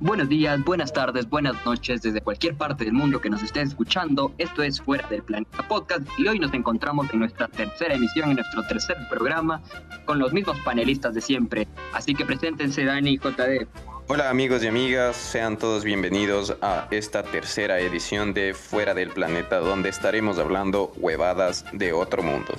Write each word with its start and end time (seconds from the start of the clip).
Buenos 0.00 0.28
días, 0.28 0.62
buenas 0.62 0.92
tardes, 0.92 1.28
buenas 1.28 1.56
noches 1.66 2.02
desde 2.02 2.20
cualquier 2.20 2.54
parte 2.54 2.84
del 2.84 2.92
mundo 2.92 3.20
que 3.20 3.28
nos 3.28 3.42
esté 3.42 3.62
escuchando. 3.62 4.32
Esto 4.38 4.62
es 4.62 4.80
Fuera 4.80 5.08
del 5.08 5.24
Planeta 5.24 5.66
Podcast 5.66 6.02
y 6.16 6.28
hoy 6.28 6.38
nos 6.38 6.54
encontramos 6.54 7.12
en 7.12 7.18
nuestra 7.18 7.48
tercera 7.48 7.94
emisión, 7.94 8.30
en 8.30 8.36
nuestro 8.36 8.62
tercer 8.68 8.96
programa, 9.10 9.60
con 10.04 10.20
los 10.20 10.32
mismos 10.32 10.56
panelistas 10.60 11.14
de 11.14 11.20
siempre. 11.20 11.66
Así 11.92 12.14
que 12.14 12.24
preséntense 12.24 12.84
Dani 12.84 13.14
y 13.14 13.18
JD. 13.18 13.66
Hola 14.06 14.30
amigos 14.30 14.62
y 14.62 14.68
amigas, 14.68 15.16
sean 15.16 15.58
todos 15.58 15.82
bienvenidos 15.82 16.56
a 16.62 16.86
esta 16.92 17.24
tercera 17.24 17.80
edición 17.80 18.34
de 18.34 18.54
Fuera 18.54 18.94
del 18.94 19.10
Planeta, 19.10 19.58
donde 19.58 19.88
estaremos 19.88 20.38
hablando 20.38 20.92
huevadas 20.98 21.64
de 21.72 21.92
otro 21.92 22.22
mundo. 22.22 22.54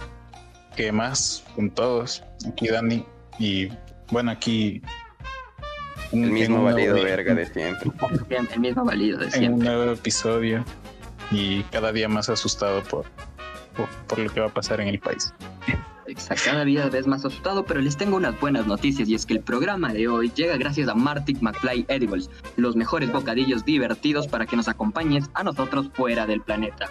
¿Qué 0.76 0.91
más 0.91 1.45
con 1.55 1.70
todos? 1.70 2.21
Aquí 2.45 2.67
Dani 2.67 3.05
y 3.40 3.70
bueno, 4.12 4.31
aquí 4.31 4.81
el 6.12 6.31
mismo 6.31 6.63
válido 6.63 6.95
verga 6.95 7.36
de 7.36 7.45
siempre. 7.45 7.91
El 8.30 8.59
mismo 8.59 8.86
válido 8.86 9.20
de 9.20 9.31
siempre. 9.31 9.54
un 9.54 9.59
nuevo 9.59 9.91
episodio 9.94 10.63
y 11.31 11.63
cada 11.63 11.91
día 11.91 12.09
más 12.09 12.30
asustado 12.30 12.84
por, 12.84 13.05
por, 14.08 14.20
lo 14.20 14.31
que 14.31 14.40
va 14.40 14.48
a 14.48 14.53
pasar 14.53 14.81
en 14.81 14.88
el 14.88 15.00
país. 15.00 15.34
Exacto, 16.08 16.44
cada 16.45 16.66
día 16.66 16.90
vez 16.90 17.05
más 17.05 17.23
asustado, 17.23 17.66
pero 17.66 17.81
les 17.81 17.95
tengo 17.95 18.17
unas 18.17 18.40
buenas 18.40 18.66
noticias 18.66 19.08
y 19.08 19.14
es 19.14 19.27
que 19.27 19.34
el 19.36 19.41
programa 19.41 19.94
de 19.94 20.08
hoy 20.08 20.31
llega 20.34 20.58
gracias 20.58 20.90
a 20.90 20.95
Martic 20.95 21.40
McFly 21.41 21.86
Edibles, 21.88 22.31
los 22.55 22.76
mejores 22.76 23.12
bocadillos 23.12 23.64
divertidos 23.64 24.28
para 24.28 24.48
que 24.48 24.55
nos 24.55 24.67
acompañes 24.67 25.30
a 25.36 25.44
nosotros 25.44 25.91
fuera 25.94 26.26
del 26.26 26.41
planeta. 26.41 26.89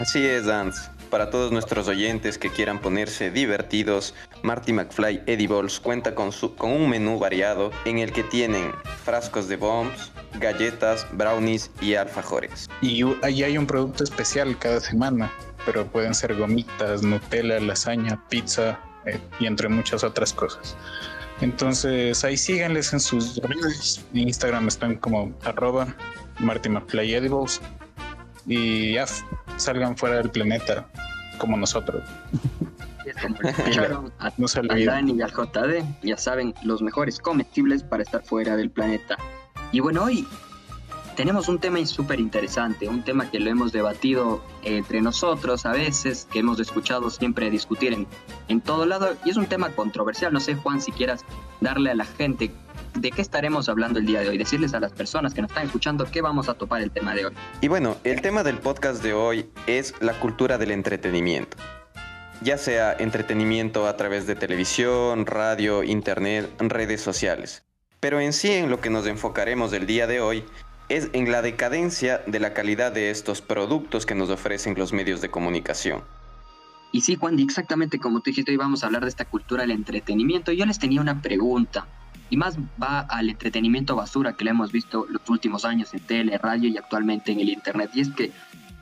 Así 0.00 0.24
es, 0.24 0.46
Dance 0.46 0.90
para 1.12 1.28
todos 1.28 1.52
nuestros 1.52 1.88
oyentes 1.88 2.38
que 2.38 2.48
quieran 2.48 2.80
ponerse 2.80 3.30
divertidos, 3.30 4.14
Marty 4.42 4.72
McFly 4.72 5.20
Edibles 5.26 5.78
cuenta 5.78 6.14
con, 6.14 6.30
un 6.60 6.88
menú 6.88 7.18
variado 7.18 7.70
en 7.84 7.98
el 7.98 8.12
que 8.12 8.22
tienen 8.22 8.72
frascos 9.04 9.46
de 9.46 9.56
bombs, 9.56 10.10
galletas, 10.40 11.06
brownies 11.12 11.70
y 11.82 11.96
alfajores. 11.96 12.70
Y 12.80 13.04
ahí 13.22 13.42
hay 13.42 13.58
un 13.58 13.66
producto 13.66 14.04
especial 14.04 14.58
cada 14.58 14.80
semana, 14.80 15.30
pero 15.66 15.86
pueden 15.86 16.14
ser 16.14 16.34
gomitas, 16.34 17.02
Nutella, 17.02 17.60
lasaña, 17.60 18.18
pizza 18.30 18.80
eh, 19.04 19.20
y 19.38 19.44
entre 19.44 19.68
muchas 19.68 20.02
otras 20.04 20.32
cosas. 20.32 20.74
Entonces 21.42 22.24
ahí 22.24 22.38
síganles 22.38 22.90
en 22.94 23.00
sus 23.00 23.36
redes. 23.36 24.02
En 24.14 24.28
Instagram 24.28 24.66
están 24.66 24.96
como 24.96 25.30
arroba 25.44 25.94
Marty 26.38 26.70
McFly 26.70 27.12
Edibles 27.12 27.60
y 28.46 28.94
ya 28.94 29.06
salgan 29.56 29.96
fuera 29.96 30.16
del 30.16 30.30
planeta 30.30 30.86
como 31.38 31.56
nosotros. 31.56 32.02
como 33.22 33.36
escucharon 33.42 34.12
a, 34.18 34.30
Dani 34.84 35.12
y 35.12 35.22
al 35.22 35.30
JD, 35.30 35.84
ya 36.02 36.16
saben, 36.16 36.54
los 36.62 36.82
mejores 36.82 37.18
comestibles 37.18 37.82
para 37.82 38.02
estar 38.02 38.22
fuera 38.24 38.56
del 38.56 38.70
planeta. 38.70 39.16
Y 39.72 39.80
bueno, 39.80 40.04
hoy 40.04 40.26
tenemos 41.16 41.48
un 41.48 41.58
tema 41.58 41.84
súper 41.86 42.20
interesante, 42.20 42.88
un 42.88 43.02
tema 43.02 43.30
que 43.30 43.38
lo 43.38 43.50
hemos 43.50 43.72
debatido 43.72 44.42
entre 44.62 45.00
nosotros 45.00 45.66
a 45.66 45.72
veces, 45.72 46.26
que 46.32 46.40
hemos 46.40 46.58
escuchado 46.60 47.10
siempre 47.10 47.50
discutir 47.50 47.92
en, 47.92 48.06
en 48.48 48.60
todo 48.60 48.86
lado, 48.86 49.14
y 49.24 49.30
es 49.30 49.36
un 49.36 49.46
tema 49.46 49.70
controversial. 49.70 50.32
No 50.32 50.40
sé, 50.40 50.54
Juan, 50.54 50.80
si 50.80 50.92
quieras 50.92 51.24
darle 51.60 51.90
a 51.90 51.94
la 51.94 52.04
gente 52.04 52.50
de 52.94 53.10
qué 53.10 53.22
estaremos 53.22 53.68
hablando 53.68 53.98
el 53.98 54.06
día 54.06 54.20
de 54.20 54.28
hoy, 54.28 54.38
decirles 54.38 54.74
a 54.74 54.80
las 54.80 54.92
personas 54.92 55.34
que 55.34 55.42
nos 55.42 55.50
están 55.50 55.66
escuchando 55.66 56.06
qué 56.10 56.20
vamos 56.20 56.48
a 56.48 56.54
topar 56.54 56.82
el 56.82 56.90
tema 56.90 57.14
de 57.14 57.26
hoy. 57.26 57.32
Y 57.60 57.68
bueno, 57.68 57.96
el 58.04 58.20
tema 58.20 58.42
del 58.42 58.58
podcast 58.58 59.02
de 59.02 59.14
hoy 59.14 59.46
es 59.66 59.94
la 60.00 60.18
cultura 60.18 60.58
del 60.58 60.70
entretenimiento. 60.70 61.56
Ya 62.42 62.58
sea 62.58 62.92
entretenimiento 62.92 63.86
a 63.86 63.96
través 63.96 64.26
de 64.26 64.34
televisión, 64.34 65.26
radio, 65.26 65.84
internet, 65.84 66.50
redes 66.58 67.00
sociales. 67.00 67.64
Pero 68.00 68.18
en 68.18 68.32
sí 68.32 68.50
en 68.50 68.68
lo 68.68 68.80
que 68.80 68.90
nos 68.90 69.06
enfocaremos 69.06 69.72
el 69.72 69.86
día 69.86 70.08
de 70.08 70.20
hoy 70.20 70.44
es 70.96 71.08
en 71.14 71.32
la 71.32 71.40
decadencia 71.40 72.22
de 72.26 72.38
la 72.38 72.52
calidad 72.52 72.92
de 72.92 73.10
estos 73.10 73.40
productos 73.40 74.04
que 74.04 74.14
nos 74.14 74.28
ofrecen 74.28 74.74
los 74.76 74.92
medios 74.92 75.22
de 75.22 75.30
comunicación. 75.30 76.02
Y 76.92 77.00
sí, 77.00 77.16
Juan, 77.16 77.38
exactamente 77.38 77.98
como 77.98 78.20
tú 78.20 78.30
dijiste, 78.30 78.50
hoy 78.50 78.58
vamos 78.58 78.82
a 78.82 78.86
hablar 78.86 79.02
de 79.02 79.08
esta 79.08 79.24
cultura 79.24 79.62
del 79.62 79.70
entretenimiento. 79.70 80.52
Yo 80.52 80.66
les 80.66 80.78
tenía 80.78 81.00
una 81.00 81.22
pregunta 81.22 81.86
y 82.28 82.36
más 82.36 82.58
va 82.80 83.00
al 83.00 83.30
entretenimiento 83.30 83.96
basura 83.96 84.34
que 84.34 84.44
le 84.44 84.50
hemos 84.50 84.70
visto 84.70 85.06
los 85.08 85.22
últimos 85.30 85.64
años 85.64 85.94
en 85.94 86.00
tele, 86.00 86.36
radio 86.36 86.68
y 86.68 86.76
actualmente 86.76 87.32
en 87.32 87.40
el 87.40 87.48
internet. 87.48 87.90
Y 87.94 88.02
es 88.02 88.10
que, 88.10 88.30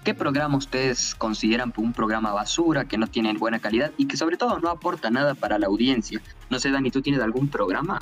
¿qué 0.02 0.12
programa 0.12 0.56
ustedes 0.56 1.14
consideran 1.14 1.72
un 1.76 1.92
programa 1.92 2.32
basura, 2.32 2.86
que 2.86 2.98
no 2.98 3.06
tiene 3.06 3.32
buena 3.34 3.60
calidad 3.60 3.92
y 3.96 4.06
que 4.06 4.16
sobre 4.16 4.36
todo 4.36 4.58
no 4.58 4.68
aporta 4.68 5.10
nada 5.10 5.34
para 5.34 5.60
la 5.60 5.68
audiencia? 5.68 6.20
No 6.48 6.58
sé, 6.58 6.72
Dani, 6.72 6.90
¿tú 6.90 7.02
tienes 7.02 7.22
algún 7.22 7.48
programa? 7.48 8.00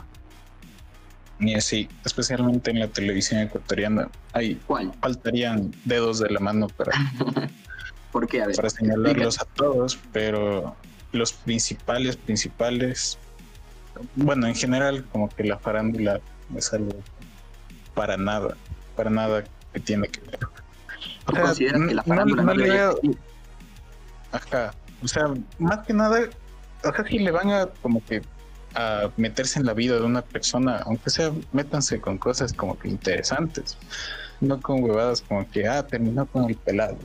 Ni 1.38 1.54
así, 1.54 1.88
especialmente 2.04 2.70
en 2.70 2.80
la 2.80 2.88
televisión 2.88 3.40
ecuatoriana. 3.40 4.08
Hay, 4.32 4.56
¿Cuál? 4.66 4.92
Faltarían 5.00 5.72
dedos 5.84 6.18
de 6.18 6.30
la 6.30 6.40
mano 6.40 6.66
para, 6.68 6.92
¿Por 8.12 8.26
qué? 8.26 8.42
A 8.42 8.46
ver, 8.46 8.56
para 8.56 8.70
señalarlos 8.70 9.40
a 9.40 9.44
todos, 9.44 9.98
pero 10.12 10.74
los 11.12 11.32
principales, 11.32 12.16
principales 12.16 13.18
bueno, 14.14 14.46
en 14.46 14.54
general, 14.54 15.04
como 15.12 15.28
que 15.28 15.44
la 15.44 15.58
farándula 15.58 16.20
es 16.56 16.72
algo 16.72 16.92
para 17.94 18.16
nada, 18.16 18.56
para 18.96 19.10
nada 19.10 19.44
que 19.72 19.80
tiene 19.80 20.08
que 20.08 20.20
ver. 20.20 20.40
O 21.26 21.32
sea, 21.32 21.54
que 21.54 21.94
la 21.94 22.02
farándula 22.02 22.42
no, 22.42 22.54
no, 22.54 23.18
Ajá, 24.30 24.74
o 25.02 25.08
sea, 25.08 25.24
más 25.58 25.86
que 25.86 25.94
nada, 25.94 26.20
o 26.84 26.92
sea, 26.92 27.04
si 27.06 27.18
le 27.18 27.30
van 27.30 27.50
a 27.50 27.66
como 27.82 28.04
que 28.04 28.22
a 28.78 29.10
meterse 29.16 29.58
en 29.58 29.66
la 29.66 29.74
vida 29.74 29.96
de 29.96 30.02
una 30.02 30.22
persona, 30.22 30.82
aunque 30.86 31.10
sea, 31.10 31.32
métanse 31.52 32.00
con 32.00 32.16
cosas 32.16 32.52
como 32.52 32.78
que 32.78 32.88
interesantes, 32.88 33.76
no 34.40 34.60
con 34.60 34.84
huevadas 34.84 35.20
como 35.20 35.50
que, 35.50 35.66
ah, 35.66 35.84
terminó 35.84 36.26
con 36.26 36.48
el 36.48 36.54
pelado 36.54 36.96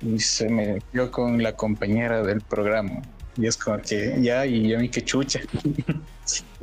y 0.00 0.18
se 0.18 0.48
metió 0.48 1.12
con 1.12 1.40
la 1.40 1.54
compañera 1.54 2.22
del 2.22 2.40
programa. 2.40 3.00
Y 3.36 3.46
es 3.46 3.56
como 3.56 3.78
que 3.78 4.16
ya, 4.20 4.44
y 4.44 4.74
a 4.74 4.78
mí 4.78 4.88
que 4.88 5.02
chucha. 5.02 5.40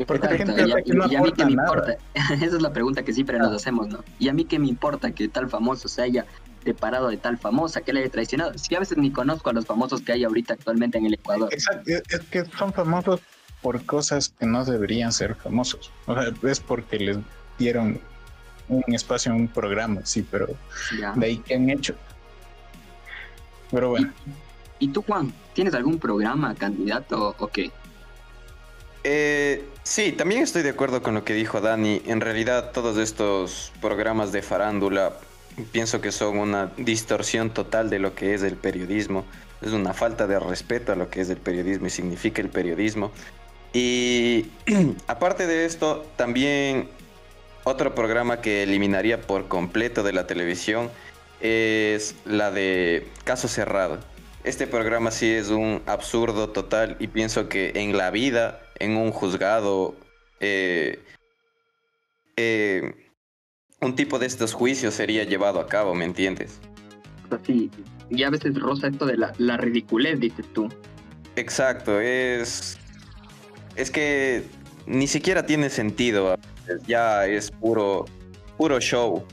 Porque 0.07 0.27
la 0.27 0.37
gente 0.37 0.53
y, 0.53 0.83
que 0.83 0.93
no 0.93 1.09
y 1.09 1.15
a 1.15 1.21
mí 1.21 1.31
que 1.31 1.45
me 1.45 1.51
importa. 1.51 1.95
Esa 2.13 2.45
es 2.45 2.61
la 2.61 2.73
pregunta 2.73 3.03
que 3.03 3.13
siempre 3.13 3.37
nos 3.39 3.51
ah. 3.51 3.55
hacemos, 3.55 3.87
¿no? 3.87 4.03
Y 4.19 4.27
a 4.27 4.33
mí 4.33 4.43
que 4.45 4.59
me 4.59 4.67
importa 4.67 5.11
que 5.11 5.29
tal 5.29 5.49
famoso 5.49 5.87
se 5.87 6.01
haya 6.01 6.25
separado 6.63 7.09
de 7.09 7.17
tal 7.17 7.37
famosa, 7.37 7.81
que 7.81 7.93
le 7.93 8.01
haya 8.01 8.09
traicionado. 8.09 8.57
Si 8.57 8.75
a 8.75 8.79
veces 8.79 8.97
ni 8.97 9.11
conozco 9.11 9.49
a 9.49 9.53
los 9.53 9.65
famosos 9.65 10.01
que 10.01 10.11
hay 10.11 10.23
ahorita 10.25 10.55
actualmente 10.55 10.97
en 10.97 11.05
el 11.05 11.13
Ecuador. 11.13 11.49
Exacto, 11.53 11.89
es 11.89 12.19
que 12.29 12.45
son 12.57 12.73
famosos 12.73 13.21
por 13.61 13.85
cosas 13.85 14.29
que 14.29 14.45
no 14.45 14.65
deberían 14.65 15.11
ser 15.11 15.35
famosos. 15.35 15.91
O 16.05 16.13
sea, 16.13 16.31
es 16.49 16.59
porque 16.59 16.97
les 16.99 17.17
dieron 17.57 17.99
un 18.67 18.83
espacio 18.93 19.31
en 19.31 19.41
un 19.41 19.47
programa, 19.47 20.01
sí, 20.03 20.25
pero 20.29 20.47
de 21.15 21.25
ahí 21.25 21.37
que 21.37 21.55
han 21.55 21.69
hecho. 21.69 21.95
Pero 23.69 23.89
bueno. 23.89 24.11
¿Y 24.79 24.87
tú, 24.87 25.03
Juan, 25.03 25.31
tienes 25.53 25.73
algún 25.75 25.99
programa, 25.99 26.55
candidato 26.55 27.35
o 27.37 27.47
qué? 27.47 27.71
Eh, 29.03 29.63
sí, 29.83 30.11
también 30.11 30.41
estoy 30.41 30.63
de 30.63 30.69
acuerdo 30.69 31.01
con 31.01 31.13
lo 31.13 31.23
que 31.23 31.33
dijo 31.33 31.61
Dani. 31.61 32.01
En 32.05 32.21
realidad, 32.21 32.71
todos 32.71 32.97
estos 32.97 33.71
programas 33.81 34.31
de 34.31 34.41
farándula 34.41 35.13
pienso 35.71 36.01
que 36.01 36.11
son 36.11 36.37
una 36.37 36.71
distorsión 36.77 37.49
total 37.51 37.89
de 37.89 37.99
lo 37.99 38.15
que 38.15 38.33
es 38.33 38.43
el 38.43 38.55
periodismo. 38.55 39.25
Es 39.61 39.73
una 39.73 39.93
falta 39.93 40.27
de 40.27 40.39
respeto 40.39 40.91
a 40.91 40.95
lo 40.95 41.09
que 41.09 41.21
es 41.21 41.29
el 41.29 41.37
periodismo 41.37 41.87
y 41.87 41.89
significa 41.91 42.41
el 42.41 42.49
periodismo. 42.49 43.11
Y 43.73 44.45
aparte 45.07 45.47
de 45.47 45.65
esto, 45.65 46.05
también 46.15 46.89
otro 47.63 47.95
programa 47.95 48.41
que 48.41 48.63
eliminaría 48.63 49.21
por 49.21 49.47
completo 49.47 50.03
de 50.03 50.13
la 50.13 50.27
televisión 50.27 50.89
es 51.39 52.15
la 52.25 52.51
de 52.51 53.07
Caso 53.23 53.47
Cerrado. 53.47 53.99
Este 54.43 54.65
programa 54.65 55.11
sí 55.11 55.29
es 55.29 55.49
un 55.49 55.81
absurdo 55.85 56.49
total 56.49 56.97
y 56.99 57.07
pienso 57.07 57.47
que 57.47 57.73
en 57.75 57.95
la 57.95 58.09
vida, 58.09 58.59
en 58.79 58.97
un 58.97 59.11
juzgado, 59.11 59.95
eh, 60.39 60.99
eh, 62.37 62.95
un 63.79 63.95
tipo 63.95 64.17
de 64.17 64.25
estos 64.25 64.53
juicios 64.53 64.95
sería 64.95 65.23
llevado 65.23 65.59
a 65.59 65.67
cabo, 65.67 65.93
¿me 65.93 66.05
entiendes? 66.05 66.59
Sí, 67.45 67.69
y 68.09 68.23
a 68.23 68.29
veces 68.29 68.59
rosa 68.59 68.87
esto 68.87 69.05
de 69.05 69.17
la, 69.17 69.33
la 69.37 69.57
ridiculez, 69.57 70.19
dices 70.19 70.45
tú. 70.53 70.67
Exacto, 71.35 71.99
es... 71.99 72.80
Es 73.75 73.91
que 73.91 74.43
ni 74.85 75.07
siquiera 75.07 75.45
tiene 75.45 75.69
sentido, 75.69 76.37
ya 76.87 77.25
es 77.25 77.51
puro, 77.51 78.05
puro 78.57 78.79
show. 78.79 79.23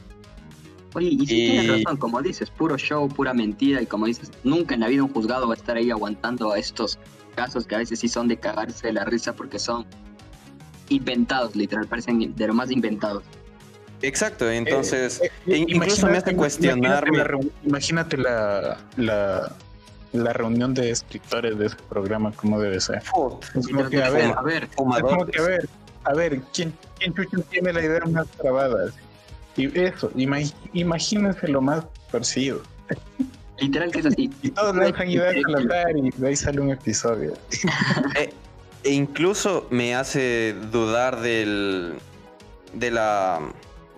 Oye, 0.95 1.09
y 1.09 1.19
si 1.21 1.27
tienes 1.27 1.85
razón, 1.85 1.97
como 1.99 2.23
dices, 2.23 2.51
puro 2.51 2.77
show, 2.79 3.09
pura 3.09 3.35
mentira, 3.35 3.83
y 3.83 3.87
como 3.87 4.07
dices, 4.07 4.31
nunca 4.43 4.75
en 4.75 4.81
la 4.81 4.89
vida 4.89 5.03
un 5.03 5.13
juzgado 5.13 5.47
va 5.47 5.55
a 5.55 5.57
estar 5.57 5.77
ahí 5.77 5.91
aguantando 5.91 6.53
a 6.53 6.59
estos 6.59 6.99
casos 7.35 7.67
que 7.67 7.75
a 7.75 7.79
veces 7.79 8.01
sí 8.01 8.09
son 8.09 8.27
de 8.27 8.39
cagarse 8.39 8.89
de 8.89 8.95
la 8.95 9.05
risa 9.05 9.35
porque 9.35 9.59
son 9.59 9.87
inventados, 10.89 11.55
literal, 11.55 11.87
parecen 11.87 12.35
de 12.35 12.47
lo 12.47 12.55
más 12.55 12.71
inventados. 12.71 13.23
Exacto, 14.01 14.51
entonces, 14.51 15.21
eh, 15.21 15.31
eh, 15.47 15.57
incluso 15.69 16.07
me 16.07 16.19
hace 16.19 16.35
cuestionar. 16.35 17.05
Imagínate, 17.65 18.17
la, 18.17 18.79
la, 18.97 18.97
la, 18.97 19.57
reunión 20.13 20.75
de 20.75 20.91
escritores 20.91 21.59
de 21.59 21.67
ese 21.67 21.77
programa, 21.89 22.33
cómo 22.33 22.61
debe 22.61 22.81
ser. 22.81 23.03
a 23.15 24.11
ver, 24.11 24.33
a 24.37 24.41
ver, 24.43 24.69
a 24.77 25.43
ver, 25.43 25.69
a 26.05 26.15
ver, 26.15 26.41
¿quién, 26.53 26.73
quién 26.99 27.15
tiene 27.51 27.73
la 27.73 27.83
idea 27.83 28.05
más 28.07 28.27
trabada? 28.29 28.91
Y 29.57 29.79
eso, 29.79 30.11
imagínense 30.15 31.49
lo 31.49 31.61
más 31.61 31.85
torcido. 32.11 32.63
Literal 33.59 33.91
que 33.91 33.99
es 34.01 34.07
así. 34.07 34.31
Y 34.43 34.51
todos 34.51 34.77
dejan 34.77 35.11
ideas 35.11 35.35
al 35.35 35.97
y 35.99 36.11
de 36.11 36.29
ahí 36.29 36.37
sale 36.37 36.61
un 36.61 36.71
episodio. 36.71 37.35
Eh, 38.17 38.33
e 38.85 38.93
incluso 38.93 39.67
me 39.71 39.95
hace 39.97 40.55
dudar 40.71 41.21
del 41.21 41.95
de 42.73 42.91
la 42.93 43.41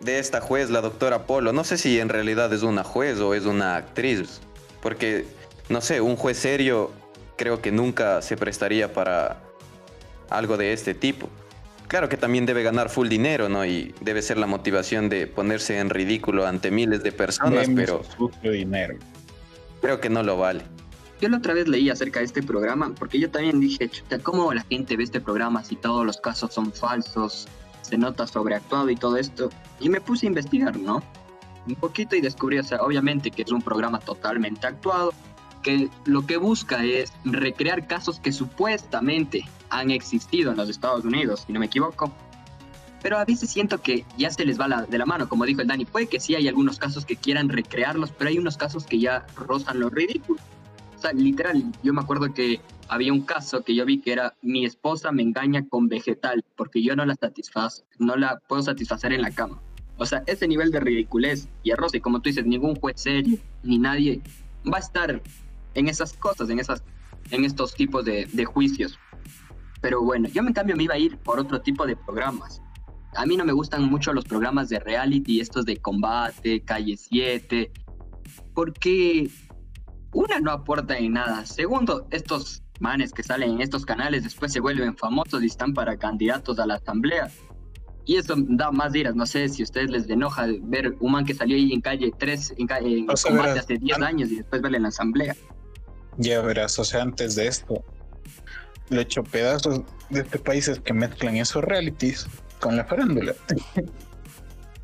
de 0.01 0.19
esta 0.19 0.41
juez, 0.41 0.71
la 0.71 0.81
doctora 0.81 1.27
Polo. 1.27 1.53
No 1.53 1.65
sé 1.65 1.77
si 1.77 2.01
en 2.01 2.09
realidad 2.09 2.53
es 2.55 2.63
una 2.63 2.83
juez 2.83 3.21
o 3.21 3.35
es 3.35 3.45
una 3.45 3.77
actriz, 3.77 4.41
porque 4.81 5.27
no 5.71 5.81
sé, 5.81 6.01
un 6.01 6.17
juez 6.17 6.37
serio 6.37 6.91
creo 7.37 7.63
que 7.63 7.73
nunca 7.73 8.21
se 8.21 8.37
prestaría 8.37 8.93
para 8.93 9.41
algo 10.29 10.59
de 10.59 10.75
este 10.75 10.95
tipo. 10.95 11.29
Claro 11.89 12.09
que 12.09 12.17
también 12.17 12.45
debe 12.45 12.63
ganar 12.63 12.91
full 12.91 13.09
dinero, 13.09 13.49
¿no? 13.49 13.65
Y 13.65 13.95
debe 14.01 14.21
ser 14.21 14.37
la 14.37 14.47
motivación 14.47 15.09
de 15.09 15.27
ponerse 15.27 15.79
en 15.79 15.91
ridículo 15.91 16.47
ante 16.47 16.71
miles 16.71 17.03
de 17.03 17.13
personas, 17.13 17.69
pero 17.75 18.03
dinero. 18.45 18.97
creo 19.81 20.01
que 20.01 20.11
no 20.11 20.23
lo 20.23 20.37
vale. 20.37 20.63
Yo 21.21 21.29
la 21.29 21.39
otra 21.39 21.55
vez 21.55 21.67
leí 21.67 21.91
acerca 21.91 22.21
de 22.21 22.27
este 22.27 22.43
programa, 22.43 22.95
porque 22.99 23.19
yo 23.19 23.31
también 23.31 23.61
dije, 23.61 23.89
chuta, 23.89 24.19
¿cómo 24.19 24.53
la 24.53 24.63
gente 24.63 24.97
ve 24.97 25.05
este 25.05 25.21
programa 25.21 25.65
si 25.65 25.77
todos 25.77 26.05
los 26.07 26.19
casos 26.19 26.53
son 26.53 26.73
falsos? 26.73 27.49
Se 27.83 27.99
nota 27.99 28.27
sobreactuado 28.27 28.89
y 28.91 28.97
todo 28.97 29.17
esto. 29.17 29.51
Y 29.81 29.89
me 29.89 30.01
puse 30.01 30.27
a 30.27 30.29
investigar, 30.29 30.77
¿no? 30.77 31.03
Un 31.67 31.75
poquito 31.75 32.17
y 32.17 32.21
descubrí, 32.21 32.59
o 32.59 32.65
sea, 32.65 32.83
obviamente 32.83 33.31
que 33.31 33.43
es 33.43 33.51
un 33.51 33.63
programa 33.63 33.99
totalmente 33.99 34.67
actuado, 34.67 35.13
que 35.63 35.89
lo 36.05 36.27
que 36.27 36.37
busca 36.37 36.85
es 36.85 37.13
recrear 37.25 37.87
casos 37.87 38.21
que 38.21 38.33
supuestamente 38.33 39.45
han 39.69 39.91
existido 39.91 40.51
en 40.51 40.57
los 40.57 40.69
Estados 40.69 41.05
Unidos, 41.05 41.45
si 41.47 41.53
no 41.53 41.61
me 41.61 41.67
equivoco. 41.67 42.13
Pero 43.03 43.19
a 43.19 43.25
veces 43.25 43.49
siento 43.51 43.81
que 43.81 44.05
ya 44.19 44.31
se 44.31 44.45
les 44.45 44.61
va 44.61 44.69
de 44.83 44.99
la 44.99 45.07
mano, 45.07 45.29
como 45.29 45.47
dijo 45.47 45.63
el 45.63 45.69
Dani. 45.69 45.87
Puede 45.87 46.07
que 46.07 46.21
sí 46.21 46.35
hay 46.35 46.49
algunos 46.49 46.79
casos 46.79 47.07
que 47.07 47.17
quieran 47.17 47.49
recrearlos, 47.49 48.13
pero 48.13 48.29
hay 48.29 48.39
unos 48.39 48.57
casos 48.57 48.85
que 48.85 48.99
ya 48.99 49.27
rozan 49.37 49.81
lo 49.81 49.89
ridículo. 49.89 50.39
O 50.97 51.01
sea, 51.01 51.13
literal, 51.13 51.65
yo 51.83 51.95
me 51.95 52.03
acuerdo 52.03 52.35
que 52.35 52.61
había 52.89 53.13
un 53.13 53.23
caso 53.23 53.63
que 53.63 53.75
yo 53.75 53.87
vi 53.87 54.01
que 54.01 54.13
era 54.13 54.35
mi 54.43 54.67
esposa 54.67 55.13
me 55.13 55.23
engaña 55.23 55.67
con 55.67 55.89
vegetal 55.89 56.45
porque 56.57 56.83
yo 56.83 56.95
no 56.95 57.07
la 57.07 57.15
satisfaz, 57.15 57.85
no 57.99 58.17
la 58.17 58.39
puedo 58.49 58.63
satisfacer 58.63 59.13
en 59.13 59.23
la 59.23 59.31
cama. 59.31 59.63
O 59.97 60.05
sea, 60.05 60.23
ese 60.27 60.49
nivel 60.49 60.71
de 60.71 60.81
ridiculez 60.81 61.49
y 61.63 61.71
arroz, 61.71 61.95
y 61.95 62.01
como 62.01 62.21
tú 62.21 62.31
dices, 62.31 62.45
ningún 62.45 62.75
juez 62.75 63.01
serio 63.01 63.39
ni 63.63 63.79
nadie 63.79 64.21
va 64.71 64.79
a 64.79 64.81
estar 64.81 65.23
en 65.75 65.89
esas 65.89 66.13
cosas, 66.15 66.51
en, 66.51 66.59
esas, 66.59 66.83
en 67.31 67.45
estos 67.45 67.75
tipos 67.75 68.05
de, 68.05 68.27
de 68.33 68.45
juicios. 68.45 68.99
Pero 69.81 70.03
bueno, 70.03 70.29
yo 70.29 70.43
en 70.43 70.53
cambio 70.53 70.77
me 70.77 70.85
iba 70.85 70.95
a 70.95 70.99
ir 70.99 71.17
por 71.19 71.41
otro 71.41 71.61
tipo 71.61 71.87
de 71.87 71.97
programas. 71.97 72.61
A 73.15 73.27
mí 73.27 73.37
no 73.37 73.45
me 73.45 73.53
gustan 73.53 73.85
mucho 73.85 74.13
los 74.13 74.25
programas 74.25 74.69
de 74.69 74.79
reality, 74.79 75.41
estos 75.41 75.65
de 75.65 75.77
combate, 75.79 76.61
calle 76.61 76.97
7, 76.97 77.73
porque 78.55 79.31
una 80.13 80.39
no 80.41 80.51
aporta 80.51 80.97
en 80.97 81.15
nada. 81.15 81.45
Segundo, 81.47 82.07
estos 82.11 82.63
manes 82.79 83.13
que 83.13 83.23
salen 83.23 83.53
en 83.53 83.61
estos 83.61 83.85
canales 83.85 84.25
después 84.25 84.53
se 84.53 84.61
vuelven 84.61 84.97
famosos 84.97 85.43
y 85.43 85.47
están 85.47 85.75
para 85.75 85.97
candidatos 85.97 86.59
a 86.59 86.67
la 86.67 86.75
asamblea. 86.75 87.31
Y 88.07 88.17
eso 88.17 88.35
da 88.37 88.73
más 88.73 88.95
iras. 88.95 89.15
No 89.15 89.27
sé 89.27 89.49
si 89.49 89.63
a 89.63 89.65
ustedes 89.65 89.91
les 89.91 90.09
enoja 90.09 90.47
ver 90.63 90.97
un 91.01 91.13
man 91.13 91.25
que 91.25 91.35
salió 91.35 91.57
ahí 91.57 91.73
en 91.73 91.81
calle 91.81 92.13
3, 92.17 92.55
en, 92.59 93.07
combate 93.07 93.59
hace 93.59 93.77
10 93.77 94.01
años 94.01 94.31
y 94.31 94.37
después 94.37 94.63
verle 94.63 94.79
en 94.79 94.85
la 94.85 94.89
asamblea. 94.89 95.37
Ya 96.21 96.43
verás, 96.43 96.79
o 96.79 96.85
sea, 96.85 97.01
antes 97.01 97.35
de 97.35 97.47
esto, 97.47 97.83
le 98.91 99.01
hecho 99.01 99.23
pedazos 99.23 99.81
de 100.11 100.21
este 100.21 100.39
países 100.39 100.79
que 100.79 100.93
mezclan 100.93 101.37
esos 101.37 101.65
realities 101.65 102.27
con 102.61 102.77
la 102.77 102.85
farándula. 102.85 103.35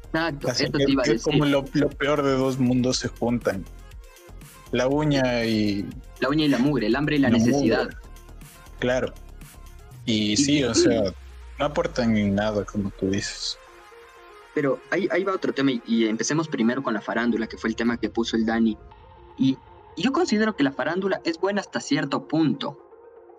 Exacto, 0.05 0.49
Así 0.49 0.71
que, 0.71 0.85
iba 0.89 1.03
a 1.03 1.07
decir. 1.07 1.21
como 1.21 1.45
lo, 1.45 1.63
peor 1.65 2.23
de 2.23 2.33
dos 2.33 2.59
mundos 2.59 2.97
se 2.97 3.09
juntan. 3.09 3.67
La 4.73 4.89
uña 4.89 5.45
y. 5.45 5.87
La 6.21 6.31
uña 6.31 6.47
y 6.47 6.49
la 6.49 6.59
mugre, 6.59 6.87
el 6.87 6.97
hambre 6.97 7.17
y 7.17 7.19
la, 7.19 7.29
necesidad. 7.29 7.91
Claro. 8.79 9.13
Y, 10.07 10.39
sí, 10.39 10.65
o 10.65 10.75
sea, 10.75 11.13
no 11.59 11.65
aportan 11.67 12.17
en 12.17 12.35
nada, 12.35 12.65
como 12.65 12.91
tú 12.93 13.11
dices. 13.11 13.59
Pero 14.55 14.81
ahí, 14.91 15.07
ahí 15.11 15.23
va 15.23 15.35
otro 15.35 15.53
tema, 15.53 15.73
y 15.87 16.07
empecemos 16.07 16.49
primero 16.49 16.83
con 16.83 16.95
la 16.95 17.03
farándula, 17.03 17.47
que 17.47 17.59
fue 17.59 17.69
el 17.69 17.77
tema 17.77 17.99
que 17.99 18.09
puso 18.09 18.37
el 18.37 18.47
Dani. 18.47 18.79
Y 19.37 19.59
yo 19.97 20.13
considero 20.13 20.57
que 20.57 20.65
la 20.65 20.73
farándula 20.73 21.21
es 21.25 21.39
buena 21.39 21.61
hasta 21.61 21.81
cierto 21.81 22.29
punto. 22.29 22.83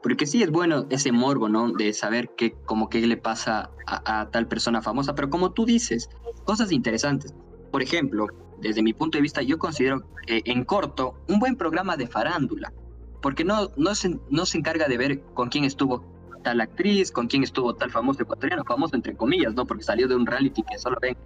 Porque 0.01 0.25
sí 0.25 0.43
es 0.43 0.51
bueno 0.51 0.85
ese 0.89 1.11
morbo, 1.11 1.49
¿no? 1.49 1.71
De 1.71 1.91
saber 1.93 2.29
qué, 2.37 2.53
como 2.65 2.89
qué 2.89 3.05
le 3.05 3.17
pasa 3.17 3.71
a, 3.85 4.29
tal 4.29 4.47
persona 4.47 4.81
famosa, 4.81 5.15
pero 5.15 5.29
como 5.29 5.51
tú 5.51 5.65
dices, 5.65 6.09
cosas 6.45 6.71
interesantes. 6.71 7.33
Por 7.71 7.81
ejemplo, 7.81 8.27
desde 8.59 8.83
mi 8.83 8.93
punto 8.93 9.17
de 9.17 9.23
vista, 9.23 9.41
yo 9.41 9.57
considero 9.57 10.03
en 10.27 10.63
corto 10.65 11.15
un 11.27 11.39
buen 11.39 11.55
programa 11.55 11.97
de 11.97 12.07
farándula, 12.07 12.71
porque 13.21 13.43
no, 13.43 13.69
no, 13.75 13.95
se, 13.95 14.19
no 14.29 14.45
se 14.45 14.57
encarga 14.59 14.87
de 14.87 14.97
ver 14.97 15.21
con 15.33 15.49
quién 15.49 15.63
estuvo 15.63 16.05
tal 16.43 16.61
actriz, 16.61 17.11
con 17.11 17.27
quién 17.27 17.43
estuvo 17.43 17.75
tal 17.75 17.91
famoso 17.91 18.23
ecuatoriano, 18.23 18.63
famoso 18.63 18.95
entre 18.95 19.15
comillas, 19.15 19.53
¿no? 19.55 19.65
Porque 19.65 19.83
salió 19.83 20.07
de 20.07 20.15
un 20.15 20.25
reality 20.25 20.63
que 20.63 20.77
solo 20.77 20.97
ven 21.01 21.17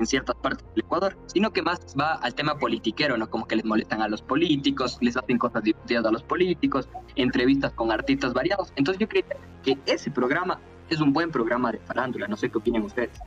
en 0.00 0.06
ciertas 0.06 0.34
partes 0.36 0.66
del 0.74 0.84
Ecuador, 0.84 1.16
sino 1.26 1.52
que 1.52 1.62
más 1.62 1.80
va 1.98 2.14
al 2.14 2.34
tema 2.34 2.58
politiquero, 2.58 3.16
¿no? 3.16 3.28
Como 3.28 3.46
que 3.46 3.56
les 3.56 3.64
molestan 3.64 4.02
a 4.02 4.08
los 4.08 4.22
políticos, 4.22 4.98
les 5.00 5.16
hacen 5.16 5.38
cosas 5.38 5.62
divertidas 5.62 6.04
a 6.04 6.10
los 6.10 6.22
políticos, 6.22 6.88
entrevistas 7.16 7.72
con 7.74 7.92
artistas 7.92 8.32
variados. 8.32 8.72
Entonces 8.76 8.98
yo 8.98 9.08
creo 9.08 9.24
que 9.62 9.78
ese 9.86 10.10
programa 10.10 10.58
es 10.88 11.00
un 11.00 11.12
buen 11.12 11.30
programa 11.30 11.70
de 11.70 11.78
farándula, 11.78 12.26
no 12.26 12.36
sé 12.36 12.50
qué 12.50 12.58
opinan 12.58 12.82
ustedes. 12.82 13.20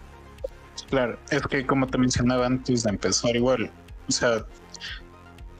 Claro, 0.89 1.17
es 1.29 1.43
que 1.43 1.65
como 1.65 1.87
te 1.87 1.97
mencionaba 1.97 2.45
antes 2.45 2.83
de 2.83 2.89
empezar 2.89 3.35
igual, 3.35 3.71
o 4.09 4.11
sea, 4.11 4.45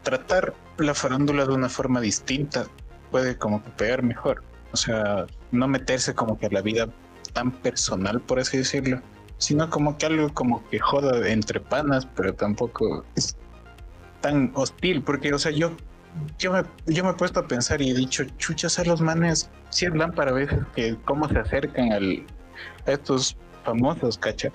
tratar 0.01 0.54
la 0.77 0.94
farándula 0.94 1.45
de 1.45 1.54
una 1.54 1.69
forma 1.69 2.01
distinta 2.01 2.65
puede 3.12 3.38
como 3.38 3.63
que 3.63 3.69
pegar 3.71 4.04
mejor. 4.04 4.44
O 4.71 4.77
sea, 4.77 5.27
no 5.51 5.68
meterse 5.68 6.15
como 6.15 6.39
que 6.39 6.48
a 6.48 6.50
la 6.50 6.62
vida 6.62 6.89
tan 7.33 7.51
personal, 7.51 8.19
por 8.21 8.39
así 8.39 8.57
decirlo, 8.57 9.01
sino 9.43 9.69
como 9.69 9.97
que 9.97 10.05
algo 10.05 10.33
como 10.33 10.67
que 10.69 10.79
joda 10.79 11.27
entre 11.29 11.59
panas, 11.59 12.07
pero 12.15 12.33
tampoco 12.33 13.03
es 13.15 13.35
tan 14.21 14.51
hostil, 14.55 15.03
porque, 15.03 15.33
o 15.33 15.37
sea, 15.37 15.51
yo, 15.51 15.71
yo, 16.39 16.53
me, 16.53 16.63
yo 16.85 17.03
me 17.03 17.11
he 17.11 17.13
puesto 17.13 17.41
a 17.41 17.47
pensar 17.47 17.81
y 17.81 17.91
he 17.91 17.93
dicho, 17.93 18.23
chuchas 18.37 18.79
a 18.79 18.85
los 18.85 19.01
manes, 19.01 19.49
si 19.69 19.85
hablan 19.85 20.13
para 20.13 20.31
veces 20.31 20.59
que 20.75 20.95
cómo 21.03 21.27
se 21.27 21.39
acercan 21.39 21.91
al, 21.91 22.25
a 22.88 22.91
estos 22.91 23.35
famosos, 23.65 24.17
cacha. 24.17 24.50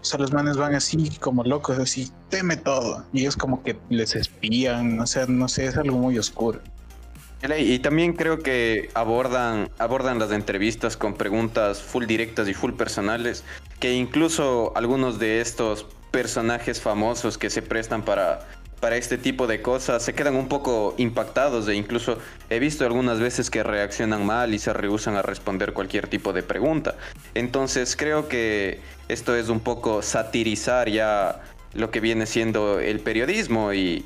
O 0.00 0.04
sea, 0.04 0.18
los 0.18 0.32
manes 0.32 0.56
van 0.56 0.74
así 0.74 1.10
como 1.20 1.44
locos, 1.44 1.78
así, 1.78 2.10
teme 2.28 2.56
todo. 2.56 3.04
Y 3.12 3.26
es 3.26 3.36
como 3.36 3.62
que 3.62 3.78
les 3.88 4.14
espían, 4.14 5.00
o 5.00 5.06
sea, 5.06 5.26
no 5.26 5.48
sé, 5.48 5.66
es 5.66 5.76
algo 5.76 5.96
muy 5.96 6.18
oscuro. 6.18 6.60
Y 7.42 7.78
también 7.78 8.12
creo 8.12 8.40
que 8.40 8.90
abordan, 8.94 9.70
abordan 9.78 10.18
las 10.18 10.30
entrevistas 10.30 10.96
con 10.96 11.14
preguntas 11.14 11.82
full 11.82 12.04
directas 12.04 12.48
y 12.48 12.54
full 12.54 12.72
personales, 12.72 13.44
que 13.78 13.94
incluso 13.94 14.72
algunos 14.76 15.18
de 15.18 15.40
estos 15.40 15.86
personajes 16.10 16.80
famosos 16.80 17.38
que 17.38 17.48
se 17.48 17.62
prestan 17.62 18.02
para, 18.02 18.46
para 18.80 18.96
este 18.96 19.16
tipo 19.16 19.46
de 19.46 19.62
cosas 19.62 20.02
se 20.02 20.14
quedan 20.14 20.36
un 20.36 20.48
poco 20.48 20.94
impactados 20.98 21.68
e 21.68 21.74
incluso 21.74 22.18
he 22.50 22.58
visto 22.58 22.84
algunas 22.84 23.20
veces 23.20 23.48
que 23.48 23.62
reaccionan 23.62 24.26
mal 24.26 24.52
y 24.52 24.58
se 24.58 24.72
rehusan 24.72 25.16
a 25.16 25.22
responder 25.22 25.72
cualquier 25.72 26.08
tipo 26.08 26.32
de 26.32 26.42
pregunta. 26.42 26.96
Entonces 27.34 27.96
creo 27.96 28.28
que 28.28 28.80
esto 29.08 29.34
es 29.34 29.48
un 29.48 29.60
poco 29.60 30.02
satirizar 30.02 30.90
ya 30.90 31.40
lo 31.72 31.90
que 31.90 32.00
viene 32.00 32.26
siendo 32.26 32.80
el 32.80 33.00
periodismo 33.00 33.72
y 33.72 34.04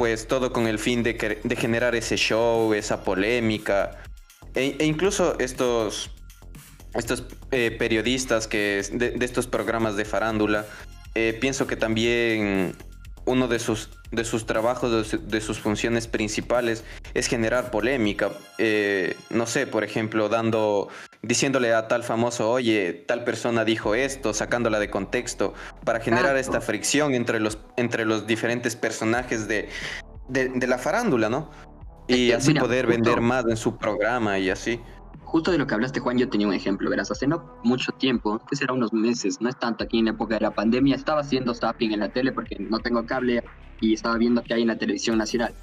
pues 0.00 0.26
todo 0.26 0.50
con 0.50 0.66
el 0.66 0.78
fin 0.78 1.02
de, 1.02 1.14
generar 1.58 1.94
ese 1.94 2.16
show, 2.16 2.72
esa 2.72 3.04
polémica. 3.04 4.00
E, 4.54 4.74
e 4.78 4.86
incluso 4.86 5.38
estos, 5.38 6.10
estos 6.94 7.24
eh, 7.50 7.70
periodistas 7.70 8.48
que 8.48 8.82
de, 8.94 9.22
estos 9.22 9.46
programas 9.46 9.96
de 9.96 10.06
farándula, 10.06 10.64
eh, 11.14 11.36
pienso 11.38 11.66
que 11.66 11.76
también 11.76 12.76
uno 13.26 13.46
de 13.46 13.58
sus, 13.58 13.90
de 14.10 14.24
sus 14.24 14.46
trabajos, 14.46 15.12
de, 15.22 15.40
sus 15.42 15.58
funciones 15.58 16.06
principales 16.06 16.82
es 17.12 17.26
generar 17.26 17.70
polémica. 17.70 18.30
Eh, 18.56 19.18
no 19.28 19.44
sé, 19.44 19.66
por 19.66 19.84
ejemplo, 19.84 20.30
dando, 20.30 20.88
diciéndole 21.22 21.74
a 21.74 21.86
tal 21.88 22.02
famoso, 22.02 22.50
oye, 22.50 23.04
tal 23.06 23.24
persona 23.24 23.64
dijo 23.64 23.94
esto, 23.94 24.32
sacándola 24.32 24.78
de 24.78 24.90
contexto, 24.90 25.54
para 25.84 26.00
generar 26.00 26.36
esta 26.36 26.60
fricción 26.60 27.14
entre 27.14 27.40
los, 27.40 27.58
entre 27.76 28.04
los 28.04 28.26
diferentes 28.26 28.76
personajes 28.76 29.46
de, 29.46 29.68
de, 30.28 30.66
la 30.66 30.78
farándula, 30.78 31.28
¿no? 31.28 31.50
Y 32.08 32.32
así 32.32 32.54
poder 32.54 32.86
vender 32.86 33.20
más 33.20 33.44
en 33.46 33.56
su 33.56 33.76
programa 33.76 34.38
y 34.38 34.50
así. 34.50 34.80
Justo 35.24 35.52
de 35.52 35.58
lo 35.58 35.66
que 35.66 35.74
hablaste, 35.74 36.00
Juan, 36.00 36.18
yo 36.18 36.28
tenía 36.28 36.48
un 36.48 36.54
ejemplo, 36.54 36.90
verás, 36.90 37.10
hace 37.10 37.26
no 37.28 37.54
mucho 37.62 37.92
tiempo, 37.92 38.40
que 38.50 38.56
será 38.56 38.72
unos 38.72 38.92
meses, 38.92 39.40
no 39.40 39.48
es 39.48 39.56
tanto 39.56 39.84
aquí 39.84 40.00
en 40.00 40.06
la 40.06 40.10
época 40.12 40.34
de 40.34 40.40
la 40.40 40.50
pandemia, 40.50 40.96
estaba 40.96 41.20
haciendo 41.20 41.54
zapping 41.54 41.92
en 41.92 42.00
la 42.00 42.08
tele 42.08 42.32
porque 42.32 42.56
no 42.58 42.80
tengo 42.80 43.06
cable 43.06 43.44
y 43.80 43.94
estaba 43.94 44.16
viendo 44.16 44.42
que 44.42 44.54
hay 44.54 44.62
en 44.62 44.68
la 44.68 44.78
televisión 44.78 45.18
nacional. 45.18 45.54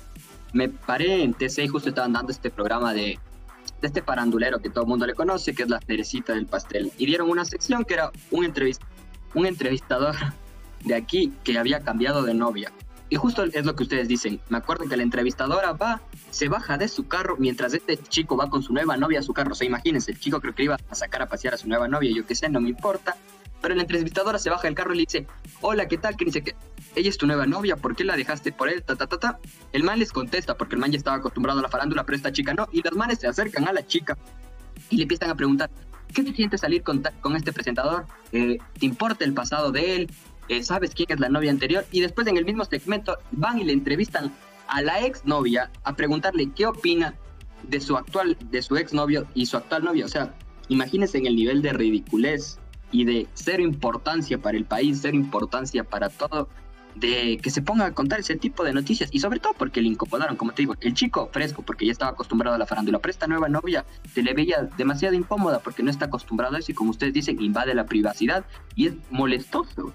Me 0.54 0.70
paré 0.70 1.24
en 1.24 1.34
TC 1.34 1.66
y 1.66 1.68
justo 1.68 1.90
estaban 1.90 2.14
dando 2.14 2.32
este 2.32 2.50
programa 2.50 2.94
de 2.94 3.20
de 3.82 3.88
este 3.88 4.02
parandulero 4.02 4.60
que 4.60 4.70
todo 4.70 4.84
el 4.84 4.90
mundo 4.90 5.06
le 5.06 5.14
conoce, 5.14 5.54
que 5.54 5.64
es 5.64 5.70
la 5.70 5.80
cerecita 5.80 6.34
del 6.34 6.46
pastel. 6.46 6.92
Y 6.98 7.06
dieron 7.06 7.30
una 7.30 7.46
sección 7.46 7.86
que 7.86 7.96
era 7.96 8.12
un, 8.32 8.44
entrevist 8.44 8.82
un 9.34 9.46
entrevistador 9.46 10.16
de 10.84 10.96
aquí 10.96 11.34
que 11.44 11.58
había 11.58 11.82
cambiado 11.82 12.24
de 12.24 12.34
novia. 12.34 12.72
Y 13.10 13.16
justo 13.16 13.44
es 13.44 13.66
lo 13.66 13.76
que 13.76 13.84
ustedes 13.84 14.08
dicen. 14.08 14.42
Me 14.50 14.58
acuerdo 14.58 14.86
que 14.90 14.98
la 14.98 15.04
entrevistadora 15.04 15.72
va, 15.72 16.02
se 16.30 16.50
baja 16.50 16.78
de 16.78 16.88
su 16.88 17.08
carro 17.08 17.38
mientras 17.38 17.74
este 17.74 17.98
chico 17.98 18.36
va 18.36 18.50
con 18.50 18.64
su 18.64 18.74
nueva 18.74 18.98
novia 18.98 19.20
a 19.20 19.24
su 19.24 19.34
carro. 19.34 19.54
O 19.54 19.56
sea, 19.56 19.66
imagínense, 19.66 20.12
el 20.12 20.20
chico 20.20 20.42
creo 20.42 20.54
que 20.54 20.64
iba 20.64 20.78
a 20.90 20.96
sacar 20.96 21.22
a 21.22 21.28
pasear 21.28 21.54
a 21.54 21.58
su 21.58 21.70
nueva 21.70 21.88
novia, 21.88 22.12
yo 22.14 22.26
qué 22.26 22.36
sé, 22.36 22.50
no 22.50 22.60
me 22.60 22.70
importa. 22.70 23.16
Pero 23.62 23.76
la 23.76 23.82
entrevistadora 23.82 24.38
se 24.40 24.50
baja 24.50 24.68
del 24.68 24.76
carro 24.76 24.94
y 24.94 24.98
le 24.98 25.06
dice, 25.06 25.28
hola, 25.62 25.88
¿qué 25.88 25.98
tal? 25.98 26.16
Que 26.16 26.26
dice 26.26 26.44
que 26.44 26.56
ella 26.96 27.10
es 27.10 27.18
tu 27.18 27.28
nueva 27.28 27.46
novia, 27.46 27.76
¿por 27.76 27.96
qué 27.96 28.04
la 28.04 28.16
dejaste 28.16 28.52
por 28.52 28.70
él? 28.70 28.84
El 29.74 29.84
man 29.84 30.00
les 30.00 30.12
contesta, 30.12 30.58
porque 30.58 30.76
el 30.76 30.82
man 30.82 30.92
ya 30.92 30.98
estaba 30.98 31.18
acostumbrado 31.18 31.60
a 31.60 31.64
la 31.64 31.70
farándula, 31.70 32.04
pero 32.04 32.16
esta 32.16 32.32
chica 32.32 32.54
no. 32.54 32.68
Y 32.72 32.82
los 32.82 32.94
manes 32.94 33.20
se 33.20 33.28
acercan 33.28 33.68
a 33.68 33.74
la 33.74 33.86
chica 33.86 34.18
y 34.90 34.98
le 34.98 35.04
empiezan 35.04 35.30
a 35.30 35.36
preguntar, 35.36 35.70
¿qué 36.14 36.24
te 36.24 36.34
siente 36.34 36.58
salir 36.58 36.84
con, 36.84 37.04
con 37.22 37.36
este 37.36 37.52
presentador? 37.52 38.06
Eh, 38.32 38.58
¿Te 38.80 38.86
importa 38.86 39.26
el 39.26 39.34
pasado 39.34 39.72
de 39.72 39.96
él? 39.96 40.12
Eh, 40.50 40.64
¿Sabes 40.64 40.92
quién 40.94 41.08
es 41.12 41.20
la 41.20 41.30
novia 41.30 41.52
anterior? 41.52 41.86
Y 41.92 42.02
después 42.02 42.28
en 42.28 42.38
el 42.38 42.46
mismo 42.46 42.64
segmento 42.66 43.18
van 43.32 43.60
y 43.60 43.64
le 43.64 43.74
entrevistan 43.74 44.34
a 44.68 44.82
la 44.82 45.06
ex 45.06 45.26
novia 45.26 45.72
a 45.84 45.96
preguntarle 45.96 46.52
qué 46.56 46.66
opina 46.66 47.16
de 47.64 47.80
su 47.82 47.98
actual, 47.98 48.38
de 48.50 48.62
su 48.62 48.78
ex 48.78 48.94
novio 48.94 49.28
y 49.34 49.46
su 49.46 49.58
actual 49.58 49.84
novia. 49.84 50.06
O 50.06 50.10
sea, 50.10 50.34
imagínense 50.70 51.18
en 51.18 51.26
el 51.26 51.36
nivel 51.36 51.62
de 51.62 51.74
ridiculez 51.74 52.60
y 52.92 53.06
de 53.06 53.28
cero 53.34 53.64
importancia 53.64 54.38
para 54.38 54.58
el 54.58 54.66
país, 54.66 55.00
cero 55.02 55.16
importancia 55.16 55.84
para 55.84 56.10
todo, 56.10 56.48
de 56.96 57.38
que 57.42 57.52
se 57.52 57.62
ponga 57.62 57.86
a 57.86 57.94
contar 57.94 58.20
ese 58.20 58.36
tipo 58.36 58.64
de 58.64 58.74
noticias 58.74 59.10
y 59.14 59.20
sobre 59.20 59.40
todo 59.40 59.54
porque 59.54 59.82
le 59.82 59.88
incomodaron, 59.88 60.36
como 60.36 60.54
te 60.54 60.64
digo, 60.64 60.76
el 60.82 60.94
chico 60.94 61.30
fresco 61.32 61.62
porque 61.62 61.86
ya 61.86 61.92
estaba 61.92 62.12
acostumbrado 62.12 62.56
a 62.56 62.60
la 62.60 62.66
farándula, 62.66 63.00
pero 63.00 63.12
esta 63.12 63.28
nueva 63.28 63.50
novia 63.50 63.86
se 64.14 64.24
le 64.24 64.34
veía 64.34 64.68
demasiado 64.78 65.16
incómoda 65.16 65.60
porque 65.60 65.84
no 65.84 65.92
está 65.92 66.06
acostumbrado 66.06 66.56
a 66.56 66.60
eso 66.60 66.72
y 66.72 66.76
como 66.76 66.92
ustedes 66.92 67.14
dicen, 67.14 67.42
invade 67.42 67.74
la 67.76 67.86
privacidad 67.86 68.46
y 68.76 68.88
es 68.88 68.94
molestoso. 69.12 69.94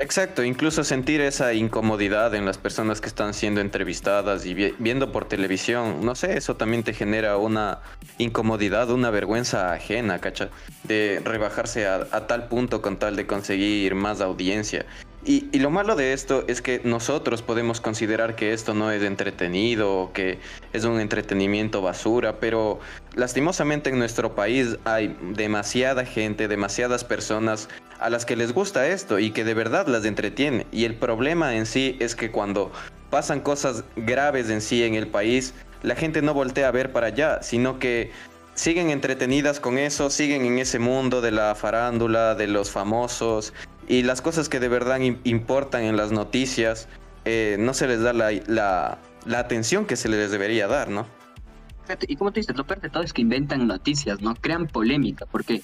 Exacto, 0.00 0.42
incluso 0.42 0.82
sentir 0.82 1.20
esa 1.20 1.52
incomodidad 1.52 2.34
en 2.34 2.46
las 2.46 2.56
personas 2.56 3.02
que 3.02 3.06
están 3.06 3.34
siendo 3.34 3.60
entrevistadas 3.60 4.46
y 4.46 4.54
viendo 4.54 5.12
por 5.12 5.26
televisión, 5.26 6.02
no 6.02 6.14
sé, 6.14 6.38
eso 6.38 6.56
también 6.56 6.82
te 6.82 6.94
genera 6.94 7.36
una 7.36 7.80
incomodidad, 8.16 8.90
una 8.90 9.10
vergüenza 9.10 9.74
ajena, 9.74 10.18
¿cacha? 10.18 10.48
De 10.84 11.20
rebajarse 11.22 11.86
a, 11.86 12.06
a 12.12 12.26
tal 12.26 12.48
punto 12.48 12.80
con 12.80 12.98
tal 12.98 13.14
de 13.14 13.26
conseguir 13.26 13.94
más 13.94 14.22
audiencia. 14.22 14.86
Y, 15.22 15.58
lo 15.58 15.68
malo 15.68 15.96
de 15.96 16.14
esto 16.14 16.44
es 16.48 16.62
que 16.62 16.80
nosotros 16.82 17.42
podemos 17.42 17.82
considerar 17.82 18.36
que 18.36 18.54
esto 18.54 18.72
no 18.72 18.90
es 18.90 19.02
entretenido 19.02 20.10
que 20.14 20.38
es 20.72 20.84
un 20.84 20.98
entretenimiento 20.98 21.82
basura, 21.82 22.40
pero 22.40 22.80
lastimosamente 23.14 23.90
en 23.90 23.98
nuestro 23.98 24.34
país 24.34 24.78
hay 24.84 25.14
demasiada 25.34 26.06
gente, 26.06 26.48
demasiadas 26.48 27.04
personas 27.04 27.68
a 27.98 28.08
las 28.08 28.24
que 28.24 28.34
les 28.34 28.54
gusta 28.54 28.88
esto 28.88 29.18
y 29.18 29.30
que 29.30 29.44
de 29.44 29.52
verdad 29.52 29.86
las 29.88 30.06
entretiene. 30.06 30.66
Y 30.72 30.86
el 30.86 30.94
problema 30.94 31.54
en 31.54 31.66
sí 31.66 31.98
es 32.00 32.14
que 32.14 32.30
cuando 32.30 32.72
pasan 33.10 33.40
cosas 33.40 33.84
graves 33.96 34.48
en 34.48 34.62
sí 34.62 34.84
en 34.84 34.94
el 34.94 35.06
país, 35.06 35.52
la 35.82 35.96
gente 35.96 36.22
no 36.22 36.32
voltea 36.32 36.68
a 36.68 36.70
ver 36.70 36.92
para 36.92 37.08
allá, 37.08 37.42
sino 37.42 37.78
que 37.78 38.10
siguen 38.54 38.88
entretenidas 38.88 39.60
con 39.60 39.76
eso, 39.76 40.08
siguen 40.08 40.46
en 40.46 40.58
ese 40.58 40.78
mundo 40.78 41.20
de 41.20 41.30
la 41.30 41.54
farándula, 41.54 42.34
de 42.34 42.46
los 42.46 42.70
famosos 42.70 43.52
y 43.90 44.04
las 44.04 44.22
cosas 44.22 44.48
que 44.48 44.60
de 44.60 44.68
verdad 44.68 45.00
importan 45.24 45.82
en 45.82 45.96
las 45.96 46.12
noticias, 46.12 46.86
eh, 47.24 47.56
no 47.58 47.74
se 47.74 47.88
les 47.88 48.00
da 48.00 48.12
la, 48.12 48.30
la, 48.46 48.98
atención 49.36 49.84
que 49.84 49.96
se 49.96 50.08
les 50.08 50.30
debería 50.30 50.68
dar, 50.68 50.90
¿no? 50.90 51.08
Y 52.06 52.14
como 52.14 52.30
tú 52.30 52.38
dices, 52.38 52.56
lo 52.56 52.64
peor 52.64 52.80
de 52.80 52.88
todo 52.88 53.02
es 53.02 53.12
que 53.12 53.22
inventan 53.22 53.66
noticias, 53.66 54.20
¿no? 54.20 54.36
Crean 54.36 54.68
polémica, 54.68 55.26
porque 55.26 55.62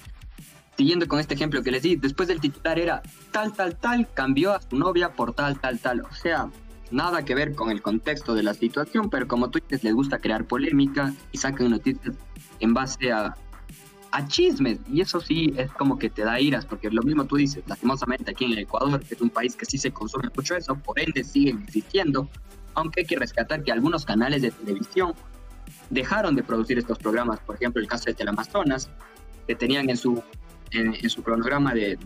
siguiendo 0.77 1.07
con 1.07 1.21
este 1.21 1.35
ejemplo 1.35 1.63
que 1.63 1.71
les 1.71 1.85
di, 1.85 1.95
después 1.95 2.27
del 2.27 2.41
titular 2.41 2.81
era 2.81 3.01
tal, 3.31 3.53
tal, 3.53 3.77
tal, 3.77 4.09
cambió 4.13 4.55
a 4.55 4.61
su 4.61 4.77
novia 4.77 5.13
por 5.13 5.33
tal, 5.33 5.61
tal, 5.61 5.79
tal. 5.79 6.01
O 6.01 6.13
sea, 6.13 6.51
nada 6.91 7.25
que 7.25 7.37
ver 7.37 7.55
con 7.55 7.71
el 7.71 7.81
contexto 7.81 8.35
de 8.35 8.43
la 8.43 8.55
situación, 8.55 9.09
pero 9.09 9.29
como 9.29 9.51
tú 9.51 9.61
dices, 9.61 9.85
les 9.85 9.95
gusta 9.95 10.19
crear 10.19 10.47
polémica 10.47 11.15
y 11.31 11.39
sacan 11.39 11.71
noticias 11.71 12.17
en 12.59 12.75
base 12.75 13.13
a, 13.13 13.37
a 14.13 14.27
chismes. 14.27 14.79
Y 14.91 15.01
eso 15.01 15.21
sí 15.21 15.53
es 15.57 15.71
como 15.73 15.99
que 15.99 16.11
te 16.11 16.25
da 16.25 16.41
iras, 16.41 16.65
porque 16.65 16.91
lo 16.91 17.03
mismo 17.03 17.25
tú 17.25 17.37
dices, 17.37 17.65
lastimosamente 17.67 18.31
aquí 18.31 18.45
en 18.45 18.53
el 18.53 18.59
Ecuador, 18.61 19.01
que 19.01 19.15
es 19.15 19.21
un 19.21 19.31
país 19.31 19.55
que 19.57 19.65
sí 19.65 19.79
se 19.79 19.91
consume 19.91 20.29
mucho 20.35 20.57
eso, 20.57 20.75
por 20.77 20.99
ende 20.99 21.25
siguen 21.25 21.63
existiendo, 21.65 22.29
aunque 22.75 23.01
hay 23.01 23.07
que 23.07 23.17
rescatar 23.17 23.63
que 23.63 23.73
algunos 23.73 24.05
canales 24.05 24.43
de 24.43 24.51
televisión 24.51 25.15
dejaron 25.91 26.35
de 26.35 26.43
producir 26.43 26.79
estos 26.79 26.99
programas, 26.99 27.41
por 27.41 27.57
ejemplo 27.57 27.81
el 27.81 27.89
caso 27.89 28.05
de 28.07 28.15
Teleamazonas, 28.15 28.91
que 29.47 29.55
tenían 29.55 29.89
en 29.91 29.97
su 29.97 30.23
en, 30.73 31.09
su 31.09 31.23
cronograma 31.23 31.73
de, 31.73 31.97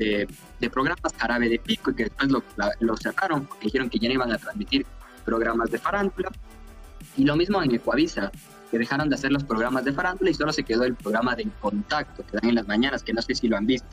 de, 0.61 0.71
programas 0.71 1.13
Jarabe 1.17 1.49
de 1.49 1.59
Pico 1.59 1.91
y 1.91 1.95
que 1.95 2.05
después 2.05 2.31
lo, 2.31 2.43
lo 2.81 2.97
cerraron 2.97 3.47
porque 3.47 3.67
dijeron 3.67 3.89
que 3.89 3.99
ya 3.99 4.09
no 4.09 4.15
iban 4.15 4.33
a 4.33 4.39
transmitir 4.39 4.87
programas 5.25 5.71
de 5.71 5.79
farándula. 5.79 6.31
Y 7.17 7.25
lo 7.25 7.37
mismo 7.37 7.63
en 7.63 7.75
Ecuavisa, 7.75 8.31
que 8.71 8.79
dejaron 8.79 9.09
de 9.09 9.17
hacer 9.17 9.33
los 9.33 9.45
programas 9.45 9.85
de 9.85 9.93
farándula 9.93 10.31
y 10.31 10.35
solo 10.35 10.53
se 10.53 10.63
quedó 10.63 10.85
el 10.85 10.95
programa 10.95 11.35
de 11.35 11.49
Contacto 11.61 12.25
que 12.25 12.33
dan 12.33 12.49
en 12.49 12.55
las 12.55 12.67
mañanas, 12.67 13.03
que 13.03 13.13
no 13.13 13.23
sé 13.23 13.35
si 13.35 13.49
lo 13.49 13.57
han 13.57 13.67
visto. 13.67 13.89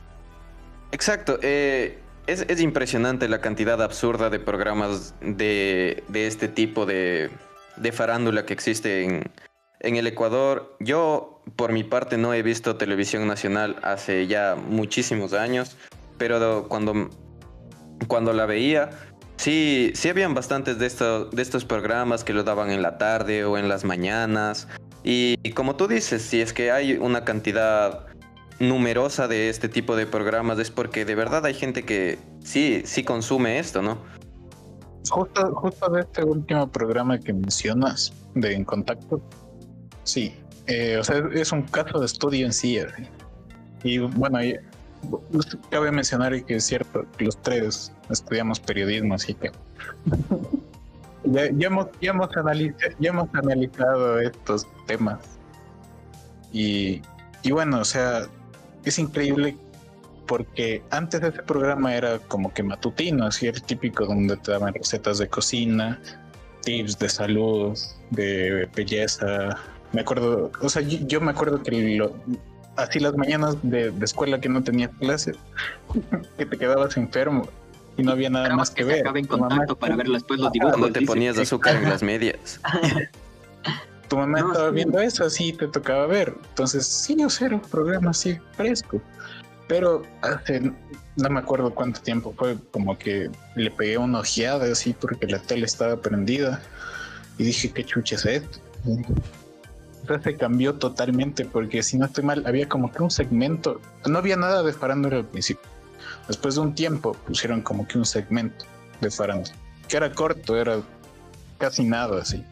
Exacto, 0.92 1.38
eh, 1.42 1.98
es, 2.26 2.46
es, 2.48 2.60
impresionante 2.60 3.28
la 3.28 3.40
cantidad 3.40 3.82
absurda 3.82 4.30
de 4.30 4.38
programas 4.38 5.14
de, 5.20 6.02
de 6.08 6.26
este 6.26 6.48
tipo 6.48 6.86
de, 6.86 7.30
de, 7.76 7.92
farándula 7.92 8.46
que 8.46 8.54
existe 8.54 9.04
en, 9.04 9.30
en 9.80 9.96
el 9.96 10.06
Ecuador. 10.06 10.76
Yo, 10.80 11.42
por 11.56 11.72
mi 11.72 11.84
parte, 11.84 12.16
no 12.16 12.32
he 12.32 12.42
visto 12.42 12.76
televisión 12.76 13.26
nacional 13.26 13.76
hace 13.82 14.26
ya 14.26 14.56
muchísimos 14.56 15.32
años, 15.34 15.76
pero 16.16 16.68
cuando, 16.68 17.10
cuando 18.06 18.32
la 18.32 18.46
veía, 18.46 18.90
Sí, 19.38 19.92
sí 19.94 20.08
habían 20.08 20.34
bastantes 20.34 20.78
de 20.80 20.86
estos, 20.86 21.30
de 21.30 21.40
estos 21.42 21.64
programas 21.64 22.24
que 22.24 22.32
lo 22.34 22.42
daban 22.42 22.70
en 22.70 22.82
la 22.82 22.98
tarde 22.98 23.44
o 23.44 23.56
en 23.56 23.68
las 23.68 23.84
mañanas. 23.84 24.66
Y, 25.04 25.36
como 25.52 25.76
tú 25.76 25.86
dices, 25.86 26.22
si 26.22 26.40
es 26.40 26.52
que 26.52 26.72
hay 26.72 26.94
una 26.94 27.24
cantidad 27.24 28.06
numerosa 28.58 29.28
de 29.28 29.48
este 29.48 29.68
tipo 29.68 29.94
de 29.94 30.06
programas 30.06 30.58
es 30.58 30.72
porque 30.72 31.04
de 31.04 31.14
verdad 31.14 31.46
hay 31.46 31.54
gente 31.54 31.84
que 31.84 32.18
sí, 32.42 32.82
sí 32.84 33.04
consume 33.04 33.60
esto, 33.60 33.80
¿no? 33.80 33.98
Justo, 35.08 35.54
justo 35.54 35.88
de 35.90 36.00
este 36.00 36.24
último 36.24 36.68
programa 36.70 37.18
que 37.18 37.32
mencionas 37.32 38.12
de 38.34 38.54
En 38.54 38.64
Contacto, 38.64 39.22
sí, 40.02 40.34
eh, 40.66 40.96
o 40.98 41.04
sea, 41.04 41.22
es 41.32 41.52
un 41.52 41.62
caso 41.62 42.00
de 42.00 42.06
estudio 42.06 42.44
en 42.44 42.52
sí. 42.52 42.78
Eh. 42.78 42.86
Y 43.84 43.98
bueno, 43.98 44.40
cabe 45.70 45.90
mencionar 45.92 46.44
que 46.44 46.56
es 46.56 46.64
cierto, 46.64 47.04
los 47.18 47.36
tres 47.42 47.92
estudiamos 48.10 48.60
periodismo, 48.60 49.14
así 49.14 49.34
que 49.34 49.50
ya, 51.24 51.44
hemos, 51.44 51.86
ya, 52.00 52.10
hemos 52.10 52.36
analizado, 52.36 52.92
ya 52.98 53.10
hemos 53.10 53.34
analizado 53.34 54.20
estos 54.20 54.66
temas. 54.86 55.20
Y, 56.52 57.02
y 57.42 57.50
bueno, 57.50 57.80
o 57.80 57.84
sea, 57.84 58.26
es 58.84 58.98
increíble 58.98 59.56
porque 60.26 60.82
antes 60.90 61.20
de 61.20 61.28
ese 61.28 61.42
programa 61.42 61.94
era 61.94 62.18
como 62.18 62.52
que 62.52 62.62
matutino, 62.62 63.26
así 63.26 63.46
el 63.46 63.62
típico 63.62 64.06
donde 64.06 64.36
te 64.36 64.52
daban 64.52 64.74
recetas 64.74 65.18
de 65.18 65.28
cocina, 65.28 66.00
tips 66.62 66.98
de 66.98 67.08
salud, 67.08 67.78
de 68.10 68.68
belleza. 68.76 69.56
Me 69.92 70.02
acuerdo, 70.02 70.52
o 70.60 70.68
sea, 70.68 70.82
yo, 70.82 71.20
me 71.20 71.30
acuerdo 71.30 71.62
que 71.62 71.96
lo, 71.96 72.14
así 72.78 73.00
las 73.00 73.16
mañanas 73.16 73.56
de, 73.62 73.92
escuela 74.02 74.40
que 74.40 74.48
no 74.48 74.62
tenías 74.62 74.90
clases, 74.98 75.36
que 76.38 76.46
te 76.46 76.56
quedabas 76.56 76.96
enfermo 76.96 77.48
y 77.96 78.02
no 78.02 78.12
había 78.12 78.30
nada 78.30 78.54
más 78.54 78.70
que, 78.70 78.84
ver. 78.84 79.04
en 79.14 79.26
contacto 79.26 79.76
para 79.76 79.96
ver 79.96 80.06
después 80.06 80.38
los 80.38 80.52
dibujos. 80.52 80.76
Cuando 80.76 80.98
te 80.98 81.04
ponías 81.04 81.36
azúcar 81.38 81.76
en 81.76 81.90
las 81.90 82.02
medias. 82.02 82.60
tu 84.08 84.16
mamá 84.16 84.38
estaba 84.38 84.70
viendo 84.70 85.00
eso, 85.00 85.24
así 85.24 85.52
te 85.52 85.66
tocaba 85.66 86.06
ver. 86.06 86.34
Entonces, 86.50 86.86
sí, 86.86 87.16
yo 87.18 87.28
sé, 87.28 87.46
un 87.46 87.60
programa 87.60 88.10
así 88.10 88.38
fresco. 88.52 89.02
Pero 89.66 90.02
hace, 90.22 90.72
no 91.16 91.28
me 91.28 91.40
acuerdo 91.40 91.74
cuánto 91.74 92.00
tiempo 92.00 92.32
fue, 92.38 92.56
como 92.70 92.96
que 92.96 93.30
le 93.56 93.70
pegué 93.70 93.98
una 93.98 94.20
ojeada 94.20 94.70
así 94.70 94.94
porque 94.98 95.26
la 95.26 95.40
tele 95.40 95.66
estaba 95.66 96.00
prendida 96.00 96.62
y 97.36 97.44
dije, 97.44 97.70
¿qué 97.72 97.84
chucha 97.84 98.14
es 98.14 98.24
esto? 98.24 98.58
Se 100.22 100.36
cambió 100.36 100.74
totalmente 100.74 101.44
porque 101.44 101.82
si 101.82 101.98
no 101.98 102.06
estoy 102.06 102.24
mal, 102.24 102.46
había 102.46 102.68
como 102.68 102.90
que 102.90 103.02
un 103.02 103.10
segmento, 103.10 103.80
no 104.06 104.18
había 104.18 104.36
nada 104.36 104.62
de 104.62 104.72
farándula 104.72 105.18
al 105.18 105.26
principio. 105.26 105.68
Después 106.26 106.54
de 106.54 106.60
un 106.62 106.74
tiempo 106.74 107.12
pusieron 107.26 107.62
como 107.62 107.86
que 107.86 107.98
un 107.98 108.04
segmento 108.04 108.64
de 109.00 109.10
farándula, 109.10 109.54
que 109.88 109.96
era 109.96 110.12
corto, 110.12 110.56
era 110.56 110.80
casi 111.58 111.84
nada 111.84 112.22
así. 112.22 112.44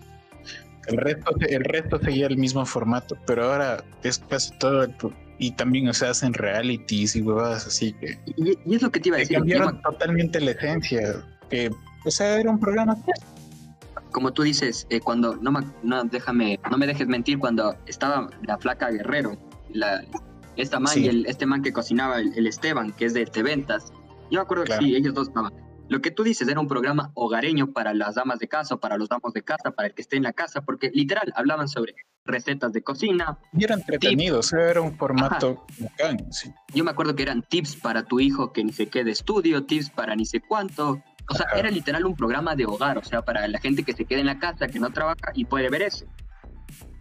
El 0.86 0.98
resto, 0.98 1.34
el 1.40 1.64
resto 1.64 1.98
seguía 1.98 2.26
el 2.26 2.36
mismo 2.36 2.64
formato, 2.64 3.16
pero 3.26 3.52
ahora 3.52 3.82
es 4.02 4.18
casi 4.28 4.56
todo 4.58 4.86
y 5.38 5.50
también 5.52 5.92
se 5.92 6.06
hacen 6.06 6.32
realities 6.32 7.16
y 7.16 7.22
huevadas 7.22 7.66
así 7.66 7.92
que 7.94 8.18
y, 8.36 8.74
es 8.74 8.82
lo 8.82 8.90
que 8.90 9.00
te 9.00 9.10
iba 9.10 9.18
a 9.18 9.20
decir 9.20 9.36
cambiaron 9.36 9.82
totalmente 9.82 10.40
la 10.40 10.52
esencia 10.52 11.22
que 11.50 11.70
o 12.04 12.10
sea 12.10 12.40
era 12.40 12.50
un 12.50 12.58
programa 12.58 12.96
como 14.16 14.32
tú 14.32 14.44
dices, 14.44 14.86
eh, 14.88 14.98
cuando, 15.00 15.36
no 15.36 15.52
me, 15.52 15.60
no, 15.82 16.02
déjame, 16.04 16.58
no 16.70 16.78
me 16.78 16.86
dejes 16.86 17.06
mentir, 17.06 17.38
cuando 17.38 17.76
estaba 17.84 18.30
la 18.46 18.56
flaca 18.56 18.88
Guerrero, 18.88 19.36
la, 19.68 20.02
esta 20.56 20.80
man 20.80 20.94
y 20.96 21.06
el, 21.06 21.26
este 21.26 21.44
man 21.44 21.60
que 21.60 21.70
cocinaba, 21.70 22.18
el, 22.20 22.46
Esteban, 22.46 22.94
que 22.94 23.04
es 23.04 23.12
de 23.12 23.26
Ventas, 23.42 23.92
yo 24.30 24.38
me 24.38 24.40
acuerdo 24.40 24.64
que 24.64 24.72
sí, 24.78 24.96
ellos 24.96 25.12
dos 25.12 25.28
estaban. 25.28 25.52
Lo 25.90 26.00
que 26.00 26.10
tú 26.10 26.24
dices 26.24 26.48
era 26.48 26.58
un 26.58 26.66
programa 26.66 27.10
hogareño 27.12 27.74
para 27.74 27.92
las 27.92 28.14
damas 28.14 28.38
de 28.38 28.48
casa, 28.48 28.78
para 28.78 28.96
los 28.96 29.10
damos 29.10 29.34
de 29.34 29.42
casa, 29.42 29.72
para 29.72 29.88
el 29.88 29.94
que 29.94 30.00
esté 30.00 30.16
en 30.16 30.22
la 30.22 30.32
casa, 30.32 30.62
porque 30.62 30.90
literal 30.94 31.30
hablaban 31.36 31.68
sobre 31.68 31.94
recetas 32.24 32.72
de 32.72 32.82
cocina. 32.82 33.38
Y 33.52 33.64
era 33.64 33.74
entretenido, 33.74 34.38
o 34.38 34.42
sea, 34.42 34.70
era 34.70 34.80
un 34.80 34.96
formato 34.96 35.66
bacán, 35.78 36.32
sí. 36.32 36.50
Yo 36.72 36.84
me 36.84 36.90
acuerdo 36.90 37.14
que 37.14 37.22
eran 37.22 37.42
tips 37.42 37.76
para 37.76 38.02
tu 38.02 38.18
hijo 38.18 38.54
que 38.54 38.64
ni 38.64 38.72
se 38.72 38.86
quede 38.86 39.10
estudio, 39.10 39.66
tips 39.66 39.90
para 39.90 40.16
ni 40.16 40.24
sé 40.24 40.40
cuánto. 40.40 41.02
O 41.28 41.34
sea, 41.34 41.46
era 41.56 41.70
literal 41.70 42.04
un 42.04 42.14
programa 42.14 42.54
de 42.54 42.66
hogar, 42.66 42.98
o 42.98 43.04
sea, 43.04 43.22
para 43.22 43.46
la 43.48 43.58
gente 43.58 43.82
que 43.82 43.92
se 43.92 44.04
quede 44.04 44.20
en 44.20 44.26
la 44.26 44.38
casa, 44.38 44.68
que 44.68 44.78
no 44.78 44.90
trabaja 44.90 45.32
y 45.34 45.44
puede 45.44 45.68
ver 45.70 45.82
eso. 45.82 46.06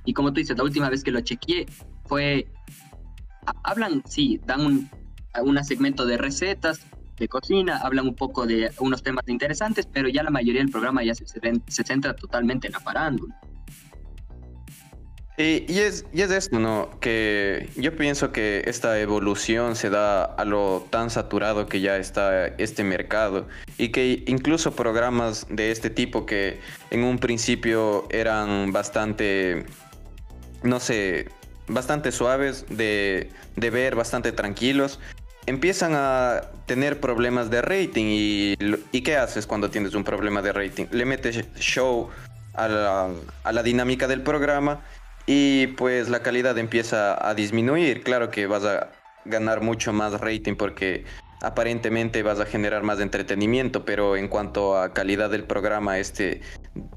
Y 0.04 0.14
como 0.14 0.34
tú 0.34 0.40
dices, 0.40 0.58
la 0.58 0.64
última 0.64 0.90
vez 0.90 1.04
que 1.04 1.12
lo 1.12 1.22
chequeé 1.22 1.66
fue... 2.06 2.48
Hablan, 3.64 4.02
sí, 4.08 4.42
dan 4.46 4.62
un, 4.62 4.90
un 5.44 5.64
segmento 5.64 6.06
de 6.06 6.18
recetas, 6.18 6.80
de 7.18 7.28
cocina, 7.28 7.78
hablan 7.78 8.08
un 8.08 8.16
poco 8.16 8.46
de 8.48 8.72
unos 8.80 9.04
temas 9.04 9.28
interesantes, 9.28 9.88
pero 9.92 10.10
ya 10.10 10.24
la 10.24 10.32
mayoría 10.32 10.62
del 10.62 10.72
programa 10.72 11.04
ya 11.04 11.14
se, 11.14 11.26
se 11.26 11.84
centra 11.84 12.16
totalmente 12.16 12.68
en 12.68 12.74
la 12.74 12.80
farándula. 12.80 13.40
Y, 15.38 15.80
es, 15.80 16.06
y 16.14 16.22
es 16.22 16.32
esto, 16.32 16.60
¿no? 16.60 16.90
Que 17.02 17.70
yo 17.76 17.94
pienso 17.98 18.32
que 18.32 18.64
esta 18.68 18.98
evolución 19.02 19.76
se 19.76 19.90
da 19.90 20.24
a 20.24 20.46
lo 20.46 20.88
tan 20.90 21.10
saturado 21.10 21.66
que 21.66 21.82
ya 21.82 21.98
está 21.98 22.48
este 22.48 22.86
mercado 22.86 23.46
y 23.78 23.90
que 23.90 24.24
incluso 24.28 24.76
programas 24.76 25.46
de 25.50 25.72
este 25.72 25.90
tipo 25.90 26.26
que 26.26 26.60
en 26.90 27.04
un 27.04 27.20
principio 27.20 28.08
eran 28.12 28.72
bastante, 28.72 29.66
no 30.64 30.80
sé, 30.80 31.28
bastante 31.68 32.14
suaves 32.14 32.66
de, 32.70 33.30
de 33.58 33.70
ver, 33.70 33.96
bastante 33.96 34.32
tranquilos, 34.32 35.02
empiezan 35.48 35.96
a 35.96 36.44
tener 36.66 37.02
problemas 37.02 37.50
de 37.50 37.62
rating 37.62 38.06
y, 38.08 38.56
y, 38.94 39.02
¿qué 39.02 39.18
haces 39.18 39.46
cuando 39.46 39.70
tienes 39.70 39.96
un 39.96 40.06
problema 40.06 40.42
de 40.42 40.54
rating? 40.54 40.86
Le 40.92 41.04
metes 41.04 41.44
show 41.60 42.10
a 42.54 42.68
la, 42.70 43.10
a 43.44 43.52
la, 43.52 43.64
dinámica 43.64 44.08
del 44.08 44.22
programa 44.22 44.82
y 45.26 45.68
pues 45.68 46.10
la 46.10 46.22
calidad 46.22 46.58
empieza 46.58 47.28
a 47.28 47.34
disminuir. 47.34 48.04
Claro 48.04 48.30
que 48.30 48.48
vas 48.48 48.64
a 48.66 48.92
ganar 49.26 49.62
mucho 49.62 49.92
más 49.92 50.20
rating 50.22 50.56
porque 50.56 51.06
aparentemente 51.42 52.24
vas 52.24 52.40
a 52.40 52.46
generar 52.46 52.84
más 52.84 53.00
entretenimiento, 53.00 53.86
pero 53.86 54.16
en 54.16 54.28
cuanto 54.28 54.78
a 54.78 54.94
calidad 54.94 55.30
del 55.30 55.44
programa, 55.44 56.00
este 56.00 56.42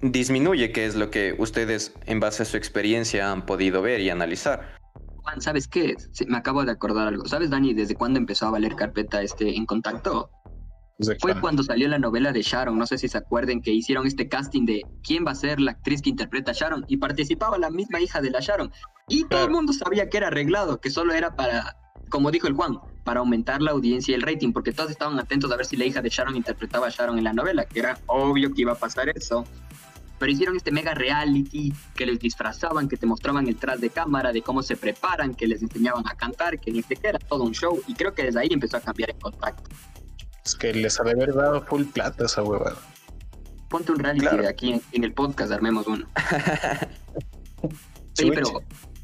disminuye, 0.00 0.72
que 0.72 0.86
es 0.86 0.94
lo 0.94 1.10
que 1.10 1.34
ustedes 1.38 1.94
en 2.06 2.20
base 2.20 2.42
a 2.42 2.46
su 2.46 2.56
experiencia 2.56 3.30
han 3.30 3.46
podido 3.46 3.82
ver 3.82 4.00
y 4.00 4.10
analizar. 4.10 4.78
¿sabes 5.38 5.68
qué? 5.68 5.94
me 6.26 6.38
acabo 6.38 6.64
de 6.64 6.72
acordar 6.72 7.08
algo. 7.08 7.26
¿Sabes, 7.26 7.50
Dani, 7.50 7.74
desde 7.74 7.94
cuándo 7.94 8.18
empezó 8.18 8.46
a 8.46 8.50
valer 8.50 8.74
carpeta 8.74 9.22
este 9.22 9.56
en 9.56 9.66
contacto? 9.66 10.30
Fue 11.20 11.40
cuando 11.40 11.62
salió 11.62 11.86
la 11.86 11.98
novela 11.98 12.32
de 12.32 12.42
Sharon, 12.42 12.76
no 12.76 12.84
sé 12.84 12.98
si 12.98 13.08
se 13.08 13.18
acuerden 13.18 13.62
que 13.62 13.72
hicieron 13.72 14.06
este 14.06 14.28
casting 14.28 14.64
de 14.66 14.84
quién 15.04 15.24
va 15.24 15.30
a 15.30 15.36
ser 15.36 15.60
la 15.60 15.70
actriz 15.70 16.02
que 16.02 16.10
interpreta 16.10 16.50
a 16.50 16.54
Sharon 16.54 16.84
y 16.88 16.96
participaba 16.96 17.56
la 17.56 17.70
misma 17.70 18.00
hija 18.00 18.20
de 18.20 18.30
la 18.30 18.40
Sharon. 18.40 18.72
Y 19.08 19.24
todo 19.24 19.44
el 19.44 19.50
mundo 19.50 19.72
sabía 19.72 20.08
que 20.08 20.16
era 20.16 20.26
arreglado, 20.26 20.80
que 20.80 20.90
solo 20.90 21.12
era 21.12 21.36
para, 21.36 21.76
como 22.10 22.32
dijo 22.32 22.48
el 22.48 22.54
Juan, 22.54 22.80
para 23.04 23.20
aumentar 23.20 23.62
la 23.62 23.70
audiencia 23.70 24.12
y 24.12 24.16
el 24.16 24.22
rating, 24.22 24.52
porque 24.52 24.72
todos 24.72 24.90
estaban 24.90 25.18
atentos 25.20 25.52
a 25.52 25.56
ver 25.56 25.66
si 25.66 25.76
la 25.76 25.84
hija 25.84 26.02
de 26.02 26.08
Sharon 26.08 26.34
interpretaba 26.34 26.88
a 26.88 26.90
Sharon 26.90 27.16
en 27.16 27.24
la 27.24 27.32
novela, 27.32 27.64
que 27.64 27.78
era 27.78 28.00
obvio 28.06 28.52
que 28.52 28.62
iba 28.62 28.72
a 28.72 28.78
pasar 28.78 29.08
eso 29.08 29.44
pero 30.18 30.32
hicieron 30.32 30.56
este 30.56 30.72
mega 30.72 30.94
reality 30.94 31.72
que 31.94 32.06
les 32.06 32.18
disfrazaban, 32.18 32.88
que 32.88 32.96
te 32.96 33.06
mostraban 33.06 33.46
el 33.46 33.56
tras 33.56 33.80
de 33.80 33.90
cámara 33.90 34.32
de 34.32 34.42
cómo 34.42 34.62
se 34.62 34.76
preparan, 34.76 35.34
que 35.34 35.46
les 35.46 35.62
enseñaban 35.62 36.06
a 36.08 36.16
cantar, 36.16 36.58
que 36.58 36.72
ni 36.72 36.82
siquiera 36.82 37.10
era 37.10 37.18
todo 37.20 37.44
un 37.44 37.52
show. 37.52 37.80
Y 37.86 37.94
creo 37.94 38.12
que 38.14 38.24
desde 38.24 38.40
ahí 38.40 38.48
empezó 38.50 38.78
a 38.78 38.80
cambiar 38.80 39.10
el 39.10 39.18
contacto. 39.18 39.70
Es 40.48 40.54
que 40.54 40.72
les 40.72 40.98
ha 40.98 41.04
de 41.04 41.10
haber 41.10 41.34
dado 41.34 41.60
full 41.60 41.84
plata 41.84 42.24
esa 42.24 42.42
huevada. 42.42 42.78
Ponte 43.68 43.92
un 43.92 43.98
reality 43.98 44.34
de 44.34 44.48
aquí 44.48 44.80
en, 44.92 45.04
el 45.04 45.12
podcast, 45.12 45.52
armemos 45.52 45.86
uno. 45.86 46.06
sí, 48.14 48.30
pero, 48.34 48.62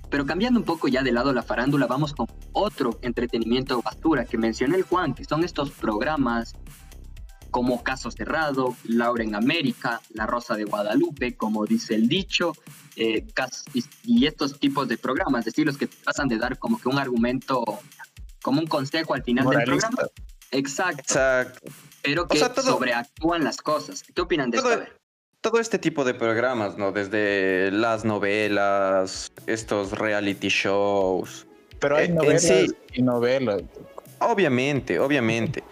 pero 0.09 0.25
cambiando 0.25 0.59
un 0.59 0.65
poco 0.65 0.89
ya 0.89 1.03
de 1.03 1.13
lado 1.13 1.35
la 1.35 1.43
farándula, 1.43 1.87
vamos 1.87 2.15
con 2.15 2.29
otro 2.53 2.99
entretenimiento 3.03 3.83
basura 3.83 4.25
que 4.25 4.39
mencioné 4.39 4.77
el 4.77 4.85
Juan, 4.85 5.13
que 5.13 5.27
son 5.27 5.45
estos 5.45 5.71
programas 5.71 6.55
como 7.51 7.83
Caso 7.83 8.11
Cerrado, 8.11 8.75
Laura 8.85 9.23
en 9.23 9.35
América, 9.35 10.01
La 10.15 10.27
Rosa 10.27 10.57
de 10.57 10.65
Guadalupe, 10.65 11.37
como 11.37 11.67
dice 11.67 11.95
el 11.95 12.09
dicho, 12.09 12.55
eh, 12.97 13.27
y 14.03 14.25
estos 14.25 14.59
tipos 14.59 14.89
de 14.89 14.97
programas, 14.97 15.45
de 15.45 15.65
los 15.67 15.77
que 15.77 15.89
pasan 15.89 16.27
de 16.29 16.39
dar 16.39 16.59
como 16.59 16.81
que 16.81 16.89
un 16.89 16.99
argumento, 16.99 17.63
como 18.43 18.61
un 18.61 18.67
consejo 18.67 19.13
al 19.13 19.23
final 19.23 19.47
del 19.51 19.65
programa. 19.65 19.99
Exacto. 20.55 21.03
Exacto. 21.03 21.61
Pero 22.03 22.27
que 22.29 22.39
sobreactúan 22.39 23.45
las 23.45 23.59
cosas. 23.59 24.03
¿Qué 24.03 24.21
opinan 24.21 24.51
de 24.51 24.59
esto? 24.59 24.71
todo 25.41 25.61
este 25.61 25.79
tipo 25.79 26.05
de 26.05 26.15
programas, 26.15 26.79
¿no? 26.79 26.91
Desde 26.91 27.71
las 27.71 28.07
novelas, 28.07 29.31
estos 29.47 29.93
reality 29.93 30.49
shows. 30.49 31.47
Pero 31.81 31.97
hay 31.97 32.07
eh, 32.07 32.09
novelas 32.09 32.75
y 32.95 33.03
novelas. 33.03 33.63
Obviamente, 34.21 34.99
obviamente. 34.99 35.63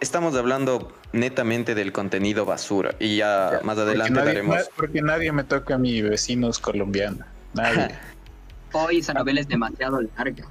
Estamos 0.00 0.34
hablando 0.34 0.92
netamente 1.12 1.76
del 1.76 1.92
contenido 1.92 2.44
basura. 2.44 2.96
Y 2.98 3.18
ya, 3.18 3.60
más 3.62 3.78
adelante 3.78 4.14
daremos. 4.14 4.68
porque 4.74 5.00
nadie 5.00 5.30
me 5.30 5.44
toca 5.44 5.76
a 5.76 5.78
mi 5.78 6.02
vecinos 6.02 6.58
colombianos. 6.58 7.24
Nadie. 7.52 7.94
Hoy 8.72 8.98
esa 8.98 9.14
novela 9.14 9.40
es 9.40 9.46
demasiado 9.46 10.00
larga. 10.16 10.44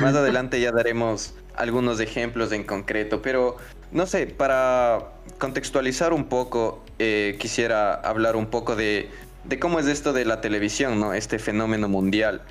Más 0.00 0.14
adelante 0.14 0.60
ya 0.60 0.70
daremos 0.70 1.34
algunos 1.56 2.00
ejemplos 2.00 2.52
en 2.52 2.64
concreto, 2.64 3.22
pero 3.22 3.56
no 3.92 4.06
sé, 4.06 4.26
para 4.26 5.12
contextualizar 5.38 6.12
un 6.12 6.24
poco, 6.24 6.84
eh, 6.98 7.36
quisiera 7.38 7.94
hablar 7.94 8.36
un 8.36 8.46
poco 8.46 8.76
de, 8.76 9.08
de, 9.44 9.58
cómo 9.58 9.78
es 9.78 9.86
esto 9.86 10.12
de 10.12 10.24
la 10.24 10.40
televisión, 10.40 10.98
¿no? 10.98 11.14
Este 11.14 11.38
fenómeno 11.38 11.88
mundial. 11.88 12.42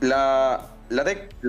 La, 0.00 0.68
la, 0.88 1.04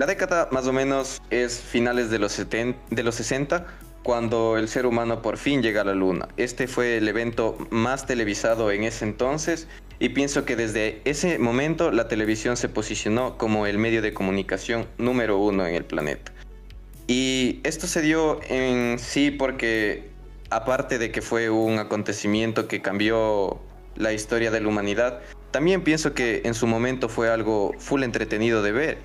década 0.06 0.48
más 0.50 0.66
o 0.66 0.72
menos 0.72 1.22
es 1.30 1.60
finales 1.60 2.10
de 2.10 2.18
los, 2.18 2.36
de 2.36 3.02
los 3.02 3.14
60, 3.14 3.66
cuando 4.02 4.58
el 4.58 4.68
ser 4.68 4.86
humano 4.86 5.22
por 5.22 5.38
fin 5.38 5.62
llega 5.62 5.80
a 5.82 5.84
la 5.84 5.94
luna. 5.94 6.28
Este 6.36 6.66
fue 6.66 6.98
el 6.98 7.08
evento 7.08 7.56
más 7.70 8.06
televisado 8.06 8.70
en 8.70 8.84
ese 8.84 9.04
entonces 9.04 9.66
y 10.00 10.08
pienso 10.08 10.44
que 10.44 10.56
desde 10.56 11.00
ese 11.04 11.38
momento 11.38 11.92
la 11.92 12.08
televisión 12.08 12.56
se 12.56 12.68
posicionó 12.68 13.38
como 13.38 13.66
el 13.66 13.78
medio 13.78 14.02
de 14.02 14.12
comunicación 14.12 14.86
número 14.98 15.38
uno 15.38 15.66
en 15.66 15.76
el 15.76 15.84
planeta. 15.84 16.32
Y 17.06 17.60
esto 17.62 17.86
se 17.86 18.02
dio 18.02 18.40
en 18.48 18.98
sí 18.98 19.30
porque 19.30 20.08
aparte 20.48 20.98
de 20.98 21.12
que 21.12 21.22
fue 21.22 21.50
un 21.50 21.78
acontecimiento 21.78 22.66
que 22.66 22.82
cambió 22.82 23.60
la 23.94 24.12
historia 24.12 24.50
de 24.50 24.60
la 24.60 24.68
humanidad, 24.68 25.20
también 25.50 25.82
pienso 25.82 26.14
que 26.14 26.42
en 26.44 26.54
su 26.54 26.66
momento 26.66 27.08
fue 27.08 27.30
algo 27.30 27.74
full 27.78 28.02
entretenido 28.02 28.62
de 28.62 28.72
ver. 28.72 28.98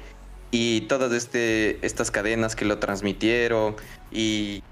Y 0.51 0.81
todas 0.81 1.12
este, 1.12 1.86
estas 1.86 2.10
cadenas 2.10 2.55
que 2.55 2.65
lo 2.65 2.79
transmitieron 2.79 3.75
y 4.12 4.63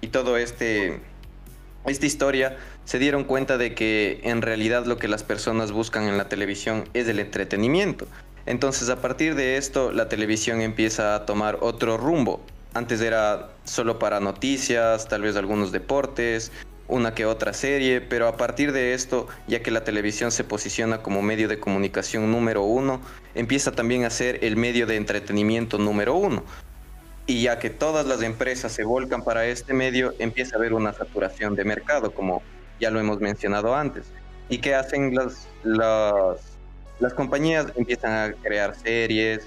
y 0.00 0.08
todo 0.08 0.36
este 0.36 1.00
esta 1.88 2.06
historia 2.06 2.56
se 2.84 2.98
dieron 2.98 3.24
cuenta 3.24 3.58
de 3.58 3.74
que 3.74 4.20
en 4.24 4.42
realidad 4.42 4.86
lo 4.86 4.96
que 4.98 5.08
las 5.08 5.22
personas 5.22 5.72
buscan 5.72 6.04
en 6.04 6.16
la 6.16 6.28
televisión 6.28 6.88
es 6.94 7.08
el 7.08 7.18
entretenimiento. 7.18 8.06
Entonces 8.46 8.88
a 8.88 9.00
partir 9.00 9.34
de 9.34 9.56
esto 9.56 9.92
la 9.92 10.08
televisión 10.08 10.60
empieza 10.60 11.14
a 11.14 11.26
tomar 11.26 11.58
otro 11.60 11.96
rumbo. 11.96 12.40
Antes 12.74 13.00
era 13.00 13.50
solo 13.64 13.98
para 13.98 14.20
noticias, 14.20 15.08
tal 15.08 15.22
vez 15.22 15.36
algunos 15.36 15.72
deportes, 15.72 16.52
una 16.88 17.14
que 17.14 17.26
otra 17.26 17.52
serie, 17.52 18.00
pero 18.00 18.26
a 18.26 18.36
partir 18.36 18.72
de 18.72 18.94
esto, 18.94 19.28
ya 19.46 19.62
que 19.62 19.70
la 19.70 19.84
televisión 19.84 20.32
se 20.32 20.44
posiciona 20.44 21.02
como 21.02 21.22
medio 21.22 21.48
de 21.48 21.60
comunicación 21.60 22.30
número 22.30 22.62
uno, 22.62 23.00
empieza 23.34 23.72
también 23.72 24.04
a 24.04 24.10
ser 24.10 24.42
el 24.42 24.56
medio 24.56 24.86
de 24.86 24.96
entretenimiento 24.96 25.78
número 25.78 26.14
uno. 26.14 26.42
Y 27.28 27.42
ya 27.42 27.58
que 27.58 27.68
todas 27.68 28.06
las 28.06 28.22
empresas 28.22 28.72
se 28.72 28.84
volcan 28.84 29.22
para 29.22 29.44
este 29.44 29.74
medio, 29.74 30.14
empieza 30.18 30.56
a 30.56 30.58
haber 30.58 30.72
una 30.72 30.94
saturación 30.94 31.54
de 31.54 31.62
mercado, 31.62 32.10
como 32.10 32.42
ya 32.80 32.90
lo 32.90 32.98
hemos 33.00 33.20
mencionado 33.20 33.76
antes. 33.76 34.06
¿Y 34.48 34.58
qué 34.58 34.74
hacen 34.74 35.14
las, 35.14 35.46
las, 35.62 36.56
las 37.00 37.12
compañías? 37.12 37.66
Empiezan 37.76 38.12
a 38.12 38.32
crear 38.32 38.74
series. 38.74 39.46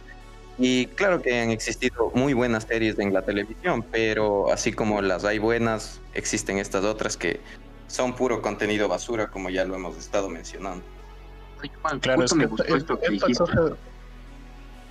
Y 0.59 0.85
claro 0.85 1.23
que 1.23 1.41
han 1.41 1.49
existido 1.49 2.11
muy 2.13 2.33
buenas 2.33 2.65
series 2.65 2.99
en 2.99 3.13
la 3.13 3.23
televisión, 3.23 3.83
pero 3.91 4.53
así 4.53 4.71
como 4.73 5.01
las 5.01 5.25
hay 5.25 5.39
buenas, 5.39 6.01
existen 6.13 6.59
estas 6.59 6.83
otras 6.85 7.17
que 7.17 7.39
son 7.87 8.13
puro 8.13 8.43
contenido 8.43 8.89
basura, 8.89 9.31
como 9.31 9.49
ya 9.49 9.65
lo 9.65 9.73
hemos 9.73 9.97
estado 9.97 10.29
mencionando. 10.29 10.85
claro, 11.99 12.25
es 12.25 12.31
que, 12.31 12.37
me 12.37 12.45
gustó 12.45 12.75
esto 12.75 12.99
que 12.99 13.07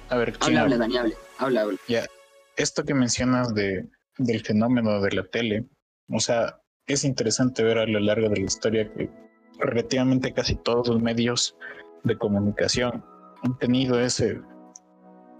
A 0.09 0.17
ver, 0.17 0.35
habla, 0.41 0.63
habla, 0.63 0.77
Dani, 0.77 0.97
habla, 0.97 1.15
habla, 1.39 1.61
habla 1.61 1.79
esto 2.63 2.85
que 2.85 2.95
mencionas 2.95 3.55
de, 3.55 3.89
del 4.19 4.45
fenómeno 4.45 5.01
de 5.01 5.13
la 5.13 5.25
tele, 5.25 5.67
o 6.09 6.21
sea, 6.21 6.61
es 6.87 7.05
interesante 7.05 7.63
ver 7.63 7.79
a 7.79 7.87
lo 7.87 8.01
largo 8.01 8.29
de 8.29 8.41
la 8.41 8.47
historia 8.47 8.93
que 8.93 9.11
relativamente 9.59 10.33
casi 10.33 10.57
todos 10.57 10.89
los 10.89 11.01
medios 11.01 11.57
de 12.05 12.17
comunicación 12.17 13.05
han 13.43 13.59
tenido 13.59 14.01
ese, 14.01 14.41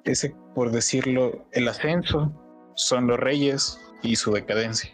ese, 0.05 0.35
por 0.55 0.71
decirlo, 0.71 1.47
el 1.53 1.69
ascenso 1.69 2.33
son 2.77 3.07
los 3.07 3.19
reyes 3.19 3.79
y 4.03 4.17
su 4.17 4.33
decadencia. 4.33 4.91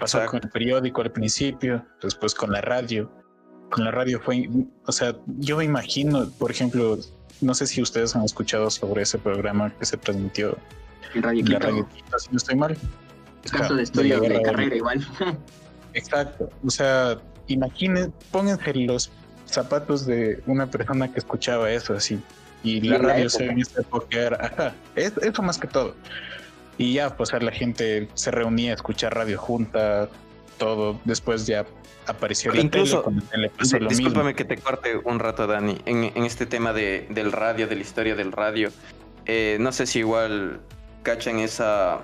Pasó 0.00 0.24
con 0.26 0.40
el 0.42 0.50
periódico 0.50 1.02
al 1.02 1.12
principio, 1.12 1.86
después 2.02 2.34
con 2.34 2.50
la 2.50 2.60
radio. 2.60 3.10
Con 3.70 3.84
la 3.84 3.92
radio 3.92 4.20
fue, 4.20 4.48
o 4.86 4.92
sea, 4.92 5.14
yo 5.38 5.56
me 5.56 5.64
imagino, 5.64 6.28
por 6.38 6.50
ejemplo, 6.50 6.98
no 7.40 7.54
sé 7.54 7.66
si 7.66 7.80
ustedes 7.80 8.16
han 8.16 8.24
escuchado 8.24 8.70
sobre 8.70 9.02
ese 9.02 9.18
programa 9.18 9.72
que 9.78 9.86
se 9.86 9.96
transmitió 9.96 10.58
Radio 11.14 11.44
La 11.46 11.58
radio 11.58 11.88
si 12.18 12.30
no 12.30 12.36
estoy 12.36 12.56
mal. 12.56 12.76
Caso 13.50 13.74
de 13.74 13.82
estudio 13.82 14.20
de, 14.20 14.42
carrera 14.42 14.76
igual. 14.76 15.06
Exacto. 15.94 16.50
O 16.64 16.70
sea, 16.70 17.18
imaginen, 17.46 18.12
pónganse 18.30 18.74
los 18.74 19.10
zapatos 19.46 20.06
de 20.06 20.42
una 20.46 20.66
persona 20.66 21.12
que 21.12 21.18
escuchaba 21.18 21.70
eso 21.70 21.94
así. 21.94 22.20
Y 22.62 22.80
la 22.80 22.98
radio 22.98 23.28
se 23.28 23.44
en 23.44 23.60
esa 23.60 23.82
época 23.82 24.18
era, 24.18 24.38
ajá, 24.40 24.74
eso 24.96 25.42
más 25.42 25.58
que 25.58 25.66
todo. 25.66 25.94
Y 26.78 26.94
ya, 26.94 27.14
pues 27.16 27.32
la 27.32 27.52
gente 27.52 28.08
se 28.14 28.30
reunía 28.30 28.72
a 28.72 28.74
escuchar 28.74 29.14
radio 29.14 29.38
junta, 29.38 30.08
todo. 30.58 30.98
Después 31.04 31.46
ya 31.46 31.66
apareció 32.06 32.52
la 32.52 32.62
Incluso, 32.62 33.04
tele, 33.30 33.50
discúlpame 33.88 34.34
que 34.34 34.44
te 34.44 34.56
corte 34.56 34.96
un 35.04 35.18
rato, 35.18 35.46
Dani, 35.46 35.78
en, 35.84 36.24
este 36.24 36.46
tema 36.46 36.72
de, 36.72 37.06
del 37.10 37.32
radio, 37.32 37.66
de 37.66 37.76
la 37.76 37.82
historia 37.82 38.14
del 38.14 38.32
radio. 38.32 38.70
Eh, 39.26 39.58
no 39.60 39.72
sé 39.72 39.86
si 39.86 40.00
igual 40.00 40.60
cachan 41.04 41.38
esa 41.38 42.00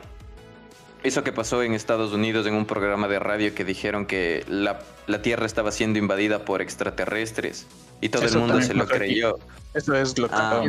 eso 1.03 1.25
que 1.25 1.33
pasó 1.33 1.63
en 1.63 1.73
Estados 1.73 2.13
Unidos 2.13 2.47
en 2.47 2.55
un 2.55 2.67
programa 2.67 3.09
de 3.09 3.19
radio 3.19 3.55
que 3.55 3.65
dijeron 3.65 4.07
que 4.07 4.45
la, 4.49 4.81
la 5.07 5.23
Tierra 5.23 5.47
estaba 5.47 5.73
siendo 5.73 5.99
invadida 5.99 6.45
por 6.45 6.61
extraterrestres 6.61 7.67
y 8.01 8.11
todo 8.11 8.25
el 8.25 8.37
mundo 8.37 8.63
se 8.63 8.75
lo 8.75 8.87
creyó. 8.87 9.39
Eso 9.75 9.95
es 9.95 10.19
lo 10.19 10.29
que 10.29 10.35
ah, 10.37 10.63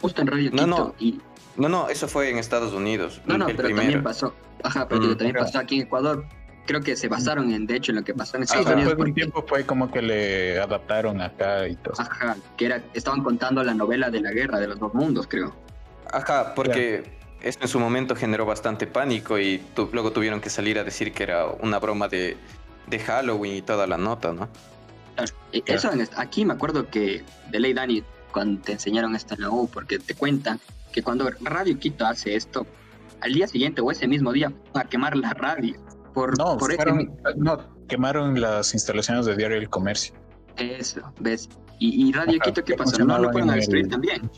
Justo 0.00 0.22
en 0.22 0.26
Radio 0.28 0.50
no, 0.52 0.66
no. 0.66 0.94
no, 1.56 1.68
no, 1.68 1.88
eso 1.88 2.08
fue 2.08 2.30
en 2.30 2.38
Estados 2.38 2.72
Unidos. 2.72 3.20
No, 3.26 3.38
no, 3.38 3.46
pero 3.46 3.68
también 3.68 4.02
pasó. 4.02 4.34
Ajá, 4.62 4.88
pero 4.88 5.02
mm. 5.02 5.16
también 5.16 5.36
pasó 5.36 5.58
aquí 5.58 5.76
en 5.76 5.82
Ecuador. 5.82 6.24
Creo 6.66 6.80
que 6.82 6.96
se 6.96 7.08
basaron 7.08 7.52
en, 7.52 7.66
de 7.66 7.76
hecho, 7.76 7.92
en 7.92 7.96
lo 7.96 8.04
que 8.04 8.14
pasó 8.14 8.36
en 8.36 8.42
Estados 8.42 8.66
Unidos. 8.66 8.84
Después 8.84 9.04
de 9.06 9.10
un 9.10 9.14
tiempo 9.14 9.44
fue 9.46 9.64
como 9.64 9.90
que 9.90 10.02
le 10.02 10.60
adaptaron 10.60 11.20
acá 11.20 11.66
y 11.66 11.76
todo. 11.76 11.94
Ajá, 11.98 12.36
que 12.56 12.66
era, 12.66 12.82
estaban 12.92 13.22
contando 13.22 13.62
la 13.64 13.74
novela 13.74 14.10
de 14.10 14.20
la 14.20 14.32
guerra 14.32 14.58
de 14.58 14.68
los 14.68 14.78
dos 14.78 14.92
mundos, 14.94 15.26
creo. 15.28 15.54
Ajá, 16.12 16.54
porque 16.54 17.17
eso 17.42 17.58
en 17.62 17.68
su 17.68 17.78
momento 17.78 18.16
generó 18.16 18.46
bastante 18.46 18.86
pánico 18.86 19.38
y 19.38 19.62
luego 19.92 20.12
tuvieron 20.12 20.40
que 20.40 20.50
salir 20.50 20.78
a 20.78 20.84
decir 20.84 21.12
que 21.12 21.22
era 21.22 21.46
una 21.46 21.78
broma 21.78 22.08
de, 22.08 22.36
Halloween 23.06 23.56
y 23.56 23.62
toda 23.62 23.86
la 23.86 23.98
nota, 23.98 24.32
¿no? 24.32 24.48
Eso 25.52 25.90
aquí 26.16 26.44
me 26.44 26.54
acuerdo 26.54 26.88
que 26.88 27.22
de 27.50 27.60
ley 27.60 27.74
Dani, 27.74 28.02
cuando 28.32 28.62
te 28.62 28.72
enseñaron 28.72 29.14
esto 29.14 29.34
en 29.34 29.42
la 29.42 29.50
U, 29.50 29.68
porque 29.68 29.98
te 29.98 30.14
cuentan 30.14 30.58
que 30.92 31.02
cuando 31.02 31.28
Radio 31.40 31.78
Quito 31.78 32.06
hace 32.06 32.34
esto, 32.34 32.66
al 33.20 33.32
día 33.32 33.46
siguiente 33.46 33.80
o 33.80 33.90
ese 33.90 34.06
mismo 34.08 34.32
día 34.32 34.52
a 34.74 34.84
quemar 34.84 35.16
la 35.16 35.34
radio. 35.34 35.76
Por, 36.14 36.36
no, 36.38 36.56
no, 37.36 37.78
quemaron 37.86 38.40
las 38.40 38.74
instalaciones 38.74 39.26
de 39.26 39.36
Diario 39.36 39.58
El 39.58 39.68
Comercio. 39.68 40.14
Eso, 40.56 41.12
¿ves? 41.20 41.48
¿Y, 41.80 42.10
Radio 42.12 42.40
Quito 42.40 42.64
qué 42.64 42.74
pasó? 42.74 43.04
¿No 43.04 43.18
lo 43.18 43.30
fueron 43.30 43.50
a 43.50 43.54
destruir 43.54 43.88
también? 43.88 44.28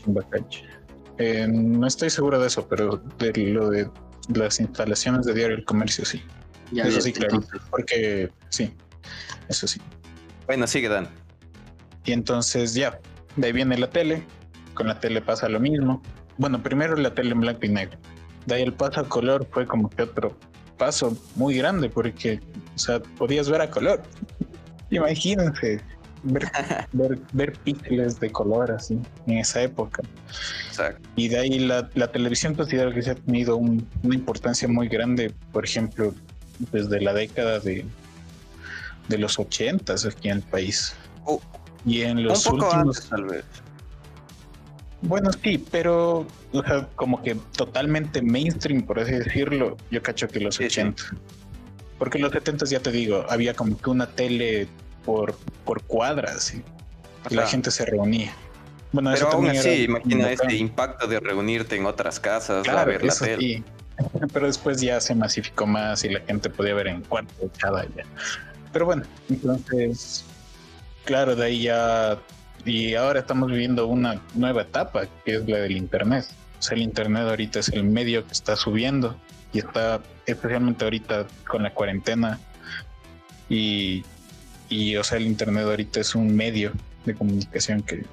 Eh, 1.21 1.47
no 1.47 1.85
estoy 1.85 2.09
seguro 2.09 2.39
de 2.39 2.47
eso, 2.47 2.67
pero 2.67 2.99
de 3.19 3.31
lo 3.53 3.69
de 3.69 3.87
las 4.33 4.59
instalaciones 4.59 5.23
de 5.27 5.35
Diario 5.35 5.55
El 5.55 5.65
Comercio 5.65 6.03
sí. 6.03 6.23
eso 6.75 6.99
sí, 6.99 7.13
claro. 7.13 7.43
Porque 7.69 8.31
sí, 8.49 8.73
eso 9.47 9.67
sí. 9.67 9.79
Bueno, 10.47 10.65
sigue 10.65 10.89
Dan. 10.89 11.07
Y 12.05 12.13
entonces 12.13 12.73
ya, 12.73 12.99
de 13.35 13.47
ahí 13.47 13.53
viene 13.53 13.77
la 13.77 13.87
tele. 13.91 14.23
Con 14.73 14.87
la 14.87 14.99
tele 14.99 15.21
pasa 15.21 15.47
lo 15.47 15.59
mismo. 15.59 16.01
Bueno, 16.37 16.63
primero 16.63 16.95
la 16.95 17.13
tele 17.13 17.33
en 17.33 17.41
blanco 17.41 17.67
y 17.67 17.69
negro. 17.69 17.99
De 18.47 18.55
ahí 18.55 18.63
el 18.63 18.73
paso 18.73 19.01
a 19.01 19.07
color 19.07 19.47
fue 19.51 19.67
como 19.67 19.91
que 19.91 20.01
otro 20.01 20.35
paso 20.79 21.15
muy 21.35 21.55
grande 21.55 21.87
porque, 21.87 22.39
o 22.75 22.79
sea, 22.79 22.99
podías 22.99 23.47
ver 23.47 23.61
a 23.61 23.69
color. 23.69 24.01
Imagínense, 24.89 25.81
ver, 26.93 27.19
ver, 27.33 27.53
píxeles 27.63 28.19
de 28.19 28.31
color 28.31 28.71
así 28.71 28.99
en 29.27 29.37
esa 29.39 29.61
época. 29.61 30.03
Y 31.15 31.27
de 31.27 31.39
ahí 31.39 31.59
la, 31.59 32.11
televisión 32.11 32.55
considero 32.55 32.93
que 32.93 33.01
se 33.01 33.11
ha 33.11 33.15
tenido 33.15 33.57
una 33.57 33.83
importancia 34.03 34.67
muy 34.67 34.87
grande, 34.87 35.33
por 35.51 35.65
ejemplo, 35.65 36.13
desde 36.71 37.01
la 37.01 37.13
década 37.13 37.59
de, 37.59 37.85
de 39.07 39.17
los 39.17 39.39
ochentas 39.39 40.05
aquí 40.05 40.29
en 40.29 40.37
el 40.37 40.43
país. 40.43 40.93
Oh, 41.25 41.41
y 41.85 42.01
en 42.01 42.23
los 42.23 42.45
últimos. 42.45 43.09
tal 43.09 43.25
vez. 43.25 43.45
Bueno, 45.01 45.31
sí, 45.43 45.57
pero 45.71 46.27
como 46.95 47.23
que 47.23 47.35
totalmente 47.57 48.21
mainstream, 48.21 48.83
por 48.83 48.99
así 48.99 49.13
decirlo, 49.13 49.77
yo 49.89 50.03
cacho 50.03 50.27
que 50.27 50.39
los 50.39 50.59
80. 50.59 51.03
Porque 51.97 52.17
en 52.17 52.23
los 52.23 52.31
70 52.31 52.65
ya 52.65 52.79
te 52.79 52.91
digo, 52.91 53.25
había 53.29 53.53
como 53.55 53.77
que 53.77 53.89
una 53.89 54.07
tele 54.07 54.67
por, 55.05 55.35
por 55.65 55.83
cuadras 55.83 56.53
y, 56.53 56.63
la 57.29 57.45
gente 57.45 57.69
se 57.69 57.85
reunía. 57.85 58.33
Bueno, 58.91 59.11
Pero 59.13 59.29
aún 59.31 59.47
así, 59.49 59.83
imagina 59.83 60.31
este 60.31 60.55
impacto 60.55 61.07
de 61.07 61.19
reunirte 61.19 61.75
en 61.75 61.85
otras 61.85 62.19
casas 62.19 62.67
a 62.67 62.83
ver 62.83 63.05
la 63.05 63.13
tele. 63.13 63.63
Pero 64.33 64.47
después 64.47 64.81
ya 64.81 64.99
se 64.99 65.13
masificó 65.13 65.67
más 65.67 66.03
y 66.03 66.09
la 66.09 66.21
gente 66.21 66.49
podía 66.49 66.73
ver 66.73 66.87
en 66.87 67.01
cuarto 67.01 67.33
echada 67.45 67.85
ya. 67.95 68.03
Pero 68.73 68.85
bueno, 68.85 69.03
entonces, 69.29 70.25
claro, 71.05 71.35
de 71.35 71.45
ahí 71.45 71.63
ya. 71.63 72.17
Y 72.65 72.95
ahora 72.95 73.19
estamos 73.19 73.49
viviendo 73.49 73.87
una 73.87 74.21
nueva 74.33 74.63
etapa 74.63 75.07
que 75.25 75.35
es 75.35 75.47
la 75.47 75.59
del 75.59 75.77
Internet. 75.77 76.25
O 76.59 76.61
sea, 76.61 76.75
el 76.75 76.83
Internet 76.83 77.23
ahorita 77.23 77.59
es 77.59 77.69
el 77.69 77.83
medio 77.83 78.25
que 78.25 78.33
está 78.33 78.55
subiendo 78.55 79.15
y 79.53 79.59
está 79.59 80.01
especialmente 80.25 80.83
ahorita 80.83 81.25
con 81.47 81.63
la 81.63 81.73
cuarentena 81.73 82.39
y 83.49 84.03
y, 84.71 84.95
o 84.95 85.03
sea, 85.03 85.17
el 85.17 85.27
Internet 85.27 85.65
ahorita 85.65 85.99
es 85.99 86.15
un 86.15 86.33
medio 86.33 86.71
de 87.05 87.13
comunicación 87.13 87.83
que 87.83 88.05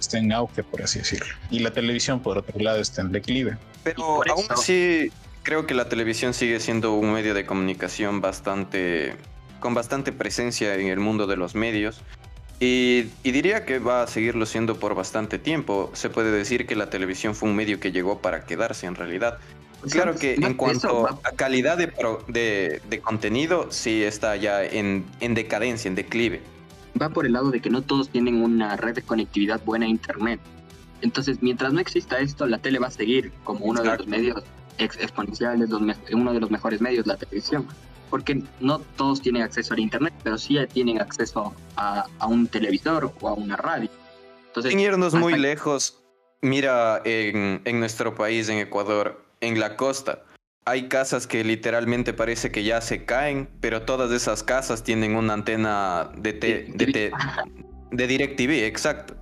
está 0.00 0.18
en 0.18 0.32
auge, 0.32 0.62
por 0.62 0.82
así 0.82 1.00
decirlo. 1.00 1.26
Y 1.50 1.58
la 1.58 1.72
televisión, 1.72 2.20
por 2.20 2.38
otro 2.38 2.58
lado, 2.58 2.80
está 2.80 3.02
en 3.02 3.12
declive. 3.12 3.58
Pero 3.84 4.22
aún 4.30 4.46
así, 4.48 5.12
creo 5.42 5.66
que 5.66 5.74
la 5.74 5.90
televisión 5.90 6.32
sigue 6.32 6.58
siendo 6.58 6.94
un 6.94 7.12
medio 7.12 7.34
de 7.34 7.44
comunicación 7.44 8.20
bastante 8.20 9.14
con 9.60 9.74
bastante 9.74 10.10
presencia 10.10 10.74
en 10.74 10.88
el 10.88 11.00
mundo 11.00 11.26
de 11.26 11.36
los 11.36 11.54
medios. 11.54 12.00
Y, 12.60 13.10
y, 13.22 13.32
diría 13.32 13.66
que 13.66 13.78
va 13.78 14.02
a 14.02 14.06
seguirlo 14.06 14.46
siendo 14.46 14.80
por 14.80 14.94
bastante 14.94 15.38
tiempo. 15.38 15.90
Se 15.92 16.08
puede 16.08 16.30
decir 16.30 16.66
que 16.66 16.76
la 16.76 16.88
televisión 16.88 17.34
fue 17.34 17.50
un 17.50 17.56
medio 17.56 17.78
que 17.78 17.92
llegó 17.92 18.22
para 18.22 18.44
quedarse 18.46 18.86
en 18.86 18.94
realidad. 18.94 19.38
Claro 19.90 20.14
que 20.14 20.34
en 20.34 20.54
cuanto 20.54 21.06
a 21.08 21.32
calidad 21.32 21.78
de, 21.78 22.80
de, 22.88 23.00
contenido, 23.00 23.66
sí 23.70 24.02
está 24.02 24.36
ya 24.36 24.64
en, 24.64 25.04
en, 25.20 25.34
decadencia, 25.34 25.88
en 25.88 25.94
declive. 25.94 26.42
Va 27.00 27.10
por 27.10 27.26
el 27.26 27.32
lado 27.32 27.50
de 27.50 27.60
que 27.60 27.70
no 27.70 27.82
todos 27.82 28.08
tienen 28.08 28.42
una 28.42 28.76
red 28.76 28.94
de 28.94 29.02
conectividad 29.02 29.60
buena 29.64 29.86
a 29.86 29.88
Internet. 29.88 30.40
Entonces, 31.02 31.42
mientras 31.42 31.72
no 31.72 31.80
exista 31.80 32.18
esto, 32.18 32.46
la 32.46 32.58
tele 32.58 32.78
va 32.78 32.88
a 32.88 32.90
seguir 32.90 33.32
como 33.44 33.66
uno 33.66 33.82
de 33.82 33.96
los 33.96 34.06
medios 34.06 34.42
exponenciales, 34.78 35.70
uno 36.12 36.32
de 36.32 36.40
los 36.40 36.50
mejores 36.50 36.80
medios, 36.80 37.06
la 37.06 37.16
televisión. 37.16 37.66
Porque 38.08 38.42
no 38.60 38.78
todos 38.96 39.20
tienen 39.20 39.42
acceso 39.42 39.74
al 39.74 39.80
Internet, 39.80 40.14
pero 40.22 40.38
sí 40.38 40.56
tienen 40.72 41.00
acceso 41.00 41.54
a, 41.76 42.06
a 42.18 42.26
un 42.26 42.46
televisor 42.46 43.12
o 43.20 43.28
a 43.28 43.34
una 43.34 43.56
radio. 43.56 43.90
Entonces, 44.46 44.70
Sin 44.70 44.80
irnos 44.80 45.12
muy 45.12 45.36
lejos, 45.36 45.98
mira 46.40 47.02
en, 47.04 47.60
en 47.64 47.80
nuestro 47.80 48.14
país, 48.14 48.48
en 48.48 48.58
Ecuador, 48.58 49.25
en 49.40 49.60
la 49.60 49.76
costa. 49.76 50.22
Hay 50.64 50.88
casas 50.88 51.26
que 51.26 51.44
literalmente 51.44 52.12
parece 52.12 52.50
que 52.50 52.64
ya 52.64 52.80
se 52.80 53.04
caen, 53.04 53.48
pero 53.60 53.82
todas 53.82 54.10
esas 54.10 54.42
casas 54.42 54.82
tienen 54.82 55.14
una 55.14 55.34
antena 55.34 56.10
de, 56.16 56.32
de, 56.32 57.12
de 57.92 58.06
DirecTV, 58.06 58.64
exacto. 58.64 59.14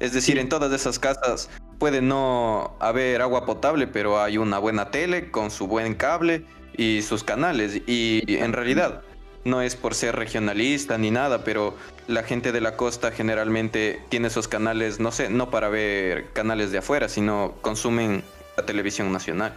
Es 0.00 0.12
decir, 0.12 0.38
en 0.38 0.48
todas 0.48 0.72
esas 0.72 0.98
casas 0.98 1.50
puede 1.78 2.02
no 2.02 2.76
haber 2.80 3.22
agua 3.22 3.46
potable, 3.46 3.86
pero 3.86 4.20
hay 4.20 4.38
una 4.38 4.58
buena 4.58 4.90
tele 4.90 5.30
con 5.30 5.50
su 5.50 5.66
buen 5.66 5.94
cable 5.94 6.44
y 6.76 7.02
sus 7.02 7.24
canales. 7.24 7.82
Y 7.86 8.22
en 8.26 8.52
realidad 8.52 9.02
no 9.44 9.62
es 9.62 9.76
por 9.76 9.94
ser 9.94 10.16
regionalista 10.16 10.98
ni 10.98 11.10
nada, 11.10 11.44
pero 11.44 11.74
la 12.06 12.22
gente 12.22 12.52
de 12.52 12.60
la 12.60 12.76
costa 12.76 13.10
generalmente 13.10 14.00
tiene 14.08 14.28
esos 14.28 14.48
canales, 14.48 15.00
no 15.00 15.10
sé, 15.10 15.30
no 15.30 15.50
para 15.50 15.68
ver 15.68 16.30
canales 16.32 16.70
de 16.70 16.78
afuera, 16.78 17.08
sino 17.08 17.54
consumen 17.60 18.22
la 18.58 18.66
televisión 18.66 19.12
nacional. 19.12 19.52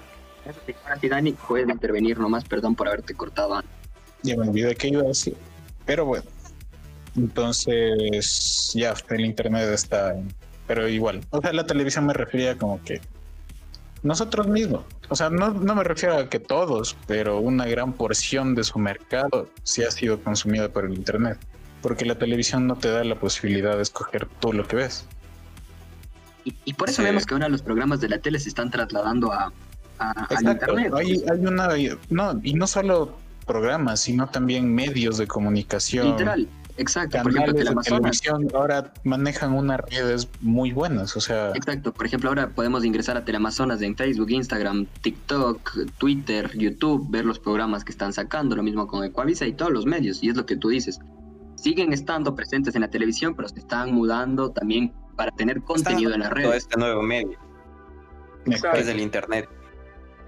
Eso 0.45 0.59
sí, 0.65 0.75
ahora 0.83 0.99
sí, 0.99 1.09
Dani, 1.09 1.31
puedes 1.33 1.67
intervenir 1.67 2.19
nomás, 2.19 2.43
perdón 2.45 2.75
por 2.75 2.87
haberte 2.87 3.13
cortado. 3.13 3.61
Ya 4.23 4.37
me 4.37 4.47
olvidé 4.47 4.75
que 4.75 4.89
iba 4.89 5.01
a 5.01 5.07
decir, 5.07 5.35
pero 5.85 6.05
bueno. 6.05 6.25
Entonces, 7.15 8.71
ya, 8.73 8.93
el 9.09 9.25
internet 9.25 9.69
está, 9.73 10.15
pero 10.67 10.87
igual. 10.87 11.21
O 11.31 11.41
sea, 11.41 11.51
la 11.51 11.65
televisión 11.65 12.05
me 12.05 12.13
refería 12.13 12.57
como 12.57 12.81
que 12.83 13.01
nosotros 14.03 14.47
mismos. 14.47 14.83
O 15.09 15.15
sea, 15.15 15.29
no, 15.29 15.49
no 15.49 15.75
me 15.75 15.83
refiero 15.83 16.17
a 16.17 16.29
que 16.29 16.39
todos, 16.39 16.95
pero 17.07 17.39
una 17.39 17.65
gran 17.65 17.93
porción 17.93 18.55
de 18.55 18.63
su 18.63 18.79
mercado 18.79 19.49
sí 19.63 19.83
ha 19.83 19.91
sido 19.91 20.23
consumida 20.23 20.69
por 20.69 20.85
el 20.85 20.93
internet. 20.93 21.37
porque 21.81 22.05
la 22.05 22.15
televisión 22.15 22.67
no 22.67 22.75
te 22.75 22.89
da 22.89 23.03
la 23.03 23.15
posibilidad 23.15 23.75
de 23.75 23.81
escoger 23.81 24.27
todo 24.39 24.53
lo 24.53 24.67
que 24.67 24.75
ves. 24.75 25.05
Y, 26.43 26.73
por 26.73 26.89
eso 26.89 27.04
vemos 27.04 27.25
que 27.25 27.34
ahora 27.34 27.49
los 27.49 27.62
programas 27.62 28.01
de 28.01 28.10
la 28.10 28.17
tele 28.17 28.39
se 28.39 28.49
están 28.49 28.71
trasladando 28.71 29.32
a, 29.32 29.51
a 29.99 30.27
internet. 30.41 30.93
Hay, 30.95 31.23
hay 31.30 31.45
una, 31.45 31.69
no, 32.10 32.39
y 32.43 32.54
no 32.54 32.67
solo 32.67 33.15
programas, 33.45 34.01
sino 34.01 34.27
también 34.27 34.73
medios 34.73 35.17
de 35.17 35.27
comunicación. 35.27 36.08
Literal, 36.08 36.47
exacto. 36.77 37.21
por 37.21 37.32
ejemplo, 37.32 37.82
televisión 37.84 38.47
ahora 38.54 38.93
manejan 39.04 39.54
unas 39.54 39.82
redes 39.82 40.27
muy 40.41 40.71
buenas, 40.71 41.15
o 41.15 41.21
sea. 41.21 41.51
Exacto. 41.51 41.93
Por 41.93 42.06
ejemplo, 42.06 42.30
ahora 42.30 42.49
podemos 42.49 42.86
ingresar 42.86 43.17
a 43.17 43.25
Teleamazonas 43.25 43.82
en 43.82 43.95
Facebook, 43.95 44.30
Instagram, 44.32 44.88
TikTok, 45.01 45.77
Twitter, 45.97 46.51
YouTube, 46.58 47.10
ver 47.10 47.25
los 47.25 47.39
programas 47.39 47.84
que 47.84 47.91
están 47.91 48.13
sacando, 48.13 48.56
lo 48.56 48.63
mismo 48.63 48.88
con 48.88 49.04
Ecuavisa 49.04 49.45
y 49.45 49.54
todos 49.54 49.71
los 49.71 49.86
medios. 49.86 50.23
Y 50.23 50.30
es 50.30 50.36
lo 50.36 50.45
que 50.45 50.56
tú 50.56 50.69
dices. 50.69 50.99
Siguen 51.56 51.93
estando 51.93 52.34
presentes 52.34 52.73
en 52.73 52.82
la 52.82 52.89
televisión, 52.89 53.36
pero 53.36 53.47
se 53.47 53.60
están 53.60 53.93
mudando 53.93 54.49
también 54.51 54.93
para 55.21 55.31
tener 55.34 55.62
contenido 55.62 56.15
en 56.15 56.21
la 56.21 56.31
red. 56.31 56.51
este 56.51 56.79
nuevo 56.79 57.03
medio. 57.03 57.38
Es 58.47 58.88
del 58.88 58.99
internet. 58.99 59.47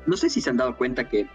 No 0.05 0.15
sé 0.15 0.29
si 0.29 0.39
se 0.39 0.51
han 0.51 0.57
dado 0.57 0.77
cuenta 0.77 1.09
que 1.09 1.27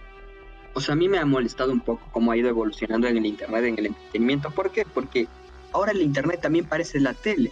o 0.75 0.81
sea, 0.81 0.93
a 0.93 0.97
mí 0.97 1.09
me 1.09 1.19
ha 1.19 1.25
molestado 1.25 1.73
un 1.73 1.81
poco 1.81 2.07
cómo 2.13 2.31
ha 2.31 2.37
ido 2.37 2.49
evolucionando 2.49 3.09
en 3.09 3.17
el 3.17 3.27
Internet, 3.27 3.65
en 3.65 3.79
el 3.79 3.87
entretenimiento. 3.87 4.53
¿Por 4.53 4.71
qué? 4.71 4.85
Porque 4.85 5.27
ahora 5.73 5.91
el 5.91 6.03
Internet 6.03 6.41
también 6.41 6.67
parece 6.67 7.01
la 7.01 7.15
tele. 7.15 7.51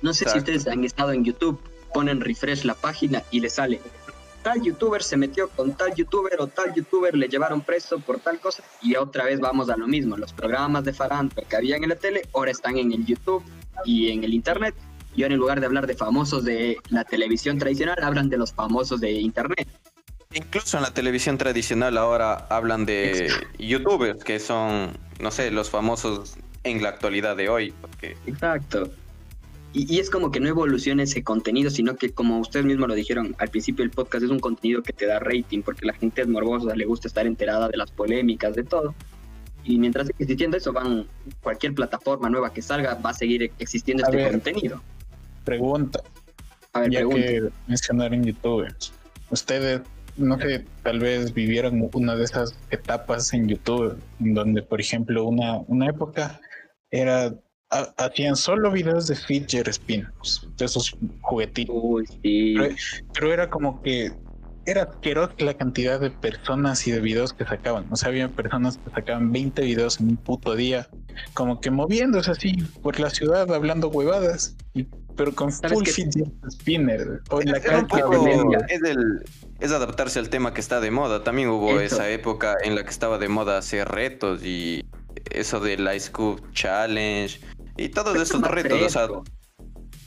No 0.00 0.14
sé 0.14 0.26
si 0.26 0.38
ustedes 0.38 0.66
han 0.66 0.82
estado 0.84 1.12
en 1.12 1.22
YouTube, 1.22 1.60
ponen 1.92 2.22
refresh 2.22 2.64
la 2.64 2.74
página 2.74 3.22
y 3.30 3.40
le 3.40 3.50
sale 3.50 3.78
tal 4.42 4.60
youtuber 4.60 5.02
se 5.02 5.16
metió 5.16 5.48
con 5.48 5.72
tal 5.74 5.94
youtuber 5.94 6.40
o 6.40 6.46
tal 6.48 6.74
youtuber 6.74 7.16
le 7.16 7.28
llevaron 7.28 7.60
preso 7.60 8.00
por 8.00 8.18
tal 8.18 8.40
cosa 8.40 8.62
y 8.80 8.96
otra 8.96 9.24
vez 9.24 9.40
vamos 9.40 9.70
a 9.70 9.76
lo 9.76 9.86
mismo. 9.86 10.16
Los 10.16 10.32
programas 10.32 10.84
de 10.84 10.92
farándula 10.92 11.46
que 11.48 11.56
habían 11.56 11.82
en 11.82 11.90
la 11.90 11.96
tele 11.96 12.22
ahora 12.34 12.50
están 12.50 12.76
en 12.76 12.92
el 12.92 13.06
YouTube 13.06 13.42
y 13.84 14.10
en 14.10 14.24
el 14.24 14.34
Internet. 14.34 14.74
Y 15.14 15.22
ahora 15.22 15.34
en 15.34 15.40
lugar 15.40 15.60
de 15.60 15.66
hablar 15.66 15.86
de 15.86 15.94
famosos 15.94 16.44
de 16.44 16.78
la 16.88 17.04
televisión 17.04 17.58
tradicional, 17.58 17.96
hablan 18.02 18.28
de 18.28 18.38
los 18.38 18.52
famosos 18.52 19.00
de 19.00 19.12
Internet. 19.12 19.68
Incluso 20.34 20.78
en 20.78 20.82
la 20.84 20.94
televisión 20.94 21.36
tradicional 21.36 21.98
ahora 21.98 22.46
hablan 22.48 22.86
de 22.86 23.28
youtubers 23.58 24.24
que 24.24 24.38
son, 24.38 24.96
no 25.20 25.30
sé, 25.30 25.50
los 25.50 25.68
famosos 25.68 26.36
en 26.64 26.82
la 26.82 26.88
actualidad 26.88 27.36
de 27.36 27.48
hoy. 27.48 27.74
Exacto. 28.26 28.90
Y, 29.74 29.98
es 29.98 30.10
como 30.10 30.30
que 30.30 30.38
no 30.38 30.48
evoluciona 30.48 31.02
ese 31.02 31.24
contenido, 31.24 31.70
sino 31.70 31.96
que 31.96 32.10
como 32.12 32.38
ustedes 32.38 32.66
mismos 32.66 32.88
lo 32.88 32.94
dijeron 32.94 33.34
al 33.38 33.48
principio 33.48 33.82
del 33.82 33.90
podcast, 33.90 34.24
es 34.24 34.30
un 34.30 34.38
contenido 34.38 34.82
que 34.82 34.92
te 34.92 35.06
da 35.06 35.18
rating, 35.18 35.62
porque 35.62 35.86
la 35.86 35.94
gente 35.94 36.22
es 36.22 36.28
morbosa, 36.28 36.74
le 36.74 36.84
gusta 36.84 37.08
estar 37.08 37.26
enterada 37.26 37.68
de 37.68 37.78
las 37.78 37.90
polémicas, 37.90 38.54
de 38.54 38.64
todo. 38.64 38.94
Y 39.64 39.78
mientras 39.78 40.10
existiendo 40.10 40.56
eso, 40.56 40.72
van 40.72 41.06
cualquier 41.40 41.74
plataforma 41.74 42.28
nueva 42.28 42.52
que 42.52 42.60
salga, 42.60 42.94
va 42.94 43.10
a 43.10 43.14
seguir 43.14 43.50
existiendo 43.58 44.04
este 44.04 44.30
contenido. 44.30 44.82
Pregunta. 45.44 46.00
A 46.72 46.80
ver, 46.80 46.90
ya 46.90 47.08
que 47.08 47.48
mencionaron 47.66 48.24
youtubers, 48.24 48.92
¿ustedes 49.30 49.82
no 50.16 50.38
sé, 50.38 50.64
tal 50.82 51.00
vez 51.00 51.32
vivieron 51.32 51.88
una 51.94 52.14
de 52.16 52.24
esas 52.24 52.54
etapas 52.70 53.32
en 53.32 53.48
YouTube, 53.48 53.98
donde, 54.18 54.62
por 54.62 54.80
ejemplo, 54.80 55.24
una, 55.24 55.58
una 55.68 55.86
época 55.86 56.38
era 56.90 57.34
hacían 57.96 58.36
solo 58.36 58.70
videos 58.70 59.06
de 59.06 59.16
fidget 59.16 59.72
spinners, 59.72 60.46
de 60.56 60.64
esos 60.64 60.94
juguetitos. 61.22 62.18
pero, 63.14 63.32
era 63.32 63.48
como 63.48 63.80
que 63.82 64.12
era 64.66 64.82
asquerosa 64.84 65.34
la 65.38 65.54
cantidad 65.54 66.00
de 66.00 66.10
personas 66.10 66.86
y 66.86 66.92
de 66.92 67.00
videos 67.00 67.32
que 67.32 67.44
sacaban. 67.44 67.86
O 67.90 67.96
sea, 67.96 68.08
había 68.08 68.28
personas 68.28 68.78
que 68.78 68.90
sacaban 68.90 69.32
20 69.32 69.62
videos 69.62 70.00
en 70.00 70.10
un 70.10 70.16
puto 70.16 70.54
día, 70.54 70.88
como 71.34 71.60
que 71.60 71.70
moviéndose 71.70 72.30
así 72.30 72.56
por 72.82 73.00
la 73.00 73.10
ciudad, 73.10 73.52
hablando 73.52 73.88
huevadas, 73.88 74.56
pero 75.16 75.34
con 75.34 75.52
full 75.52 75.84
fidget 75.86 76.28
spinner. 76.50 77.20
O 77.30 77.40
en 77.40 77.52
la 77.52 77.58
es, 77.58 78.82
el, 78.82 79.24
es 79.60 79.72
adaptarse 79.72 80.18
al 80.18 80.28
tema 80.28 80.54
que 80.54 80.60
está 80.60 80.80
de 80.80 80.90
moda. 80.90 81.24
También 81.24 81.48
hubo 81.48 81.80
esa 81.80 82.08
época 82.08 82.56
en 82.62 82.74
la 82.74 82.84
que 82.84 82.90
estaba 82.90 83.18
de 83.18 83.28
moda 83.28 83.58
hacer 83.58 83.88
retos 83.88 84.44
y 84.44 84.84
eso 85.30 85.60
del 85.60 85.88
Ice 85.94 86.10
Cube 86.10 86.40
Challenge 86.52 87.40
y 87.76 87.88
todos 87.88 88.16
esos 88.16 88.40
retos. 88.42 88.96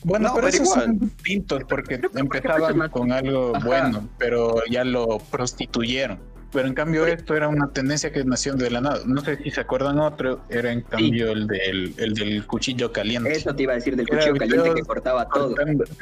Bueno, 0.06 0.32
pero, 0.34 0.48
esos 0.48 0.70
son 0.70 1.00
distintos 1.00 1.64
porque 1.68 2.00
empezaban 2.16 2.90
con 2.90 3.12
algo 3.12 3.54
bueno, 3.64 4.08
pero 4.18 4.62
ya 4.70 4.84
lo 4.84 5.20
prostituyeron. 5.32 6.20
Pero 6.52 6.70
en 6.70 6.74
cambio 6.74 7.06
esto 7.06 7.36
era 7.36 7.50
una 7.50 7.68
tendencia 7.74 8.14
que 8.14 8.24
nació 8.24 8.54
de 8.54 8.70
la 8.70 8.80
nada. 8.80 9.02
No 9.06 9.20
sé 9.22 9.36
si 9.44 9.52
se 9.52 9.60
acuerdan 9.60 10.00
otro, 10.00 10.42
era 10.50 10.72
en 10.72 10.82
cambio 10.82 11.32
el, 11.32 11.48
del, 11.48 11.94
el 11.98 12.14
del 12.14 12.48
cuchillo 12.48 12.94
caliente. 12.94 13.34
Eso 13.34 13.54
te 13.54 13.64
iba 13.64 13.74
a 13.74 13.76
decir 13.76 13.98
del 13.98 14.08
cuchillo 14.08 14.36
caliente 14.38 14.74
que 14.74 14.82
cortaba 14.84 15.28
todo. 15.28 15.54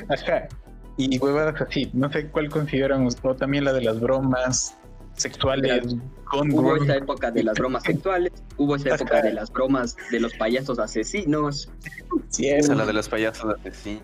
Ajá 0.10 0.48
y 0.98 1.18
huevadas 1.18 1.60
así. 1.62 1.90
No 1.94 2.12
sé 2.12 2.28
cuál 2.28 2.50
consideran 2.50 3.08
o 3.08 3.36
también 3.36 3.66
la 3.66 3.74
de 3.74 3.82
las 3.82 4.00
bromas 4.00 4.78
sexuales. 5.16 5.96
hubo 6.32 6.76
esa 6.76 6.96
época 6.96 7.32
de 7.32 7.44
las 7.44 7.58
bromas 7.58 7.84
sexuales, 7.84 8.32
hubo 8.58 8.76
esa 8.76 8.96
época 8.96 9.22
de 9.22 9.34
las 9.34 9.52
bromas 9.52 9.96
de 10.12 10.20
los 10.20 10.34
payasos 10.34 10.80
asesinos. 10.80 11.70
Sí, 12.30 12.48
esa 12.48 12.76
la 12.76 12.86
de 12.86 12.94
los 12.94 13.10
payasos 13.10 13.56
asesinos. 13.60 14.04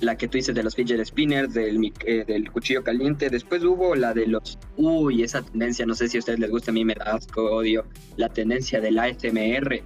La 0.00 0.16
que 0.16 0.28
tú 0.28 0.38
dices 0.38 0.54
de 0.54 0.62
los 0.62 0.76
fidget 0.76 1.04
spinners, 1.04 1.54
del, 1.54 1.92
eh, 2.04 2.24
del 2.24 2.52
cuchillo 2.52 2.84
caliente. 2.84 3.30
Después 3.30 3.64
hubo 3.64 3.96
la 3.96 4.14
de 4.14 4.28
los. 4.28 4.56
Uy, 4.76 5.24
esa 5.24 5.42
tendencia, 5.42 5.86
no 5.86 5.94
sé 5.94 6.08
si 6.08 6.18
a 6.18 6.20
ustedes 6.20 6.38
les 6.38 6.50
gusta, 6.50 6.70
a 6.70 6.74
mí 6.74 6.84
me 6.84 6.94
da 6.94 7.14
asco, 7.14 7.42
odio. 7.42 7.84
La 8.16 8.28
tendencia 8.28 8.80
del 8.80 8.98
ASMR. 8.98 9.82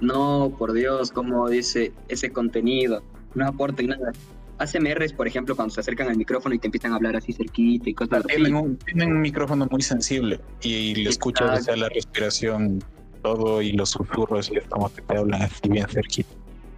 No, 0.00 0.54
por 0.56 0.72
Dios, 0.72 1.10
como 1.10 1.48
dice 1.48 1.92
ese 2.08 2.30
contenido. 2.30 3.02
No 3.34 3.46
aporta 3.46 3.82
nada. 3.82 4.12
ASMRs, 4.60 5.14
por 5.14 5.26
ejemplo, 5.26 5.56
cuando 5.56 5.74
se 5.74 5.80
acercan 5.80 6.08
al 6.08 6.16
micrófono 6.16 6.54
y 6.54 6.58
te 6.58 6.68
empiezan 6.68 6.92
a 6.92 6.96
hablar 6.96 7.16
así 7.16 7.32
cerquita 7.32 7.88
y 7.88 7.94
cosas 7.94 8.24
así. 8.24 8.36
tienen 8.36 9.12
un 9.12 9.20
micrófono 9.20 9.66
muy 9.70 9.82
sensible 9.82 10.40
y 10.62 10.94
le 10.94 11.08
escuchas 11.08 11.66
la 11.66 11.88
respiración 11.88 12.82
todo 13.22 13.62
y 13.62 13.72
los 13.72 13.90
susurros 13.90 14.50
y 14.50 14.56
es 14.56 14.64
como 14.68 14.92
que 14.92 15.02
te 15.02 15.16
hablan 15.16 15.42
así 15.42 15.68
bien 15.68 15.86
cerquita. 15.88 16.30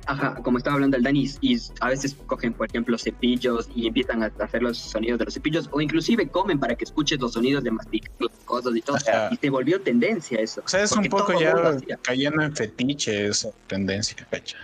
Ajá, 0.06 0.34
como 0.42 0.58
estaba 0.58 0.74
hablando 0.74 0.96
el 0.96 1.02
Danis, 1.04 1.38
y 1.40 1.56
a 1.80 1.88
veces 1.88 2.16
cogen, 2.26 2.52
por 2.52 2.68
ejemplo, 2.68 2.98
cepillos 2.98 3.68
y 3.74 3.86
empiezan 3.86 4.22
a 4.24 4.32
hacer 4.40 4.62
los 4.62 4.76
sonidos 4.76 5.18
de 5.20 5.26
los 5.26 5.34
cepillos, 5.34 5.68
o 5.72 5.80
inclusive 5.80 6.28
comen 6.28 6.58
para 6.58 6.74
que 6.74 6.84
escuches 6.84 7.20
los 7.20 7.34
sonidos 7.34 7.62
de 7.62 7.70
masticar 7.70 8.10
cosas 8.44 8.74
y 8.74 8.82
todo. 8.82 8.96
y 9.30 9.36
se 9.36 9.50
volvió 9.50 9.80
tendencia 9.80 10.40
eso. 10.40 10.62
O 10.64 10.68
sea, 10.68 10.82
es 10.82 10.92
un 10.92 11.04
poco 11.04 11.38
ya 11.38 11.76
cayendo 12.02 12.42
en 12.42 12.54
fetiche 12.54 13.28
esa 13.28 13.50
tendencia, 13.68 14.26
fecha. 14.28 14.58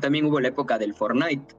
También 0.00 0.26
hubo 0.26 0.40
la 0.40 0.48
época 0.48 0.76
del 0.76 0.92
Fortnite, 0.92 1.54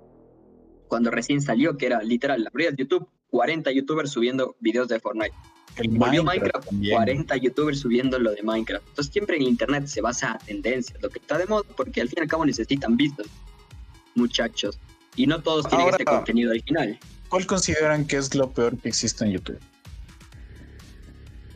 cuando 0.87 1.11
recién 1.11 1.41
salió, 1.41 1.77
que 1.77 1.87
era 1.87 2.01
literal, 2.01 2.45
abría 2.47 2.71
YouTube, 2.75 3.07
40 3.29 3.71
youtubers 3.71 4.11
subiendo 4.11 4.55
videos 4.59 4.87
de 4.87 4.99
Fortnite. 4.99 5.35
El 5.77 5.89
Volvió 5.89 6.23
Minecraft, 6.23 6.69
40 6.89 7.35
youtubers 7.37 7.79
subiendo 7.79 8.17
lo 8.17 8.31
de 8.31 8.41
Minecraft. 8.43 8.87
Entonces 8.87 9.11
siempre 9.11 9.35
en 9.35 9.43
internet 9.43 9.87
se 9.87 10.01
basa 10.01 10.33
a 10.33 10.37
tendencias, 10.37 11.01
lo 11.01 11.09
que 11.09 11.19
está 11.19 11.37
de 11.37 11.45
moda, 11.45 11.63
porque 11.75 12.01
al 12.01 12.07
fin 12.07 12.19
y 12.19 12.21
al 12.21 12.27
cabo 12.27 12.45
necesitan 12.45 12.95
vistas, 12.95 13.27
muchachos. 14.15 14.79
Y 15.17 15.27
no 15.27 15.41
todos 15.41 15.67
tienen 15.67 15.89
este 15.89 16.05
contenido 16.05 16.51
original. 16.51 16.97
¿Cuál 17.29 17.45
consideran 17.45 18.05
que 18.05 18.17
es 18.17 18.33
lo 18.35 18.51
peor 18.51 18.77
que 18.77 18.89
existe 18.89 19.25
en 19.25 19.31
YouTube? 19.31 19.59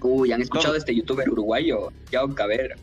Uy, 0.01 0.31
¿han 0.31 0.41
escuchado 0.41 0.75
este 0.75 0.95
youtuber 0.95 1.29
uruguayo? 1.29 1.91
Yao 2.11 2.33
Caber. 2.33 2.77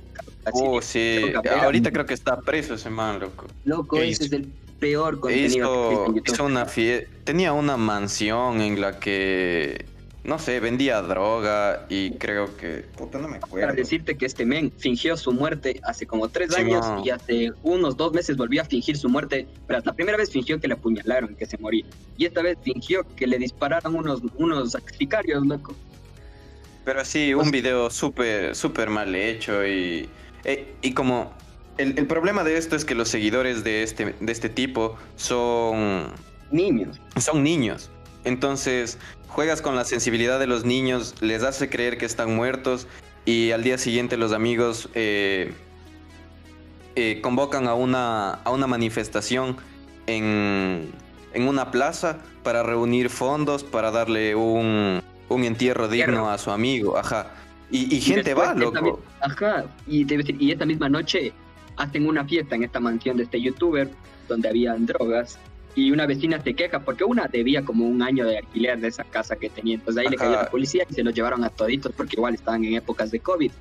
Oh, 0.52 0.80
sí. 0.80 1.32
Ahorita 1.62 1.90
creo 1.90 2.06
que 2.06 2.14
está 2.14 2.40
preso 2.40 2.74
ese 2.74 2.90
man, 2.90 3.20
loco. 3.20 3.46
Loco, 3.64 3.98
ese 3.98 4.24
es 4.24 4.32
el 4.32 4.48
peor 4.78 5.20
contenido 5.20 6.12
hizo, 6.24 6.44
una 6.44 6.66
tenía 7.24 7.52
una 7.52 7.76
mansión 7.76 8.60
en 8.60 8.80
la 8.80 8.98
que 8.98 9.84
no 10.26 10.40
sé, 10.40 10.58
vendía 10.58 11.00
droga 11.02 11.86
y 11.88 12.10
creo 12.12 12.56
que. 12.56 12.84
Puta, 12.96 13.18
no 13.18 13.28
me 13.28 13.36
acuerdo. 13.36 13.68
Para 13.68 13.72
decirte 13.72 14.16
que 14.16 14.26
este 14.26 14.44
men 14.44 14.72
fingió 14.76 15.16
su 15.16 15.30
muerte 15.30 15.80
hace 15.84 16.04
como 16.04 16.28
tres 16.28 16.52
años 16.56 16.84
y 17.04 17.10
hace 17.10 17.52
unos 17.62 17.96
dos 17.96 18.12
meses 18.12 18.36
volvió 18.36 18.60
a 18.62 18.64
fingir 18.64 18.96
su 18.96 19.08
muerte. 19.08 19.46
Pero 19.68 19.80
la 19.84 19.92
primera 19.92 20.18
vez 20.18 20.30
fingió 20.30 20.58
que 20.58 20.66
le 20.66 20.74
apuñalaron, 20.74 21.36
que 21.36 21.46
se 21.46 21.56
moría. 21.58 21.84
Y 22.16 22.24
esta 22.24 22.42
vez 22.42 22.58
fingió 22.60 23.06
que 23.14 23.28
le 23.28 23.38
dispararon 23.38 23.94
unos, 23.94 24.20
unos 24.36 24.72
sacrificarios, 24.72 25.46
loco. 25.46 25.76
Pero 26.84 27.04
sí, 27.04 27.32
un 27.32 27.42
pues 27.42 27.52
video 27.52 27.88
súper, 27.88 28.56
súper 28.56 28.90
mal 28.90 29.14
hecho 29.14 29.64
y. 29.64 30.08
Eh, 30.42 30.74
y 30.82 30.92
como 30.92 31.32
el, 31.78 32.06
problema 32.06 32.44
de 32.44 32.56
esto 32.56 32.76
es 32.76 32.84
que 32.84 32.94
los 32.94 33.08
seguidores 33.08 33.64
de 33.64 33.82
este, 33.82 34.14
de 34.18 34.32
este 34.32 34.48
tipo 34.48 34.96
son... 35.16 36.12
Niños. 36.50 37.00
Son 37.18 37.42
niños. 37.42 37.90
Entonces, 38.24 38.98
juegas 39.28 39.62
con 39.62 39.76
la 39.76 39.84
sensibilidad 39.84 40.38
de 40.38 40.46
los 40.46 40.64
niños, 40.64 41.14
les 41.20 41.42
hace 41.42 41.68
creer 41.68 41.98
que 41.98 42.06
están 42.06 42.34
muertos 42.34 42.86
y 43.24 43.50
al 43.50 43.62
día 43.62 43.78
siguiente 43.78 44.16
los 44.16 44.32
amigos 44.32 44.88
eh, 44.94 45.52
eh, 46.94 47.20
convocan 47.20 47.66
a 47.66 47.74
una, 47.74 48.34
a 48.34 48.50
una 48.50 48.66
manifestación 48.66 49.56
en, 50.06 50.90
en, 51.34 51.48
una 51.48 51.70
plaza 51.70 52.18
para 52.42 52.62
reunir 52.62 53.10
fondos, 53.10 53.64
para 53.64 53.90
darle 53.90 54.34
un, 54.34 55.02
un 55.28 55.44
entierro 55.44 55.88
digno 55.88 56.30
a 56.30 56.38
su 56.38 56.50
amigo. 56.50 56.96
Ajá. 56.96 57.32
Y, 57.68 58.00
gente 58.00 58.32
va, 58.32 58.54
loco. 58.54 59.00
ajá. 59.20 59.64
Y, 59.88 60.06
y 60.38 60.52
esta 60.52 60.64
misma 60.64 60.88
noche 60.88 61.32
hacen 61.76 62.06
una 62.06 62.24
fiesta 62.24 62.54
en 62.54 62.64
esta 62.64 62.80
mansión 62.80 63.16
de 63.16 63.24
este 63.24 63.40
youtuber 63.40 63.90
donde 64.28 64.48
habían 64.48 64.86
drogas 64.86 65.38
y 65.76 65.90
una 65.90 66.06
vecina 66.06 66.40
se 66.42 66.54
queja 66.54 66.80
porque 66.80 67.04
una 67.04 67.28
debía 67.28 67.62
como 67.62 67.86
un 67.86 68.02
año 68.02 68.24
de 68.26 68.38
alquiler 68.38 68.80
de 68.80 68.88
esa 68.88 69.04
casa 69.04 69.36
que 69.36 69.50
tenía. 69.50 69.74
Entonces 69.74 70.02
ahí 70.02 70.10
le 70.10 70.16
cayó 70.16 70.32
la 70.32 70.50
policía 70.50 70.86
y 70.88 70.94
se 70.94 71.04
los 71.04 71.14
llevaron 71.14 71.44
a 71.44 71.50
toditos 71.50 71.92
porque 71.92 72.16
igual 72.16 72.34
estaban 72.34 72.64
en 72.64 72.74
épocas 72.74 73.10
de 73.10 73.20
COVID. 73.20 73.52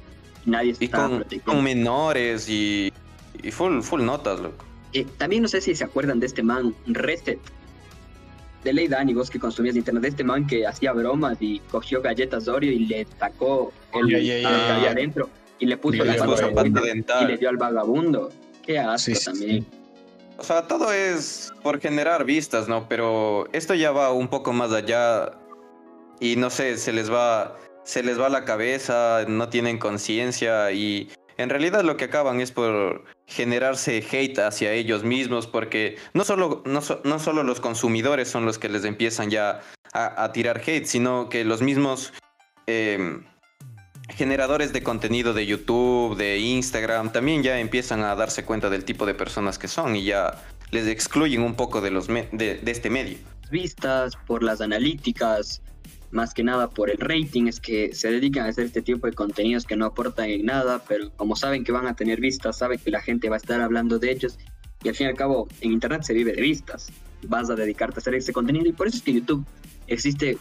Y 0.46 0.50
nadie 0.50 0.74
se 0.74 0.86
estaba 0.86 1.10
con, 1.10 1.26
con 1.44 1.64
menores 1.64 2.48
y, 2.48 2.94
y, 3.44 3.52
full, 3.52 3.82
full 3.82 4.02
notas, 4.02 4.40
loco. 4.40 4.64
Eh, 4.94 5.06
también 5.18 5.42
no 5.42 5.50
sé 5.50 5.60
si 5.60 5.76
se 5.76 5.84
acuerdan 5.84 6.22
de 6.22 6.28
este 6.28 6.42
man, 6.42 6.74
Reset. 6.88 7.40
De 8.64 8.74
ley 8.74 8.88
Dani, 8.88 9.14
vos 9.14 9.30
que 9.30 9.38
consumías 9.38 9.76
internet, 9.76 10.02
de 10.04 10.10
este 10.10 10.24
man 10.24 10.48
que 10.48 10.66
hacía 10.66 10.94
bromas 10.94 11.38
y 11.42 11.60
cogió 11.70 12.02
galletas 12.02 12.48
Oreo 12.48 12.72
y 12.72 12.86
le 12.86 13.06
sacó 13.20 13.74
el 13.94 14.08
que 14.08 14.46
había 14.46 14.92
adentro 14.92 15.30
y 15.60 15.66
le 15.66 15.78
puso 15.78 16.04
la 16.04 16.16
pata 16.54 16.82
dental 16.82 17.24
y 17.24 17.32
le 17.34 17.38
dio 17.38 17.50
al 17.50 17.58
vagabundo. 17.58 18.30
Qué 18.64 18.80
asco 18.80 19.14
también. 19.24 19.66
O 20.38 20.44
sea, 20.44 20.68
todo 20.68 20.92
es 20.92 21.54
por 21.64 21.80
generar 21.80 22.26
vistas, 22.26 22.68
¿no? 22.68 22.88
Pero 22.90 23.48
esto 23.54 23.74
ya 23.74 23.92
va 23.92 24.12
un 24.12 24.28
poco 24.28 24.52
más 24.52 24.74
allá 24.74 25.32
y 26.20 26.36
no 26.36 26.50
sé, 26.50 26.78
se 26.78 26.92
les 26.92 27.12
va 27.12 27.58
se 27.86 28.02
les 28.02 28.20
va 28.20 28.30
la 28.30 28.46
cabeza, 28.46 29.26
no 29.28 29.48
tienen 29.50 29.78
conciencia 29.78 30.72
y 30.72 31.10
en 31.38 31.50
realidad 31.50 31.84
lo 31.84 31.98
que 31.98 32.06
acaban 32.06 32.42
es 32.42 32.52
por 32.52 33.06
generarse 33.28 34.04
hate 34.12 34.40
hacia 34.40 34.74
ellos 34.74 35.04
mismos 35.04 35.46
porque 35.48 35.98
no 36.14 36.24
solo, 36.24 36.64
no, 36.66 36.82
no 37.04 37.20
solo 37.20 37.44
los 37.44 37.60
consumidores 37.60 38.28
son 38.28 38.46
los 38.46 38.58
que 38.58 38.70
les 38.70 38.86
empiezan 38.86 39.30
ya 39.30 39.62
a, 39.94 40.32
tirar 40.34 40.62
hate, 40.66 40.86
sino 40.86 41.30
que 41.30 41.46
los 41.46 41.62
mismos 41.62 42.12
em, 42.66 43.24
generadores 44.10 44.74
de 44.74 44.84
contenido 44.84 45.34
de 45.34 45.46
YouTube, 45.46 46.16
de 46.16 46.38
Instagram, 46.40 47.12
también 47.12 47.44
ya 47.44 47.60
empiezan 47.60 48.02
a 48.02 48.16
darse 48.16 48.46
cuenta 48.46 48.70
del 48.70 48.86
tipo 48.86 49.06
de 49.06 49.14
personas 49.14 49.58
que 49.58 49.68
son 49.68 49.96
y 49.96 50.04
ya 50.04 50.44
les 50.72 50.88
excluyen 50.88 51.42
un 51.42 51.56
poco 51.56 51.82
de, 51.82 51.92
los 51.92 52.08
de, 52.08 52.26
de 52.32 52.72
este 52.72 52.90
medio. 52.90 53.18
Vistas 53.52 54.14
por 54.28 54.44
las 54.44 54.62
analíticas, 54.62 55.62
más 56.12 56.34
que 56.34 56.44
nada 56.44 56.70
por 56.70 56.90
el 56.90 56.98
rating, 56.98 57.48
es 57.48 57.60
que 57.60 57.94
se 57.94 58.10
dedican 58.10 58.46
a 58.46 58.50
hacer 58.50 58.66
este 58.66 58.82
tipo 58.82 59.08
de 59.08 59.14
contenidos 59.14 59.66
que 59.66 59.76
no 59.76 59.86
aportan 59.86 60.30
en 60.30 60.46
nada, 60.46 60.82
pero 60.88 61.12
como 61.16 61.36
saben 61.36 61.64
que 61.64 61.72
van 61.72 61.88
a 61.88 61.96
tener 61.96 62.20
vistas, 62.20 62.58
saben 62.58 62.80
que 62.80 62.92
la 62.92 63.02
gente 63.02 63.30
va 63.30 63.36
a 63.36 63.38
estar 63.38 63.62
hablando 63.62 64.00
de 64.00 64.12
ellos 64.12 64.38
y 64.84 64.90
al 64.90 64.96
fin 64.96 65.08
y 65.08 65.10
al 65.10 65.16
cabo 65.16 65.48
en 65.62 65.72
Internet 65.74 66.04
se 66.04 66.14
vive 66.14 66.34
de 66.34 66.42
vistas, 66.42 66.92
vas 67.28 67.50
a 67.50 67.56
dedicarte 67.56 67.98
a 67.98 68.02
hacer 68.02 68.16
ese 68.16 68.34
contenido 68.34 68.68
y 68.68 68.72
por 68.72 68.88
eso 68.88 68.98
es 68.98 69.04
que 69.04 69.14
YouTube 69.14 69.46
existe 69.88 70.38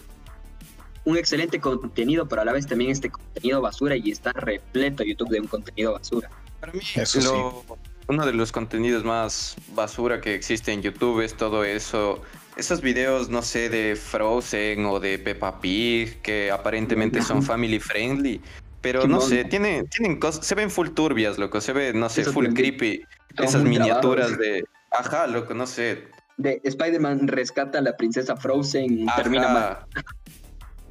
un 1.05 1.17
excelente 1.17 1.61
contenido, 1.61 2.27
pero 2.29 2.43
a 2.43 2.45
la 2.45 2.53
vez 2.53 2.67
también 2.67 2.91
este 2.91 3.11
contenido 3.11 3.61
basura 3.61 3.97
y 3.97 4.11
está 4.11 4.33
repleto 4.33 5.05
YouTube 5.05 5.31
de 5.31 5.41
un 5.41 5.47
contenido 5.47 5.93
basura. 5.93 6.31
Para 6.61 6.73
mí, 6.73 6.81
eso 6.95 7.65
uno 8.07 8.27
de 8.27 8.33
los 8.33 8.53
contenidos 8.53 9.05
más 9.05 9.57
basura 9.75 10.21
que 10.21 10.35
existe 10.35 10.73
en 10.73 10.83
YouTube 10.83 11.23
es 11.23 11.35
todo 11.35 11.65
eso. 11.65 12.23
Esos 12.57 12.81
videos, 12.81 13.29
no 13.31 13.43
sé, 13.43 13.69
de 13.69 13.97
Frozen 13.97 14.85
o 14.85 15.01
de 15.01 15.19
Peppa 15.19 15.61
Pig, 15.61 16.21
que 16.23 16.51
aparentemente 16.51 17.23
son 17.23 17.43
family 17.43 17.81
friendly, 17.81 18.41
pero 18.81 19.09
no 19.09 19.21
sé, 19.21 19.45
tienen, 19.45 19.89
tienen 19.89 20.21
cosas, 20.21 20.47
se 20.47 20.55
ven 20.55 20.71
full 20.71 20.91
turbias, 20.91 21.39
loco, 21.39 21.61
se 21.61 21.73
ve, 21.73 21.93
no 21.95 22.09
sé, 22.09 22.25
full 22.25 22.49
creepy. 22.49 23.03
Esas 23.39 23.65
miniaturas 23.65 24.39
de, 24.39 24.65
ajá, 24.93 25.27
loco, 25.27 25.55
no 25.55 25.67
sé. 25.67 26.05
De 26.37 26.61
Spider-Man 26.63 27.27
rescata 27.27 27.79
a 27.79 27.83
la 27.83 27.97
princesa 27.97 28.37
Frozen 28.37 29.01
y 29.01 29.07
termina 29.17 29.49
mal. 29.49 29.79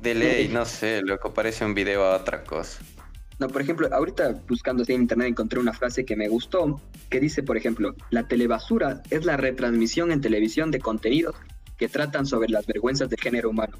De 0.04 0.14
ley, 0.14 0.50
no 0.50 0.66
sé, 0.66 1.02
loco, 1.02 1.34
parece 1.34 1.64
un 1.64 1.74
video 1.74 2.04
a 2.04 2.18
otra 2.18 2.44
cosa. 2.44 2.84
No, 3.40 3.48
por 3.48 3.62
ejemplo, 3.62 3.88
ahorita 3.90 4.42
buscando 4.50 4.84
así 4.84 4.92
en 4.92 5.04
internet 5.04 5.30
encontré 5.30 5.60
una 5.60 5.72
frase 5.72 6.04
que 6.04 6.18
me 6.18 6.28
gustó, 6.28 6.82
que 7.10 7.22
dice, 7.22 7.42
por 7.42 7.56
ejemplo, 7.56 7.96
la 8.10 8.28
telebasura 8.28 9.02
es 9.10 9.24
la 9.24 9.38
retransmisión 9.38 10.12
en 10.12 10.20
televisión 10.20 10.72
de 10.72 10.80
contenidos 10.80 11.36
que 11.78 11.88
tratan 11.88 12.26
sobre 12.26 12.50
las 12.50 12.68
vergüenzas 12.68 13.10
del 13.10 13.20
género 13.22 13.50
humano. 13.50 13.78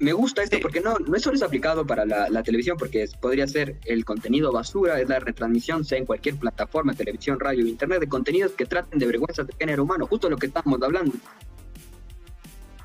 Me 0.00 0.12
gusta 0.12 0.42
esto 0.42 0.58
porque 0.60 0.80
no, 0.80 0.98
no 0.98 1.16
es 1.16 1.22
solo 1.22 1.36
es 1.36 1.42
aplicado 1.44 1.86
para 1.86 2.04
la, 2.04 2.42
televisión, 2.42 2.76
porque 2.76 3.08
podría 3.20 3.46
ser 3.46 3.78
el 3.84 4.04
contenido 4.04 4.50
basura, 4.50 5.00
es 5.00 5.08
la 5.08 5.20
retransmisión, 5.20 5.84
sea 5.84 5.98
en 5.98 6.06
cualquier 6.06 6.34
plataforma, 6.36 6.92
televisión, 6.92 7.38
radio, 7.38 7.64
internet, 7.64 8.00
de 8.00 8.08
contenidos 8.08 8.50
que 8.52 8.66
traten 8.66 8.98
de 8.98 9.06
vergüenzas 9.06 9.46
del 9.46 9.56
género 9.56 9.84
humano, 9.84 10.08
justo 10.08 10.28
lo 10.28 10.38
que 10.38 10.46
estamos 10.46 10.82
hablando. 10.82 11.14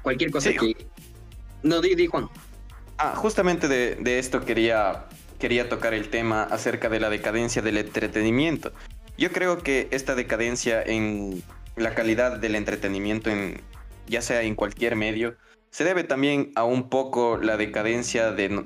Cualquier 0.04 0.30
cosa 0.30 0.54
que... 0.54 0.76
No, 1.64 1.82
di, 1.82 1.96
di 1.96 2.06
Juan. 2.06 2.30
Ah, 3.04 3.16
justamente 3.16 3.68
de, 3.68 4.20
esto 4.20 4.46
quería, 4.46 5.06
quería 5.40 5.68
tocar 5.68 5.96
el 5.96 6.10
tema 6.10 6.44
acerca 6.44 6.88
de 6.88 7.00
la 7.00 7.10
decadencia 7.10 7.64
del 7.64 7.78
entretenimiento. 7.78 8.74
Yo 9.18 9.32
creo 9.32 9.64
que 9.64 9.88
esta 9.90 10.14
decadencia 10.14 10.84
en 10.84 11.42
la 11.76 11.96
calidad 11.96 12.38
del 12.38 12.54
entretenimiento, 12.54 13.32
en, 13.32 13.60
ya 14.06 14.22
sea 14.22 14.44
en 14.44 14.54
cualquier 14.54 14.96
medio, 14.96 15.36
se 15.72 15.84
debe 15.84 16.04
también 16.04 16.52
a 16.54 16.64
un 16.64 16.90
poco 16.90 17.38
la 17.38 17.58
decadencia 17.58 18.34
de, 18.34 18.66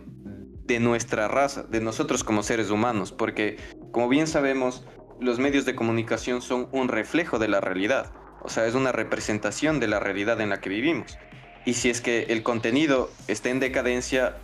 de 0.66 0.80
nuestra 0.82 1.30
raza, 1.30 1.64
de 1.64 1.80
nosotros 1.80 2.26
como 2.26 2.44
seres 2.44 2.72
humanos, 2.72 3.14
porque 3.14 3.56
como 3.92 4.10
bien 4.10 4.28
sabemos, 4.28 4.84
los 5.22 5.40
medios 5.40 5.64
de 5.64 5.76
comunicación 5.76 6.42
son 6.42 6.68
un 6.74 6.90
reflejo 6.90 7.40
de 7.40 7.48
la 7.48 7.62
realidad, 7.62 8.12
o 8.42 8.50
sea, 8.50 8.66
es 8.66 8.76
una 8.76 8.92
representación 8.92 9.80
de 9.80 9.88
la 9.88 10.02
realidad 10.02 10.42
en 10.42 10.50
la 10.50 10.60
que 10.60 10.68
vivimos. 10.68 11.18
Y 11.66 11.74
si 11.74 11.90
es 11.90 12.00
que 12.00 12.28
el 12.30 12.44
contenido 12.44 13.12
está 13.28 13.50
en 13.50 13.60
decadencia, 13.60 14.38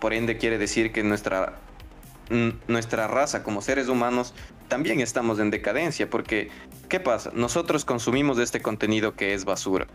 por 0.00 0.12
ende 0.12 0.36
quiere 0.36 0.58
decir 0.58 0.92
que 0.92 1.04
nuestra, 1.04 1.54
nuestra 2.66 3.06
raza 3.06 3.44
como 3.44 3.62
seres 3.62 3.88
humanos 3.88 4.34
también 4.68 5.00
estamos 5.00 5.38
en 5.38 5.50
decadencia, 5.50 6.10
porque 6.10 6.50
¿qué 6.88 6.98
pasa? 6.98 7.30
Nosotros 7.32 7.84
consumimos 7.84 8.38
este 8.38 8.60
contenido 8.60 9.14
que 9.14 9.34
es 9.34 9.44
basura. 9.44 9.86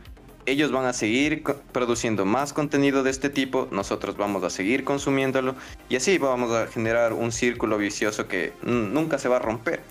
Ellos 0.45 0.71
van 0.71 0.85
a 0.85 0.93
seguir 0.93 1.43
produciendo 1.73 2.25
más 2.25 2.53
contenido 2.53 3.03
de 3.03 3.11
este 3.11 3.29
tipo, 3.29 3.67
nosotros 3.71 4.15
vamos 4.15 4.43
a 4.43 4.49
seguir 4.49 4.85
consumiéndolo 4.85 5.55
y 5.89 5.97
así 5.97 6.17
vamos 6.17 6.51
a 6.51 6.67
generar 6.67 7.11
un 7.13 7.31
círculo 7.31 7.77
vicioso 7.77 8.27
que 8.27 8.53
nunca 8.63 9.19
se 9.19 9.27
va 9.27 9.35
a 9.35 9.39
romper 9.39 9.81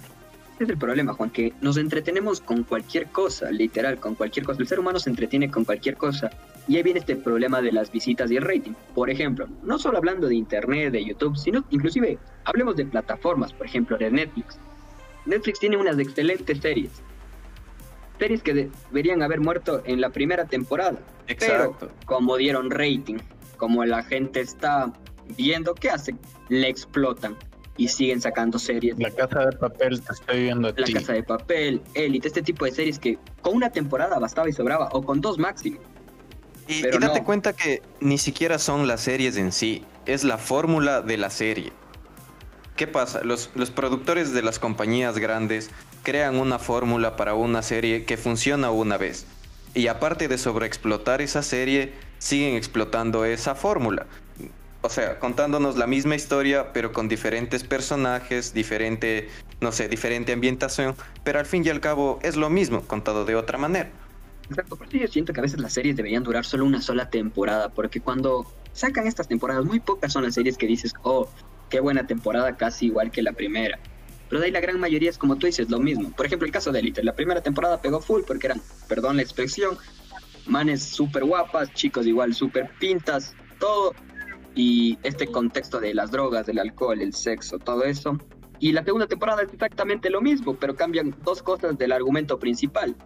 es 0.65 0.71
el 0.71 0.79
problema, 0.79 1.13
Juan, 1.13 1.31
que 1.31 1.53
nos 1.61 1.77
entretenemos 1.77 2.41
con 2.41 2.65
cualquier 2.65 3.07
cosa, 3.07 3.51
literal, 3.51 3.99
con 3.99 4.15
cualquier 4.15 4.45
cosa. 4.45 4.61
El 4.61 4.69
ser 4.69 4.81
humano 4.81 4.99
se 4.99 5.11
entretiene 5.11 5.51
con 5.51 5.65
cualquier 5.65 5.97
cosa. 5.97 6.31
Y 6.67 6.77
ahí 6.77 6.83
viene 6.83 7.01
este 7.01 7.17
problema 7.17 7.63
de 7.63 7.73
las 7.73 7.93
visitas 7.93 8.31
y 8.31 8.37
el 8.37 8.43
rating. 8.43 8.73
Por 8.95 9.11
ejemplo, 9.11 9.47
no 9.63 9.79
solo 9.79 9.99
hablando 9.99 10.29
de 10.29 10.35
Internet, 10.35 10.93
de 10.93 11.05
YouTube, 11.05 11.37
sino 11.37 11.65
inclusive 11.71 12.19
hablemos 12.45 12.77
de 12.77 12.87
plataformas, 12.87 13.53
por 13.53 13.67
ejemplo, 13.67 13.97
de 13.97 14.11
Netflix. 14.11 14.59
Netflix 15.27 15.61
tiene 15.61 15.77
unas 15.77 15.99
excelentes 15.99 16.59
series. 16.59 16.91
Series 18.19 18.43
que 18.43 18.71
deberían 18.91 19.23
haber 19.23 19.41
muerto 19.41 19.83
en 19.85 20.01
la 20.01 20.11
primera 20.11 20.47
temporada. 20.47 20.99
Exacto. 21.29 21.77
Pero 21.81 21.93
como 22.05 22.37
dieron 22.37 22.71
rating, 22.71 23.19
como 23.57 23.85
la 23.85 24.03
gente 24.03 24.41
está 24.41 24.93
viendo, 25.37 25.75
¿qué 25.75 25.91
hacen? 25.91 26.19
Le 26.49 26.69
explotan 26.69 27.37
y 27.79 27.89
siguen 27.89 28.21
sacando 28.21 28.59
series. 28.59 28.99
La 28.99 29.11
Casa 29.11 29.47
de 29.47 29.57
Papel, 29.57 30.03
te 30.03 30.13
estoy 30.13 30.43
viendo. 30.43 30.69
La 30.77 30.93
Casa 30.93 31.13
de 31.15 31.23
Papel, 31.23 31.81
Elite, 31.95 32.29
este 32.29 32.43
tipo 32.43 32.67
de 32.67 32.73
series 32.73 32.99
que 32.99 33.19
con 33.41 33.55
una 33.57 33.71
temporada 33.71 34.19
bastaba 34.19 34.49
y 34.51 34.53
sobraba, 34.53 34.91
o 34.93 35.03
con 35.03 35.23
dos 35.23 35.39
máximo. 35.39 35.79
Y, 36.67 36.83
date 36.83 37.23
cuenta 37.25 37.55
que 37.55 37.81
ni 38.01 38.19
siquiera 38.19 38.59
son 38.59 38.87
las 38.87 39.01
series 39.01 39.39
en 39.39 39.53
sí, 39.53 39.85
es 40.05 40.25
la 40.25 40.37
fórmula 40.37 41.01
de 41.01 41.17
la 41.17 41.31
serie. 41.31 41.73
¿Qué 42.77 42.87
pasa? 42.87 43.23
Los, 43.25 43.51
los 43.55 43.71
productores 43.71 44.35
de 44.35 44.43
las 44.43 44.59
compañías 44.59 45.19
grandes 45.19 45.71
crean 46.03 46.37
una 46.37 46.59
fórmula 46.59 47.17
para 47.17 47.35
una 47.35 47.63
serie 47.63 48.05
que 48.05 48.17
funciona 48.17 48.71
una 48.71 48.99
vez. 48.99 49.27
Y 49.75 49.87
aparte 49.87 50.29
de 50.29 50.37
sobreexplotar 50.37 51.23
esa 51.23 51.43
serie, 51.43 51.93
siguen 52.19 52.57
explotando 52.57 53.25
esa 53.25 53.55
fórmula 53.55 54.07
o 54.89 54.91
sea, 54.91 55.19
contándonos 55.19 55.77
la 55.77 55.87
misma 55.87 56.15
historia, 56.15 56.73
pero 56.73 56.95
con 56.95 57.09
diferentes 57.09 57.63
personajes, 57.63 58.55
diferente, 58.55 59.29
no 59.61 59.71
sé, 59.71 59.87
diferente 59.87 60.33
ambientación, 60.33 60.95
pero 61.25 61.39
al 61.39 61.45
fin 61.45 61.63
y 61.63 61.69
al 61.69 61.81
cabo 61.81 62.19
es 62.23 62.37
lo 62.37 62.49
mismo, 62.49 62.81
contado 62.81 63.27
de 63.27 63.37
otra 63.37 63.59
manera. 63.59 63.91
Exacto, 64.49 64.77
por 64.77 64.87
eso 64.87 64.97
yo 64.97 65.07
siento 65.09 65.35
que 65.35 65.41
a 65.41 65.43
veces 65.43 65.61
las 65.61 65.75
series 65.75 65.95
deberían 65.95 66.23
durar 66.23 66.47
solo 66.47 66.65
una 66.65 66.81
sola 66.81 67.11
temporada, 67.11 67.69
porque 67.69 68.01
cuando 68.01 68.51
sacan 68.73 69.07
estas 69.07 69.29
temporadas, 69.29 69.67
muy 69.67 69.79
pocas 69.79 70.11
son 70.11 70.25
las 70.25 70.33
series 70.33 70.57
que 70.57 70.67
dices, 70.67 70.95
oh, 71.03 71.29
qué 71.69 71.81
buena 71.81 72.07
temporada, 72.07 72.57
casi 72.57 72.87
igual 72.87 73.11
que 73.11 73.21
la 73.21 73.33
primera. 73.33 73.79
Pero 74.31 74.41
de 74.41 74.47
ahí 74.47 74.53
la 74.53 74.61
gran 74.61 74.81
mayoría 74.81 75.11
es 75.11 75.19
como 75.19 75.37
tú 75.37 75.45
dices, 75.45 75.69
lo 75.69 75.81
mismo. 75.81 76.13
Por 76.13 76.25
ejemplo, 76.25 76.47
el 76.47 76.53
caso 76.53 76.73
de 76.73 76.81
Elite, 76.81 77.05
la 77.05 77.15
primera 77.15 77.43
temporada 77.43 77.83
pegó 77.83 78.01
full 78.01 78.23
porque 78.27 78.47
eran, 78.47 78.63
perdón 78.89 79.17
la 79.17 79.23
expresión, 79.23 79.77
manes 80.47 80.83
súper 80.83 81.27
guapas, 81.27 81.71
chicos 81.75 82.07
igual 82.07 82.33
súper 82.33 82.71
pintas, 82.79 83.35
todo 83.61 83.95
y 84.55 84.99
este 85.03 85.27
contexto 85.27 85.81
de 85.81 85.95
las 85.95 86.11
drogas, 86.11 86.47
del 86.47 86.59
alcohol, 86.59 87.01
el 87.01 87.15
sexo, 87.15 87.59
todo 87.59 87.85
eso. 87.85 88.19
Y 88.61 88.73
la 88.73 88.85
segunda 88.85 89.07
temporada 89.07 89.43
es 89.43 89.53
exactamente 89.53 90.11
lo 90.11 90.21
mismo, 90.21 90.55
pero 90.57 90.75
cambian 90.75 91.15
dos 91.23 91.43
cosas 91.43 91.79
del 91.79 91.93
argumento 91.93 92.39
principal. 92.39 92.97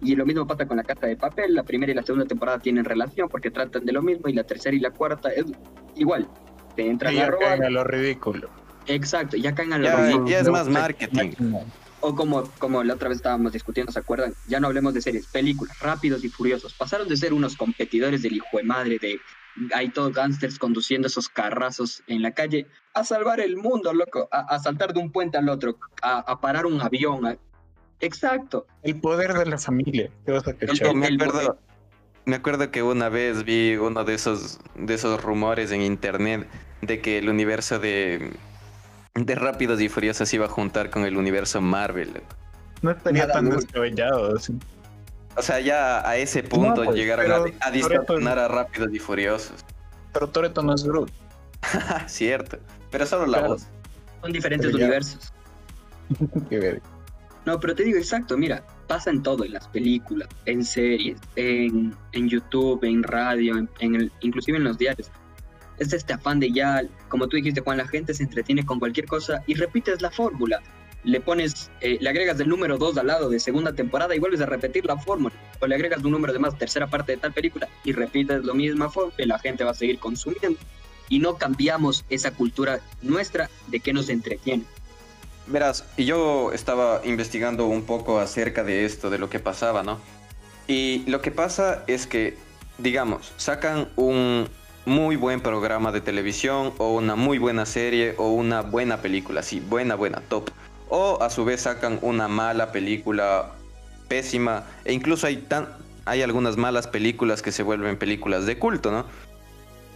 Y 0.00 0.16
lo 0.16 0.26
mismo 0.26 0.46
pasa 0.46 0.66
con 0.66 0.76
la 0.76 0.82
casa 0.82 1.06
de 1.06 1.16
papel. 1.16 1.54
La 1.54 1.62
primera 1.62 1.92
y 1.92 1.94
la 1.94 2.02
segunda 2.02 2.26
temporada 2.26 2.58
tienen 2.58 2.84
relación 2.84 3.28
porque 3.28 3.50
tratan 3.50 3.84
de 3.84 3.92
lo 3.92 4.02
mismo 4.02 4.28
y 4.28 4.32
la 4.32 4.44
tercera 4.44 4.76
y 4.76 4.80
la 4.80 4.90
cuarta 4.90 5.30
es 5.30 5.44
igual. 5.96 6.28
Te 6.76 6.88
entran 6.88 7.16
a 7.18 7.26
robar. 7.26 7.48
Caen 7.48 7.64
a 7.64 7.70
lo 7.70 7.84
ridículo. 7.84 8.48
Exacto, 8.86 9.36
ya 9.36 9.54
caen 9.54 9.72
a 9.72 9.78
lo 9.78 9.96
ridículo. 9.96 10.28
Ya 10.28 10.40
es 10.40 10.48
más 10.48 10.68
marketing. 10.68 11.32
O 12.00 12.16
como, 12.16 12.44
como 12.58 12.82
la 12.82 12.94
otra 12.94 13.08
vez 13.08 13.18
estábamos 13.18 13.52
discutiendo, 13.52 13.92
¿se 13.92 14.00
acuerdan? 14.00 14.34
Ya 14.48 14.58
no 14.58 14.66
hablemos 14.66 14.92
de 14.92 15.00
series, 15.00 15.28
películas, 15.28 15.78
rápidos 15.78 16.24
y 16.24 16.28
furiosos. 16.28 16.74
Pasaron 16.74 17.06
de 17.06 17.16
ser 17.16 17.32
unos 17.32 17.56
competidores 17.56 18.22
del 18.22 18.34
hijo 18.34 18.56
de 18.56 18.64
madre 18.64 18.98
de 19.00 19.20
hay 19.74 19.88
todos 19.90 20.12
gángsters 20.12 20.58
conduciendo 20.58 21.08
esos 21.08 21.28
carrazos 21.28 22.02
en 22.06 22.22
la 22.22 22.32
calle 22.32 22.66
a 22.94 23.04
salvar 23.04 23.40
el 23.40 23.56
mundo, 23.56 23.92
loco, 23.92 24.28
a, 24.30 24.58
saltar 24.58 24.92
de 24.92 25.00
un 25.00 25.10
puente 25.10 25.38
al 25.38 25.48
otro, 25.48 25.78
a, 26.02 26.40
parar 26.40 26.66
un 26.66 26.80
avión. 26.80 27.38
Exacto. 28.00 28.66
El 28.82 29.00
poder 29.00 29.32
de 29.34 29.46
la 29.46 29.58
familia. 29.58 30.10
me, 30.94 31.06
acuerdo, 31.06 31.58
me 32.24 32.36
acuerdo 32.36 32.70
que 32.70 32.82
una 32.82 33.08
vez 33.08 33.44
vi 33.44 33.76
uno 33.76 34.04
de 34.04 34.14
esos, 34.14 34.58
de 34.74 34.94
esos 34.94 35.22
rumores 35.22 35.70
en 35.70 35.82
internet 35.82 36.48
de 36.80 37.00
que 37.00 37.18
el 37.18 37.28
universo 37.28 37.78
de 37.78 38.32
de 39.14 39.34
Rápidos 39.34 39.80
y 39.80 39.88
Furiosos 39.88 40.32
iba 40.32 40.46
a 40.46 40.48
juntar 40.48 40.90
con 40.90 41.04
el 41.04 41.16
universo 41.16 41.60
Marvel. 41.60 42.22
No 42.80 42.90
estaría 42.90 43.28
tan 43.28 43.50
descabellado 43.50 44.36
O 45.36 45.42
sea, 45.42 45.60
ya 45.60 46.06
a 46.06 46.16
ese 46.16 46.42
punto 46.42 46.84
pues, 46.84 46.96
llegaron 46.96 47.30
a, 47.30 47.36
a 47.66 48.44
a 48.44 48.48
Rápidos 48.48 48.92
y 48.92 48.98
Furiosos. 48.98 49.64
Pero 50.12 50.28
Toreto 50.28 50.62
no 50.62 50.74
es 50.74 50.84
Groot. 50.84 51.10
Cierto, 52.06 52.58
pero 52.90 53.06
solo 53.06 53.26
la 53.26 53.46
voz. 53.46 53.66
Son 54.20 54.32
diferentes 54.32 54.74
universos. 54.74 55.32
no, 57.46 57.60
pero 57.60 57.74
te 57.74 57.84
digo 57.84 57.98
exacto, 57.98 58.36
mira, 58.36 58.62
pasa 58.86 59.10
en 59.10 59.22
todo, 59.22 59.44
en 59.44 59.54
las 59.54 59.68
películas, 59.68 60.28
en 60.44 60.64
series, 60.64 61.18
en, 61.36 61.94
en 62.12 62.28
YouTube, 62.28 62.84
en 62.84 63.02
radio, 63.02 63.56
en, 63.78 63.94
el, 63.94 64.12
inclusive 64.20 64.58
en 64.58 64.64
los 64.64 64.76
diarios 64.76 65.10
es 65.78 65.92
este 65.92 66.12
afán 66.12 66.40
de 66.40 66.50
ya, 66.52 66.82
como 67.08 67.28
tú 67.28 67.36
dijiste, 67.36 67.62
cuando 67.62 67.84
la 67.84 67.88
gente 67.88 68.14
se 68.14 68.22
entretiene 68.22 68.64
con 68.64 68.78
cualquier 68.78 69.06
cosa 69.06 69.42
y 69.46 69.54
repites 69.54 70.00
la 70.00 70.10
fórmula. 70.10 70.60
Le 71.04 71.20
pones, 71.20 71.70
eh, 71.80 71.98
le 72.00 72.08
agregas 72.08 72.38
el 72.40 72.48
número 72.48 72.78
2 72.78 72.96
al 72.98 73.06
lado 73.08 73.28
de 73.28 73.40
segunda 73.40 73.72
temporada 73.72 74.14
y 74.14 74.18
vuelves 74.18 74.40
a 74.40 74.46
repetir 74.46 74.84
la 74.86 74.96
fórmula. 74.96 75.34
O 75.60 75.66
le 75.66 75.74
agregas 75.74 76.02
un 76.04 76.12
número 76.12 76.32
de 76.32 76.38
más, 76.38 76.56
tercera 76.56 76.86
parte 76.86 77.12
de 77.12 77.18
tal 77.18 77.32
película 77.32 77.68
y 77.84 77.92
repites 77.92 78.44
lo 78.44 78.54
misma 78.54 78.88
fórmula 78.88 79.14
la 79.18 79.38
gente 79.38 79.64
va 79.64 79.72
a 79.72 79.74
seguir 79.74 79.98
consumiendo. 79.98 80.58
Y 81.08 81.18
no 81.18 81.36
cambiamos 81.36 82.04
esa 82.08 82.30
cultura 82.30 82.80
nuestra 83.02 83.50
de 83.68 83.80
que 83.80 83.92
nos 83.92 84.08
entretiene. 84.08 84.64
Verás, 85.46 85.84
yo 85.98 86.52
estaba 86.52 87.00
investigando 87.04 87.66
un 87.66 87.82
poco 87.82 88.20
acerca 88.20 88.62
de 88.62 88.84
esto, 88.84 89.10
de 89.10 89.18
lo 89.18 89.28
que 89.28 89.40
pasaba, 89.40 89.82
¿no? 89.82 90.00
Y 90.68 91.04
lo 91.08 91.20
que 91.20 91.32
pasa 91.32 91.82
es 91.88 92.06
que, 92.06 92.38
digamos, 92.78 93.32
sacan 93.36 93.88
un, 93.96 94.48
muy 94.84 95.16
buen 95.16 95.40
programa 95.40 95.92
de 95.92 96.00
televisión 96.00 96.72
o 96.78 96.94
una 96.94 97.14
muy 97.14 97.38
buena 97.38 97.66
serie 97.66 98.14
o 98.18 98.30
una 98.30 98.62
buena 98.62 99.00
película, 99.00 99.42
sí, 99.42 99.60
buena, 99.60 99.94
buena, 99.94 100.20
top. 100.28 100.50
O 100.94 101.22
a 101.22 101.30
su 101.30 101.46
vez 101.46 101.62
sacan 101.62 101.98
una 102.02 102.28
mala 102.28 102.70
película 102.70 103.52
pésima 104.08 104.64
e 104.84 104.92
incluso 104.92 105.26
hay 105.26 105.38
tan 105.38 105.66
hay 106.04 106.20
algunas 106.20 106.58
malas 106.58 106.86
películas 106.86 107.40
que 107.40 107.50
se 107.50 107.62
vuelven 107.62 107.96
películas 107.96 108.44
de 108.44 108.58
culto, 108.58 108.90
¿no? 108.90 109.06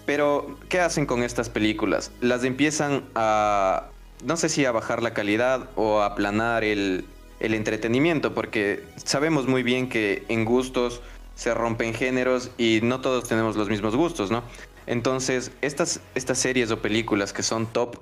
Pero 0.06 0.58
¿qué 0.70 0.80
hacen 0.80 1.04
con 1.04 1.22
estas 1.22 1.50
películas? 1.50 2.12
Las 2.22 2.44
empiezan 2.44 3.04
a 3.14 3.90
no 4.24 4.38
sé 4.38 4.48
si 4.48 4.64
a 4.64 4.72
bajar 4.72 5.02
la 5.02 5.12
calidad 5.12 5.68
o 5.76 6.00
a 6.00 6.06
aplanar 6.06 6.64
el, 6.64 7.04
el 7.40 7.52
entretenimiento, 7.52 8.32
porque 8.32 8.82
sabemos 8.96 9.46
muy 9.46 9.62
bien 9.62 9.90
que 9.90 10.24
en 10.30 10.46
gustos 10.46 11.02
se 11.34 11.52
rompen 11.52 11.92
géneros 11.92 12.50
y 12.56 12.80
no 12.82 13.02
todos 13.02 13.28
tenemos 13.28 13.54
los 13.54 13.68
mismos 13.68 13.94
gustos, 13.94 14.30
¿no? 14.30 14.42
Entonces, 14.86 15.50
estas, 15.60 16.00
estas 16.14 16.38
series 16.38 16.70
o 16.70 16.78
películas 16.80 17.34
que 17.34 17.42
son 17.42 17.66
top 17.66 17.98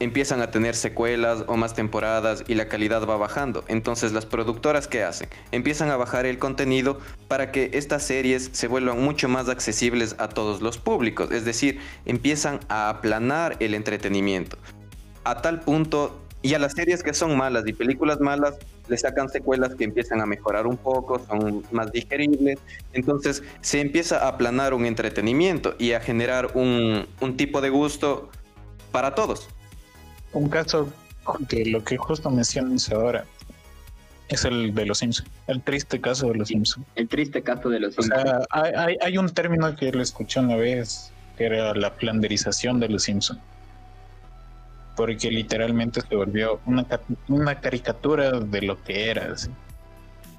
empiezan 0.00 0.42
a 0.42 0.50
tener 0.50 0.74
secuelas 0.74 1.44
o 1.46 1.56
más 1.56 1.74
temporadas 1.74 2.44
y 2.46 2.54
la 2.54 2.68
calidad 2.68 3.06
va 3.06 3.16
bajando. 3.16 3.64
Entonces 3.68 4.12
las 4.12 4.26
productoras 4.26 4.88
¿qué 4.88 5.02
hacen? 5.02 5.28
Empiezan 5.52 5.90
a 5.90 5.96
bajar 5.96 6.26
el 6.26 6.38
contenido 6.38 6.98
para 7.28 7.52
que 7.52 7.70
estas 7.74 8.02
series 8.02 8.50
se 8.52 8.68
vuelvan 8.68 9.02
mucho 9.02 9.28
más 9.28 9.48
accesibles 9.48 10.16
a 10.18 10.28
todos 10.28 10.60
los 10.60 10.78
públicos. 10.78 11.30
Es 11.30 11.44
decir, 11.44 11.80
empiezan 12.04 12.60
a 12.68 12.88
aplanar 12.88 13.56
el 13.60 13.74
entretenimiento. 13.74 14.58
A 15.24 15.42
tal 15.42 15.60
punto, 15.60 16.20
y 16.42 16.54
a 16.54 16.58
las 16.58 16.74
series 16.74 17.02
que 17.02 17.12
son 17.12 17.36
malas 17.36 17.64
y 17.66 17.72
películas 17.72 18.20
malas, 18.20 18.54
le 18.88 18.96
sacan 18.96 19.28
secuelas 19.28 19.74
que 19.74 19.84
empiezan 19.84 20.20
a 20.20 20.26
mejorar 20.26 20.66
un 20.66 20.76
poco, 20.76 21.18
son 21.26 21.64
más 21.72 21.90
digeribles. 21.90 22.58
Entonces 22.92 23.42
se 23.60 23.80
empieza 23.80 24.24
a 24.24 24.28
aplanar 24.28 24.74
un 24.74 24.86
entretenimiento 24.86 25.74
y 25.78 25.92
a 25.92 26.00
generar 26.00 26.52
un, 26.54 27.06
tipo 27.36 27.60
de 27.60 27.70
gusto 27.70 28.30
para 28.92 29.14
todos. 29.14 29.48
Un 30.36 30.50
caso 30.50 30.92
que 31.48 31.64
lo 31.64 31.82
que 31.82 31.96
justo 31.96 32.30
mencionas 32.30 32.90
ahora 32.92 33.24
es 34.28 34.44
el 34.44 34.74
de 34.74 34.84
los 34.84 34.98
Simpsons, 34.98 35.30
el 35.46 35.62
triste 35.62 35.98
caso 35.98 36.28
de 36.28 36.34
los 36.34 36.48
Simpsons. 36.48 36.86
El 36.94 37.08
triste 37.08 37.42
caso 37.42 37.70
de 37.70 37.80
los 37.80 37.94
Simpsons. 37.94 38.46
hay, 38.50 38.96
hay, 39.00 39.16
un 39.16 39.30
término 39.30 39.74
que 39.74 39.90
le 39.92 40.02
escuché 40.02 40.40
una 40.40 40.56
vez, 40.56 41.10
que 41.38 41.46
era 41.46 41.74
la 41.74 41.90
flanderización 41.90 42.80
de 42.80 42.88
los 42.90 43.04
Simpsons 43.04 43.40
porque 44.94 45.30
literalmente 45.30 46.00
se 46.00 46.16
volvió 46.16 46.60
una, 46.66 46.86
una 47.28 47.60
caricatura 47.60 48.40
de 48.40 48.62
lo 48.62 48.82
que 48.82 49.10
era. 49.10 49.34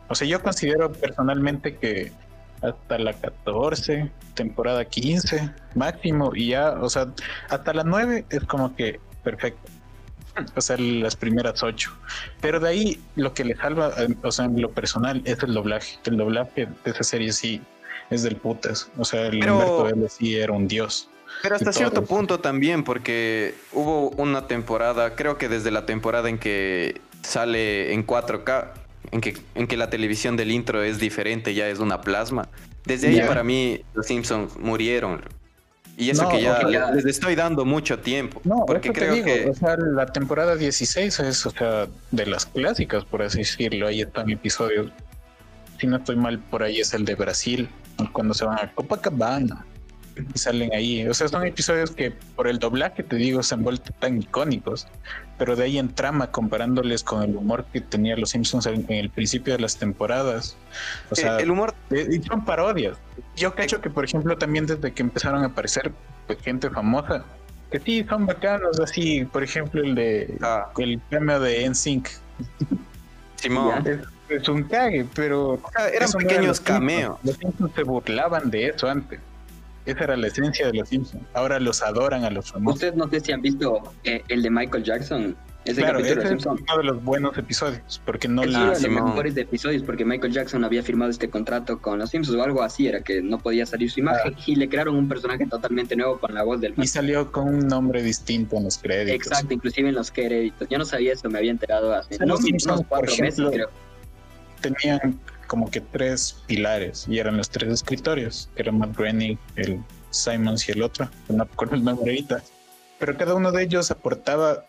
O 0.09 0.15
sea, 0.15 0.27
yo 0.27 0.41
considero 0.41 0.91
personalmente 0.91 1.75
que 1.77 2.11
hasta 2.61 2.97
la 2.97 3.13
14, 3.13 4.11
temporada 4.33 4.83
15 4.83 5.51
máximo, 5.75 6.31
y 6.35 6.49
ya, 6.49 6.71
o 6.71 6.89
sea, 6.89 7.07
hasta 7.49 7.73
la 7.73 7.83
9 7.83 8.25
es 8.29 8.43
como 8.45 8.75
que 8.75 8.99
perfecto. 9.23 9.76
O 10.55 10.61
sea, 10.61 10.77
las 10.77 11.15
primeras 11.15 11.63
8. 11.63 11.91
Pero 12.41 12.59
de 12.59 12.69
ahí 12.69 12.99
lo 13.15 13.33
que 13.33 13.43
le 13.43 13.55
salva, 13.55 13.93
o 14.23 14.31
sea, 14.31 14.45
en 14.45 14.61
lo 14.61 14.71
personal, 14.71 15.21
es 15.25 15.41
el 15.43 15.53
doblaje. 15.53 15.97
El 16.05 16.17
doblaje 16.17 16.67
de 16.83 16.91
esa 16.91 17.03
serie 17.03 17.31
sí 17.31 17.61
es 18.09 18.23
del 18.23 18.35
putas. 18.35 18.89
O 18.97 19.05
sea, 19.05 19.27
el 19.27 19.37
Humberto 19.37 19.89
L. 19.89 20.09
sí 20.09 20.35
era 20.35 20.53
un 20.53 20.67
dios. 20.67 21.09
Pero 21.41 21.55
hasta 21.55 21.71
cierto 21.71 22.05
punto 22.05 22.39
también, 22.39 22.83
porque 22.83 23.55
hubo 23.73 24.09
una 24.11 24.47
temporada, 24.47 25.15
creo 25.15 25.37
que 25.37 25.49
desde 25.49 25.71
la 25.71 25.85
temporada 25.85 26.29
en 26.29 26.39
que 26.39 27.01
sale 27.21 27.93
en 27.93 28.07
4K, 28.07 28.71
en 29.11 29.21
que, 29.21 29.37
en 29.55 29.67
que 29.67 29.77
la 29.77 29.89
televisión 29.89 30.35
del 30.37 30.51
intro 30.51 30.83
es 30.83 30.99
diferente, 30.99 31.53
ya 31.53 31.67
es 31.67 31.79
una 31.79 32.01
plasma. 32.01 32.49
Desde 32.85 33.09
ahí 33.09 33.21
para 33.27 33.43
mí 33.43 33.81
los 33.93 34.07
Simpsons 34.07 34.57
murieron. 34.57 35.21
Y 35.99 36.11
eso 36.11 36.29
que 36.29 36.41
ya, 36.43 36.91
les 36.91 37.05
estoy 37.05 37.33
dando 37.33 37.65
mucho 37.65 37.97
tiempo. 37.97 38.39
No, 38.43 38.65
porque 38.67 38.93
creo 38.93 39.25
que... 39.25 39.49
O 39.49 39.55
sea, 39.55 39.75
la 39.77 40.05
temporada 40.05 40.55
16 40.55 41.19
es, 41.19 41.45
o 41.47 41.49
sea, 41.49 41.87
de 42.11 42.25
las 42.27 42.45
clásicas, 42.45 43.03
por 43.03 43.23
así 43.23 43.39
decirlo. 43.39 43.87
Ahí 43.87 44.01
están 44.01 44.29
episodios. 44.29 44.91
Si 45.79 45.87
no 45.87 45.97
estoy 45.97 46.15
mal, 46.15 46.37
por 46.37 46.61
ahí 46.61 46.79
es 46.79 46.93
el 46.93 47.03
de 47.03 47.15
Brasil, 47.15 47.67
cuando 48.13 48.35
se 48.35 48.45
van 48.45 48.59
a 48.59 48.71
Copacabana 48.73 49.65
salen 50.35 50.73
ahí. 50.73 51.07
O 51.07 51.13
sea, 51.13 51.27
son 51.27 51.45
episodios 51.45 51.91
que 51.91 52.11
por 52.35 52.47
el 52.47 52.59
doblaje, 52.59 53.03
te 53.03 53.15
digo, 53.15 53.43
se 53.43 53.55
han 53.55 53.63
vuelto 53.63 53.93
tan 53.99 54.21
icónicos, 54.21 54.87
pero 55.37 55.55
de 55.55 55.65
ahí 55.65 55.77
en 55.77 55.93
trama, 55.93 56.31
comparándoles 56.31 57.03
con 57.03 57.23
el 57.23 57.35
humor 57.35 57.65
que 57.71 57.81
tenía 57.81 58.15
los 58.15 58.31
Simpsons 58.31 58.65
en, 58.65 58.85
el 58.89 59.09
principio 59.09 59.53
de 59.53 59.59
las 59.59 59.77
temporadas. 59.77 60.57
O 61.09 61.15
sea, 61.15 61.37
el 61.37 61.51
humor. 61.51 61.73
y 61.91 62.21
son 62.23 62.45
parodias. 62.45 62.97
Yo 63.35 63.53
cacho 63.53 63.81
que, 63.81 63.89
por 63.89 64.05
ejemplo, 64.05 64.37
también 64.37 64.65
desde 64.65 64.91
que 64.93 65.01
empezaron 65.01 65.43
a 65.43 65.47
aparecer 65.47 65.91
pues, 66.25 66.39
gente 66.41 66.69
famosa, 66.69 67.23
que 67.71 67.79
sí, 67.79 68.05
son 68.07 68.25
bacanos, 68.25 68.79
así, 68.79 69.25
por 69.25 69.43
ejemplo, 69.43 69.83
el 69.83 69.95
de 69.95 70.37
ah. 70.41 70.69
el 70.77 70.99
premio 71.09 71.39
de 71.39 71.69
NSYNC. 71.69 72.09
Simón. 73.35 73.83
Es, 74.29 74.49
un 74.49 74.63
cague, 74.63 75.05
pero. 75.15 75.57
eran 75.93 76.11
pequeños 76.11 76.59
cameos. 76.59 77.17
Los 77.23 77.37
Simpsons 77.37 77.71
se 77.73 77.83
burlaban 77.83 78.49
de 78.49 78.67
eso 78.67 78.89
antes. 78.89 79.21
Esa 79.87 80.03
era 80.03 80.17
la 80.17 80.27
esencia 80.27 80.67
de 80.67 80.73
los 80.73 80.89
Simpsons. 80.89 81.23
Ahora 81.33 81.59
los 81.59 81.81
adoran 81.81 82.25
a 82.25 82.29
los 82.29 82.51
famosos. 82.51 82.75
Ustedes 82.75 82.95
no 82.95 83.09
sé 83.09 83.21
si 83.21 83.31
han 83.31 83.41
visto 83.41 83.81
eh, 84.03 84.21
el 84.27 84.43
de 84.43 84.49
Michael 84.49 84.83
Jackson. 84.83 85.35
Ese 85.63 85.81
claro, 85.81 85.99
ese 85.99 86.13
es 86.13 86.45
uno 86.45 86.77
de 86.77 86.83
los 86.83 87.03
buenos 87.03 87.37
episodios, 87.37 88.01
porque 88.05 88.29
no 88.29 88.43
es 88.43 88.49
uno 88.49 88.73
de 88.73 88.81
los 88.81 88.89
mejores 88.89 89.35
episodios, 89.35 89.83
porque 89.83 90.05
Michael 90.05 90.31
Jackson 90.31 90.63
había 90.63 90.81
firmado 90.81 91.11
este 91.11 91.29
contrato 91.29 91.79
con 91.79 91.99
los 91.99 92.09
Simpsons 92.09 92.37
o 92.37 92.43
algo 92.43 92.63
así, 92.63 92.87
era 92.87 93.01
que 93.01 93.21
no 93.21 93.37
podía 93.37 93.65
salir 93.65 93.91
su 93.91 93.99
imagen 93.99 94.33
y 94.45 94.55
le 94.55 94.69
crearon 94.69 94.95
un 94.95 95.09
personaje 95.09 95.45
totalmente 95.45 95.97
nuevo 95.97 96.19
con 96.19 96.33
la 96.33 96.43
voz 96.43 96.61
del. 96.61 96.73
Y 96.77 96.87
salió 96.87 97.31
con 97.33 97.53
un 97.53 97.67
nombre 97.67 98.01
distinto 98.01 98.55
en 98.55 98.63
los 98.65 98.77
créditos. 98.77 99.27
Exacto, 99.27 99.53
inclusive 99.53 99.89
en 99.89 99.95
los 99.95 100.09
créditos. 100.09 100.69
Yo 100.69 100.77
no 100.77 100.85
sabía 100.85 101.13
eso, 101.13 101.29
me 101.29 101.37
había 101.37 101.51
enterado 101.51 101.93
hace 101.93 102.17
unos 102.23 102.41
cuatro 102.87 103.13
meses, 103.19 103.45
creo. 103.51 103.69
Tenían 104.61 105.19
como 105.47 105.71
que 105.71 105.81
tres 105.81 106.43
pilares 106.47 107.07
y 107.09 107.19
eran 107.19 107.37
los 107.37 107.49
tres 107.49 107.71
escritorios, 107.71 108.49
que 108.55 108.63
eran 108.63 108.77
Matt 108.77 108.95
Groening, 108.95 109.37
el 109.55 109.81
Simons 110.09 110.67
y 110.69 110.73
el 110.73 110.83
otro, 110.83 111.09
no 111.29 111.43
recuerdo 111.43 111.75
el 111.75 111.83
nombre 111.83 112.11
ahorita, 112.11 112.41
pero 112.99 113.17
cada 113.17 113.33
uno 113.33 113.51
de 113.51 113.63
ellos 113.63 113.91
aportaba, 113.91 114.65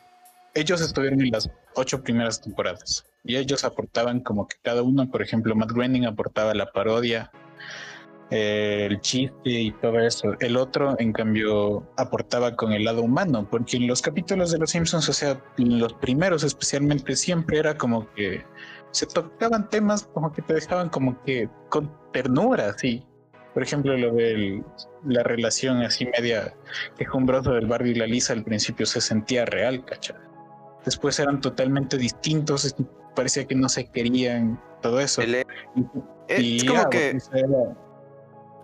ellos 0.54 0.80
estuvieron 0.80 1.20
en 1.20 1.30
las 1.30 1.50
ocho 1.74 2.02
primeras 2.02 2.40
temporadas 2.40 3.04
y 3.24 3.36
ellos 3.36 3.64
aportaban 3.64 4.20
como 4.20 4.46
que 4.46 4.56
cada 4.62 4.82
uno, 4.82 5.10
por 5.10 5.22
ejemplo, 5.22 5.54
Matt 5.54 5.72
Groening 5.72 6.06
aportaba 6.06 6.54
la 6.54 6.70
parodia 6.72 7.30
eh, 8.30 8.86
el 8.90 9.00
chiste 9.00 9.50
y 9.50 9.70
todo 9.72 9.98
eso. 10.00 10.34
El 10.40 10.58
otro, 10.58 10.96
en 10.98 11.12
cambio, 11.12 11.88
aportaba 11.96 12.56
con 12.56 12.72
el 12.72 12.84
lado 12.84 13.02
humano, 13.02 13.48
porque 13.50 13.78
en 13.78 13.86
los 13.86 14.02
capítulos 14.02 14.50
de 14.50 14.58
Los 14.58 14.70
Simpsons, 14.72 15.08
o 15.08 15.12
sea, 15.14 15.42
los 15.56 15.94
primeros 15.94 16.42
especialmente, 16.42 17.16
siempre 17.16 17.58
era 17.58 17.78
como 17.78 18.12
que 18.12 18.44
se 18.90 19.06
tocaban 19.06 19.68
temas 19.68 20.08
como 20.14 20.32
que 20.32 20.42
te 20.42 20.54
dejaban 20.54 20.88
como 20.88 21.20
que 21.22 21.48
con 21.68 21.92
ternura, 22.12 22.76
sí. 22.78 23.06
Por 23.54 23.62
ejemplo, 23.62 23.96
lo 23.96 24.14
de 24.14 24.62
la 25.04 25.22
relación 25.22 25.82
así 25.82 26.06
media 26.06 26.54
quejumbrosa 26.96 27.52
del 27.52 27.66
Barbie 27.66 27.90
y 27.90 27.94
la 27.94 28.06
Lisa 28.06 28.32
al 28.32 28.44
principio 28.44 28.86
se 28.86 29.00
sentía 29.00 29.44
real, 29.44 29.84
¿cachai? 29.84 30.16
Después 30.84 31.18
eran 31.18 31.40
totalmente 31.40 31.96
distintos, 31.96 32.74
parecía 33.14 33.46
que 33.46 33.54
no 33.54 33.68
se 33.68 33.90
querían, 33.90 34.60
todo 34.80 35.00
eso. 35.00 35.22
es 36.28 36.64
como 36.64 36.88
que 36.88 37.18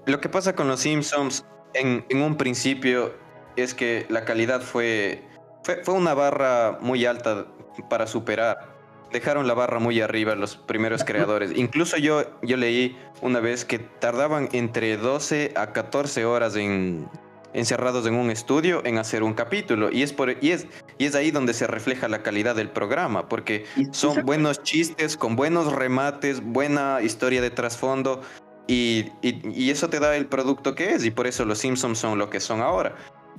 lo 0.06 0.20
que 0.20 0.28
pasa 0.28 0.54
con 0.54 0.68
los 0.68 0.80
Simpsons 0.80 1.44
en, 1.72 2.04
en, 2.08 2.22
un 2.22 2.36
principio 2.36 3.14
es 3.56 3.74
que 3.74 4.06
la 4.10 4.24
calidad 4.24 4.60
fue, 4.60 5.26
fue, 5.64 5.82
fue 5.82 5.94
una 5.94 6.14
barra 6.14 6.78
muy 6.80 7.04
alta 7.04 7.46
para 7.88 8.06
superar 8.06 8.73
dejaron 9.14 9.46
la 9.46 9.54
barra 9.54 9.78
muy 9.78 10.00
arriba 10.00 10.34
los 10.34 10.56
primeros 10.56 11.04
creadores. 11.06 11.52
Incluso 11.54 11.96
yo, 11.96 12.24
yo 12.42 12.56
leí 12.56 12.98
una 13.22 13.40
vez 13.40 13.64
que 13.64 13.78
tardaban 13.78 14.48
entre 14.52 14.96
12 14.96 15.54
a 15.56 15.72
14 15.72 16.24
horas 16.24 16.56
en, 16.56 17.08
encerrados 17.54 18.06
en 18.06 18.14
un 18.16 18.30
estudio 18.30 18.82
en 18.84 18.98
hacer 18.98 19.22
un 19.22 19.32
capítulo. 19.32 19.90
Y 19.90 20.02
es, 20.02 20.12
por, 20.12 20.30
y, 20.44 20.50
es, 20.50 20.66
y 20.98 21.06
es 21.06 21.14
ahí 21.14 21.30
donde 21.30 21.54
se 21.54 21.66
refleja 21.66 22.08
la 22.08 22.22
calidad 22.22 22.56
del 22.56 22.68
programa, 22.68 23.28
porque 23.28 23.64
son 23.92 24.26
buenos 24.26 24.62
chistes, 24.62 25.16
con 25.16 25.36
buenos 25.36 25.72
remates, 25.72 26.42
buena 26.42 27.00
historia 27.00 27.40
de 27.40 27.50
trasfondo. 27.50 28.20
Y, 28.66 29.12
y, 29.22 29.70
eso 29.70 29.88
te 29.88 30.00
da 30.00 30.16
el 30.16 30.26
producto 30.26 30.74
que 30.74 30.94
es, 30.94 31.04
y 31.04 31.10
por 31.10 31.26
eso 31.26 31.44
los 31.44 31.58
Simpsons 31.58 31.98
son 31.98 32.18
lo 32.18 32.30
que 32.30 32.40
son 32.40 32.60
ahora. 32.62 32.96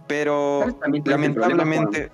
Pero 0.08 0.66
lamentablemente 1.04 2.12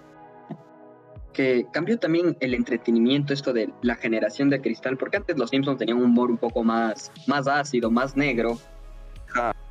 que 1.34 1.66
cambió 1.72 1.98
también 1.98 2.38
el 2.40 2.54
entretenimiento, 2.54 3.34
esto 3.34 3.54
de 3.54 3.70
la 3.82 3.96
generación 3.96 4.50
de 4.50 4.62
cristal, 4.62 4.98
porque 4.98 5.18
antes 5.18 5.38
los 5.38 5.50
Simpsons 5.50 5.78
tenían 5.78 5.98
un 5.98 6.06
humor 6.06 6.30
un 6.30 6.38
poco 6.38 6.64
más, 6.64 7.12
más 7.28 7.48
ácido, 7.48 7.90
más 7.90 8.16
negro. 8.16 8.60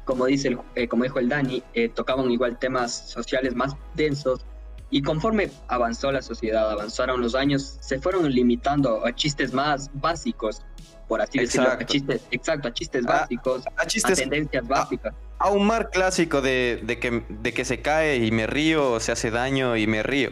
Como, 0.04 0.26
dice 0.26 0.48
el, 0.48 0.58
eh, 0.74 0.88
como 0.88 1.04
dijo 1.04 1.18
el 1.18 1.28
Dani, 1.28 1.62
eh, 1.74 1.88
tocaban 1.88 2.30
igual 2.30 2.58
temas 2.58 3.10
sociales 3.10 3.54
más 3.54 3.76
densos. 3.94 4.44
Y 4.92 5.02
conforme 5.02 5.50
avanzó 5.68 6.10
la 6.10 6.20
sociedad, 6.20 6.68
avanzaron 6.68 7.20
los 7.20 7.36
años, 7.36 7.76
se 7.80 8.00
fueron 8.00 8.28
limitando 8.28 9.06
a 9.06 9.14
chistes 9.14 9.52
más 9.52 9.88
básicos, 9.94 10.62
por 11.06 11.20
así 11.20 11.38
decirlo. 11.38 11.68
A 11.70 11.84
chistes, 11.84 12.22
exacto, 12.32 12.68
a 12.68 12.72
chistes 12.72 13.04
básicos, 13.04 13.64
a, 13.76 13.86
chistes, 13.86 14.18
tendencias 14.18 14.66
básicas. 14.66 15.14
A, 15.38 15.50
un 15.50 15.64
mar 15.64 15.90
clásico 15.90 16.40
de, 16.40 16.80
de, 16.82 16.98
que, 16.98 17.22
de 17.28 17.52
que 17.52 17.64
se 17.64 17.80
cae 17.80 18.16
y 18.16 18.32
me 18.32 18.48
río, 18.48 18.92
o 18.92 19.00
se 19.00 19.12
hace 19.12 19.30
daño 19.30 19.76
y 19.76 19.86
me 19.86 20.02
río. 20.02 20.30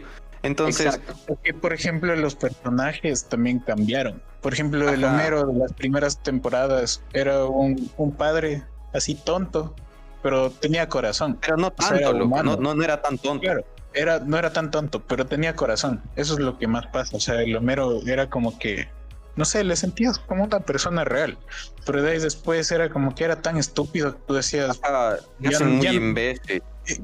Entonces, 0.49 1.01
porque 1.27 1.53
por 1.55 1.73
ejemplo 1.73 2.15
los 2.17 2.35
personajes 2.35 3.25
también 3.25 3.59
cambiaron. 3.61 4.23
Por 4.41 4.53
ejemplo, 4.53 4.89
el 4.89 5.05
Homero 5.05 5.47
de 5.47 5.59
las 5.59 5.73
primeras 5.73 6.23
temporadas 6.23 7.03
era 7.13 7.45
un, 7.45 7.91
un, 7.97 8.13
padre 8.13 8.63
así 8.95 9.15
tonto, 9.15 9.75
pero 10.23 10.51
tenía 10.51 10.89
corazón. 10.89 11.39
Pero 11.41 11.57
no 11.57 11.71
tanto, 11.73 12.13
no, 12.15 12.75
no, 12.75 12.83
era 12.83 13.03
tan 13.03 13.19
tonto. 13.19 13.43
Claro, 13.43 13.65
era, 13.95 14.21
no 14.21 14.39
era 14.39 14.53
tan 14.53 14.71
tonto, 14.71 15.03
pero 15.03 15.27
tenía 15.27 15.55
corazón. 15.55 16.03
Eso 16.17 16.35
es 16.35 16.41
lo 16.41 16.59
que 16.59 16.67
más 16.67 16.87
pasa. 16.87 17.17
O 17.17 17.21
sea, 17.21 17.43
el 17.43 17.57
Homero 17.57 18.01
era 18.07 18.31
como 18.31 18.59
que, 18.59 18.89
no 19.37 19.45
sé, 19.45 19.65
le 19.65 19.77
sentías 19.77 20.19
como 20.19 20.45
una 20.45 20.61
persona 20.61 21.05
real. 21.05 21.37
Pero 21.85 22.03
de 22.03 22.13
ahí 22.13 22.19
después 22.19 22.71
era 22.71 22.91
como 22.91 23.15
que 23.15 23.25
era 23.25 23.43
tan 23.43 23.57
estúpido 23.57 24.15
que 24.15 24.21
tú 24.27 24.35
decías. 24.35 24.81
Ah, 24.85 25.17
ya, 25.41 25.61
muy 25.61 25.87
imbécil. 25.89 26.63
Eh, 26.87 27.01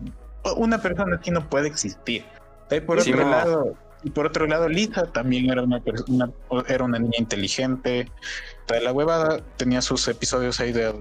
una 0.57 0.81
persona 0.81 1.19
así 1.21 1.31
no 1.31 1.49
puede 1.49 1.69
existir. 1.69 2.25
Y 2.71 2.81
por 2.81 2.99
otro 2.99 3.29
lado, 3.29 3.77
y 4.05 4.11
por 4.11 4.27
otro 4.27 4.47
lado, 4.47 4.69
Lisa 4.69 5.07
también 5.07 5.51
era 5.51 5.63
una, 5.63 5.81
persona 5.81 6.31
era 6.69 6.85
una 6.85 6.99
niña 6.99 7.19
inteligente. 7.19 8.11
La 8.83 8.93
huevada 8.93 9.41
tenía 9.57 9.81
sus 9.81 10.07
episodios 10.09 10.61
ahí 10.61 10.73
de, 10.73 10.95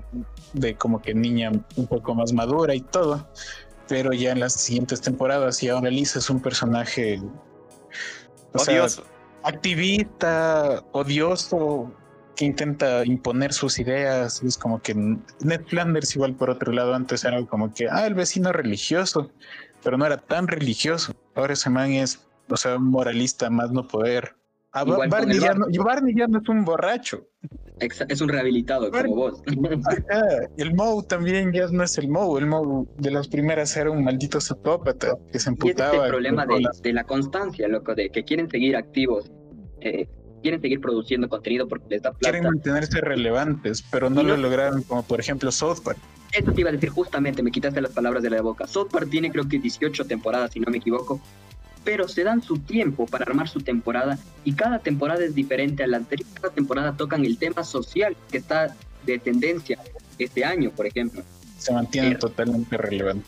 de 0.53 0.75
como 0.75 1.01
que 1.01 1.13
niña 1.13 1.51
un 1.75 1.87
poco 1.87 2.15
más 2.15 2.31
madura 2.31 2.73
y 2.73 2.81
todo. 2.81 3.27
Pero 3.89 4.13
ya 4.13 4.31
en 4.31 4.39
las 4.39 4.53
siguientes 4.53 5.01
temporadas, 5.01 5.61
y 5.61 5.69
ahora 5.69 5.89
Lisa 5.89 6.19
es 6.19 6.29
un 6.29 6.41
personaje 6.41 7.21
odioso. 8.53 9.03
activista, 9.43 10.81
odioso, 10.93 11.91
que 12.37 12.45
intenta 12.45 13.05
imponer 13.05 13.51
sus 13.51 13.79
ideas. 13.79 14.41
Es 14.43 14.57
como 14.57 14.81
que 14.81 14.95
Ned 14.95 15.65
Flanders, 15.67 16.15
igual 16.15 16.35
por 16.35 16.49
otro 16.49 16.71
lado, 16.71 16.93
antes 16.93 17.25
era 17.25 17.45
como 17.45 17.73
que, 17.73 17.89
ah, 17.89 18.07
el 18.07 18.13
vecino 18.13 18.53
religioso 18.53 19.29
pero 19.83 19.97
no 19.97 20.05
era 20.05 20.17
tan 20.17 20.47
religioso. 20.47 21.13
Ahora 21.35 21.53
ese 21.53 21.69
man 21.69 21.91
es, 21.91 22.25
o 22.49 22.57
sea, 22.57 22.77
un 22.77 22.85
moralista 22.85 23.49
más 23.49 23.71
no 23.71 23.87
poder. 23.87 24.35
Ah, 24.75 24.83
Barney, 24.85 25.39
ya 25.39 25.53
no, 25.53 25.67
Barney, 25.83 26.15
ya 26.15 26.25
no, 26.25 26.39
es 26.39 26.49
un 26.49 26.65
borracho. 26.65 27.27
Es 27.79 28.21
un 28.21 28.29
rehabilitado 28.29 28.89
como 28.89 29.15
vos. 29.15 29.43
el 30.57 30.73
Moe 30.73 31.03
también 31.03 31.51
ya 31.53 31.67
no 31.67 31.83
es 31.83 31.97
el 31.99 32.07
Moe. 32.07 32.39
El 32.39 32.47
Moe 32.47 32.87
de 32.97 33.11
las 33.11 33.27
primeras 33.27 33.77
era 33.77 33.91
un 33.91 34.03
maldito 34.03 34.41
psicópata 34.41 35.15
que 35.31 35.37
se 35.37 35.49
emputaba. 35.49 35.93
Y 35.93 35.97
es 35.97 36.03
el 36.03 36.09
problema 36.09 36.45
de, 36.47 36.93
la 36.93 37.03
constancia, 37.03 37.67
loco, 37.67 37.93
de 37.93 38.09
que 38.09 38.23
quieren 38.23 38.49
seguir 38.49 38.75
activos. 38.75 39.31
Eh, 39.81 40.07
quieren 40.41 40.61
seguir 40.61 40.81
produciendo 40.81 41.29
contenido 41.29 41.67
porque 41.67 41.85
les 41.89 42.01
da 42.01 42.11
plata. 42.11 42.31
Quieren 42.31 42.43
mantenerse 42.43 42.99
relevantes, 42.99 43.83
pero 43.91 44.09
no, 44.09 44.23
lo 44.23 44.37
lograron 44.37 44.81
como 44.83 45.03
por 45.03 45.19
ejemplo 45.19 45.51
South 45.51 45.81
Park. 45.83 45.99
Eso 46.33 46.51
te 46.51 46.61
iba 46.61 46.69
a 46.69 46.73
decir 46.73 46.89
justamente, 46.89 47.43
me 47.43 47.51
quitaste 47.51 47.79
las 47.79 47.91
palabras 47.91 48.23
de 48.23 48.31
la 48.31 48.41
boca. 48.41 48.65
South 48.67 48.89
Park 48.91 49.09
tiene 49.09 49.31
creo 49.31 49.47
que 49.47 49.59
18 49.59 50.05
temporadas, 50.05 50.51
si 50.51 50.59
no 50.59 50.71
me 50.71 50.77
equivoco, 50.77 51.21
pero 51.83 52.07
se 52.07 52.23
dan 52.23 52.41
su 52.41 52.57
tiempo 52.57 53.05
para 53.05 53.25
armar 53.25 53.47
su 53.47 53.59
temporada 53.59 54.17
y 54.43 54.53
cada 54.53 54.79
temporada 54.79 55.23
es 55.23 55.35
diferente 55.35 55.83
a 55.83 55.87
la 55.87 55.97
anterior. 55.97 56.27
Cada 56.33 56.53
temporada 56.53 56.97
tocan 56.97 57.23
el 57.25 57.37
tema 57.37 57.63
social 57.63 58.15
que 58.31 58.37
está 58.39 58.75
de 59.05 59.19
tendencia 59.19 59.79
este 60.17 60.43
año, 60.43 60.71
por 60.71 60.87
ejemplo. 60.87 61.23
Se 61.59 61.71
mantiene 61.71 62.15
totalmente 62.15 62.77
relevante. 62.77 63.25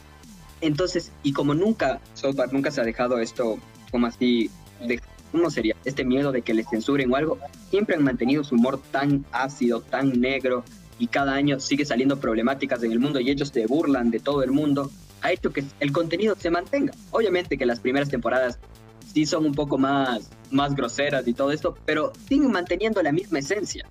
Entonces, 0.62 1.12
y 1.22 1.34
como 1.34 1.54
nunca, 1.54 2.00
South 2.16 2.36
Park 2.36 2.52
nunca 2.54 2.72
se 2.72 2.82
ha 2.82 2.84
dejado 2.84 3.20
esto 3.20 3.60
como 3.92 4.08
así, 4.08 4.50
de, 4.86 5.00
¿cómo 5.32 5.50
sería? 5.52 5.76
Este 5.86 6.04
miedo 6.04 6.32
de 6.32 6.42
que 6.42 6.54
les 6.54 6.68
censuren 6.70 7.12
o 7.14 7.16
algo, 7.16 7.38
siempre 7.70 7.96
han 7.96 8.04
mantenido 8.04 8.44
su 8.44 8.56
humor 8.56 8.82
tan 8.92 9.26
ácido, 9.32 9.82
tan 9.82 10.20
negro, 10.20 10.64
y 11.00 11.08
cada 11.08 11.34
año 11.34 11.60
sigue 11.60 11.86
saliendo 11.86 12.20
problemáticas 12.20 12.84
en 12.84 12.92
el 12.92 13.00
mundo 13.00 13.20
y 13.20 13.30
ellos 13.30 13.50
se 13.54 13.66
burlan 13.68 14.12
de 14.12 14.20
todo 14.20 14.44
el 14.44 14.52
mundo, 14.52 14.92
ha 15.22 15.32
hecho 15.32 15.52
que 15.52 15.64
el 15.80 15.92
contenido 15.92 16.36
se 16.40 16.50
mantenga. 16.50 16.94
Obviamente 17.12 17.58
que 17.58 17.66
las 17.66 17.80
primeras 17.80 18.10
temporadas 18.10 18.60
sí 19.14 19.26
son 19.26 19.46
un 19.46 19.54
poco 19.54 19.78
más, 19.78 20.30
más 20.52 20.76
groseras 20.76 21.28
y 21.28 21.34
todo 21.34 21.52
esto, 21.52 21.78
pero 21.86 22.14
siguen 22.28 22.52
manteniendo 22.52 23.02
la 23.02 23.12
misma 23.12 23.40
esencia. 23.40 23.86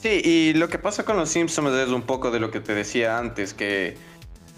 Sí, 0.00 0.22
y 0.24 0.54
lo 0.54 0.68
que 0.68 0.78
pasa 0.78 1.04
con 1.04 1.16
los 1.16 1.28
Simpsons 1.28 1.74
es 1.74 1.88
un 1.88 2.02
poco 2.02 2.30
de 2.30 2.40
lo 2.40 2.50
que 2.50 2.60
te 2.60 2.74
decía 2.74 3.18
antes, 3.18 3.52
que 3.52 3.96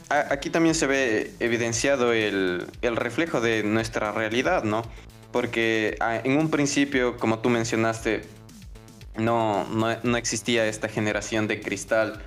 aquí 0.08 0.50
también 0.50 0.74
se 0.74 0.86
ve 0.86 1.32
evidenciado 1.40 2.12
el, 2.12 2.66
el 2.82 2.96
reflejo 2.96 3.40
de 3.40 3.64
nuestra 3.64 4.12
realidad, 4.12 4.62
¿no? 4.62 4.82
Porque 5.32 5.96
ah, 6.00 6.20
en 6.22 6.36
un 6.36 6.50
principio, 6.50 7.16
como 7.16 7.40
tú 7.40 7.48
mencionaste, 7.48 8.22
no, 9.16 9.66
no, 9.66 10.16
existía 10.16 10.66
esta 10.66 10.88
generación 10.88 11.46
de 11.46 11.60
cristal 11.60 12.20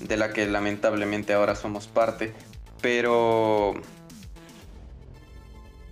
de 0.00 0.16
la 0.16 0.32
que 0.32 0.46
lamentablemente 0.46 1.32
ahora 1.32 1.54
somos 1.54 1.86
parte. 1.88 2.32
Pero 2.80 3.74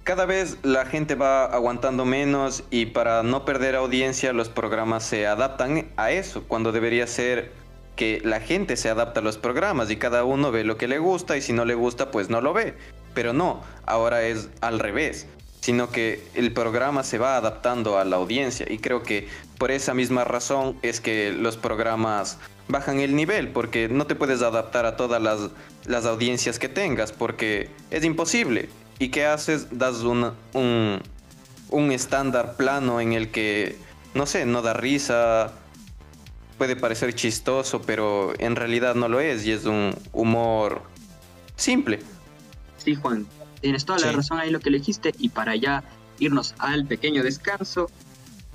cada 0.05 0.25
vez 0.25 0.59
la 0.63 0.87
gente 0.87 1.17
va 1.17 1.47
aguantando 1.47 2.05
menos 2.05 2.63
y 2.71 2.87
para 2.87 3.23
no 3.25 3.45
perder 3.45 3.75
audiencia 3.75 4.33
los 4.33 4.49
programas 4.49 5.03
se 5.03 5.27
adaptan 5.27 5.91
a 5.97 6.13
eso, 6.13 6.45
cuando 6.45 6.71
debería 6.71 7.07
ser 7.09 7.53
que 7.97 8.21
la 8.23 8.41
gente 8.41 8.77
se 8.77 8.89
adapta 8.91 9.21
a 9.21 9.23
los 9.23 9.39
programas 9.39 9.91
y 9.91 9.97
cada 9.97 10.23
uno 10.23 10.53
ve 10.53 10.63
lo 10.63 10.77
que 10.77 10.87
le 10.87 10.99
gusta 10.99 11.37
y 11.37 11.43
si 11.43 11.53
no 11.53 11.65
le 11.65 11.75
gusta 11.75 12.11
pues 12.11 12.31
no 12.31 12.41
lo 12.41 12.53
ve. 12.53 12.75
Pero 13.15 13.33
no, 13.33 13.63
ahora 13.87 14.23
es 14.23 14.51
al 14.61 14.79
revés 14.79 15.27
sino 15.67 15.91
que 15.91 16.23
el 16.37 16.53
programa 16.53 17.03
se 17.03 17.19
va 17.19 17.37
adaptando 17.37 17.99
a 17.99 18.05
la 18.05 18.15
audiencia 18.15 18.67
y 18.71 18.79
creo 18.79 19.03
que 19.03 19.27
por 19.59 19.73
esa 19.73 19.95
misma 19.95 20.23
razón 20.23 20.79
es 20.83 21.01
que 21.01 21.33
los 21.33 21.57
programas 21.57 22.39
bajan 22.69 23.01
el 23.01 23.17
nivel 23.17 23.49
porque 23.49 23.89
no 23.89 24.07
te 24.07 24.15
puedes 24.15 24.43
adaptar 24.43 24.87
a 24.87 24.95
todas 24.95 25.21
las, 25.21 25.51
las 25.85 26.07
audiencias 26.07 26.61
que 26.61 26.69
tengas 26.69 27.11
porque 27.11 27.69
es 27.91 28.05
imposible. 28.05 28.69
¿Y 29.01 29.09
qué 29.09 29.27
haces? 29.27 29.67
Das 29.77 30.03
un, 30.03 30.31
un, 30.53 31.01
un 31.71 31.91
estándar 31.91 32.55
plano 32.55 33.01
en 33.01 33.13
el 33.13 33.33
que, 33.33 33.77
no 34.15 34.27
sé, 34.27 34.47
no 34.47 34.63
da 34.63 34.73
risa, 34.73 35.53
puede 36.59 36.77
parecer 36.77 37.13
chistoso, 37.13 37.83
pero 37.83 38.35
en 38.39 38.55
realidad 38.55 38.95
no 38.95 39.09
lo 39.09 39.19
es 39.19 39.45
y 39.45 39.51
es 39.51 39.65
un 39.65 39.97
humor 40.13 40.83
simple. 41.57 41.99
Sí, 42.79 42.95
Juan, 42.95 43.27
Tienes 43.67 43.85
toda 43.85 43.99
la 43.99 44.13
razón 44.13 44.39
ahí 44.39 44.51
lo 44.51 44.61
que 44.61 44.69
elegiste 44.69 45.13
y 45.19 45.31
para 45.31 45.57
ya 45.57 45.83
irnos 46.21 46.55
al 46.59 46.87
pequeño 46.87 47.25
descanso, 47.25 47.91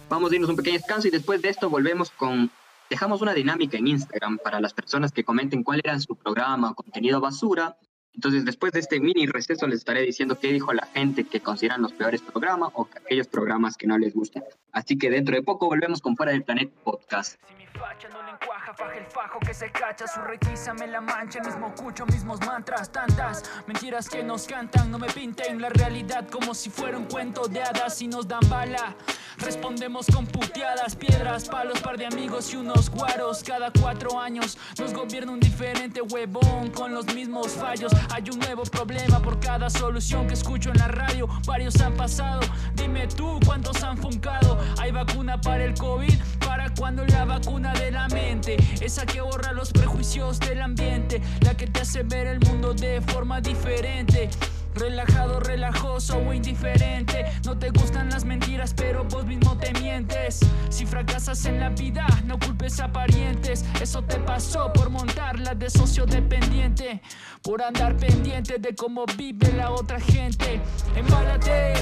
vamos 0.09 0.32
a 0.32 0.36
irnos 0.36 0.49
un 0.49 0.55
pequeño 0.55 0.78
descanso 0.78 1.09
y 1.09 1.12
después 1.12 1.41
de 1.41 1.49
esto 1.49 1.70
volvemos 1.70 2.12
con 2.12 2.49
dejamos 2.89 3.22
una 3.22 3.34
dinámica 3.34 3.78
en 3.78 3.88
Instagram 3.88 4.38
para 4.38 4.62
las 4.62 4.74
personas 4.74 5.12
que 5.12 5.26
comenten 5.26 5.64
cuál 5.64 5.82
era 5.84 5.99
su 5.99 6.16
programa 6.16 6.72
o 6.72 6.76
contenido 6.76 7.20
basura 7.20 7.76
entonces, 8.14 8.45
después 8.45 8.74
de 8.74 8.80
este 8.80 8.99
mini 8.99 9.26
receso, 9.26 9.68
les 9.68 9.80
estaré 9.80 10.01
diciendo 10.01 10.38
qué 10.39 10.51
dijo 10.51 10.74
la 10.74 10.86
gente 10.88 11.24
que 11.24 11.39
consideran 11.39 11.82
los 11.82 11.93
peores 11.93 12.22
programas 12.22 12.72
o 12.74 12.88
aquellos 12.93 13.28
programas 13.28 13.78
que 13.78 13.88
no 13.88 13.97
les 13.97 14.14
gustan. 14.14 14.43
Así 14.72 14.97
que 14.97 15.09
dentro 15.09 15.36
de 15.36 15.43
poco 15.43 15.68
volvemos 15.68 16.01
con 16.01 16.16
Fuera 16.16 16.32
del 16.34 16.43
Planeta 16.43 16.74
Podcast 16.84 17.39
facha 17.82 18.09
no 18.09 18.22
le 18.24 18.32
encuaja, 18.32 18.74
faja 18.74 18.97
el 18.97 19.05
fajo 19.05 19.39
que 19.39 19.53
se 19.53 19.72
cacha, 19.72 20.07
su 20.07 20.22
requisa 20.22 20.74
me 20.74 20.88
la 20.88 21.01
mancha, 21.01 21.41
mismo 21.41 21.74
cucho, 21.74 22.05
mismos 22.05 22.39
mantras, 22.41 22.91
tantas 22.91 23.43
mentiras 23.66 24.07
que 24.07 24.24
nos 24.24 24.45
cantan, 24.45 24.91
no 24.91 24.99
me 24.99 25.07
pinten 25.07 25.62
la 25.62 25.70
realidad 25.70 26.28
como 26.30 26.53
si 26.53 26.70
fuera 26.70 26.97
un 26.97 27.05
cuento 27.05 27.47
de 27.47 27.64
hadas 27.64 28.01
y 28.01 28.07
nos 28.07 28.28
dan 28.28 28.47
bala. 28.49 28.95
Respondemos 29.38 30.05
con 30.14 30.28
puteadas, 30.28 30.95
piedras, 30.95 31.49
palos, 31.49 31.80
par 31.82 31.97
de 31.97 32.05
amigos 32.05 32.53
y 32.53 32.57
unos 32.57 32.89
guaros. 32.91 33.43
Cada 33.43 33.72
cuatro 33.72 34.20
años 34.20 34.57
nos 34.78 34.93
gobierna 34.93 35.32
un 35.32 35.39
diferente 35.39 36.01
huevón 36.01 36.70
con 36.70 36.93
los 36.93 37.05
mismos 37.16 37.53
fallos. 37.53 37.91
Hay 38.10 38.24
un 38.32 38.39
nuevo 38.39 38.64
problema 38.64 39.20
por 39.22 39.39
cada 39.39 39.70
solución 39.70 40.28
que 40.28 40.34
escucho 40.34 40.70
en 40.70 40.78
la 40.78 40.88
radio. 40.88 41.28
Varios 41.45 41.80
han 41.82 41.93
pasado, 41.93 42.41
dime 42.76 43.08
tú 43.08 43.39
cuántos 43.45 43.84
han 43.84 43.97
funcado. 43.97 44.60
Hay 44.80 44.91
vacuna 44.91 45.39
para 45.39 45.64
el 45.64 45.74
COVID, 45.74 46.14
para 46.39 46.74
cuando 46.74 47.06
la 47.06 47.26
vacuna 47.26 47.74
de 47.74 47.91
la 47.91 48.08
mente, 48.08 48.58
esa 48.82 49.06
que 49.06 49.22
borra 49.22 49.54
los 49.54 49.72
prejuicios 49.72 50.39
del 50.39 50.62
ambiente, 50.62 51.22
la 51.41 51.56
que 51.56 51.68
te 51.68 51.82
hace 51.82 52.04
ver 52.04 52.28
el 52.28 52.39
mundo 52.39 52.74
de 52.74 53.02
forma 53.02 53.41
diferente. 53.41 54.30
Relajado, 54.76 55.40
relajoso 55.40 56.18
o 56.18 56.34
indiferente. 56.34 57.26
No 57.46 57.58
te 57.58 57.70
gustan 57.70 58.10
las 58.10 58.26
mentiras, 58.26 58.74
pero 58.74 59.04
vos 59.04 59.26
mismo 59.26 59.58
te 59.58 59.74
mientes. 59.80 60.40
Si 60.70 60.86
fracasas 60.86 61.46
en 61.46 61.60
la 61.60 61.70
vida, 61.70 62.06
no 62.26 62.40
culpes 62.40 62.80
a 62.80 62.92
parientes. 62.92 63.66
Eso 63.82 64.02
te 64.04 64.18
pasó 64.20 64.72
por 64.74 64.90
montarla 64.90 65.56
de 65.56 65.70
socio 65.70 66.06
dependiente. 66.06 67.02
Por 67.42 67.62
andar 67.62 67.98
pendiente 67.98 68.58
de 68.60 68.76
cómo 68.76 69.06
vive 69.18 69.52
la 69.54 69.72
otra 69.72 70.00
gente. 70.00 70.62
Embálate, 70.96 71.74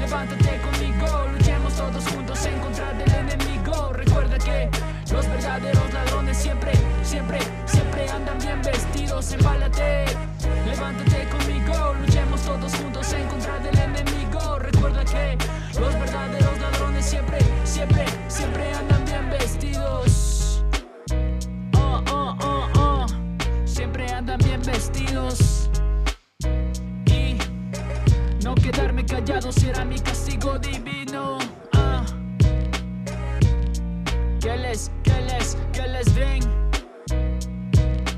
levántate 0.00 0.60
conmigo. 0.60 1.28
Luchemos 1.32 1.74
todos 1.74 2.06
juntos 2.08 2.44
en 2.46 2.58
contra 2.60 2.92
del 2.92 3.12
enemigo. 3.14 3.92
Recuerda 3.92 4.38
que 4.38 4.68
los 5.12 5.26
verdaderos 5.26 5.92
ladrones 5.92 6.36
siempre, 6.36 6.72
siempre, 7.02 7.38
siempre 7.66 8.08
andan 8.10 8.38
bien 8.38 8.60
vestidos. 8.62 9.32
Embálate, 9.32 10.04
levántate 10.66 11.28
conmigo. 11.28 11.55
Luchemos 12.00 12.40
todos 12.42 12.74
juntos 12.74 13.12
en 13.12 13.26
contra 13.28 13.58
del 13.58 13.78
enemigo. 13.78 14.58
Recuerda 14.58 15.04
que 15.04 15.36
los 15.78 15.92
verdaderos 15.94 16.60
ladrones 16.60 17.04
siempre, 17.06 17.38
siempre, 17.64 18.04
siempre 18.28 18.72
andan 18.74 19.04
bien 19.04 19.30
vestidos. 19.30 20.64
Oh, 21.76 22.02
oh, 22.10 22.36
oh, 22.40 22.68
oh. 22.78 23.06
Siempre 23.64 24.10
andan 24.12 24.38
bien 24.38 24.62
vestidos. 24.62 25.70
Y 27.06 27.36
no 28.44 28.54
quedarme 28.54 29.04
callado 29.04 29.52
será 29.52 29.84
mi 29.84 29.98
castigo 29.98 30.58
divino. 30.58 31.38
que 34.40 34.56
les, 34.56 34.90
que 35.02 35.20
les, 35.22 35.56
que 35.72 35.88
les 35.88 36.14
den. 36.14 36.42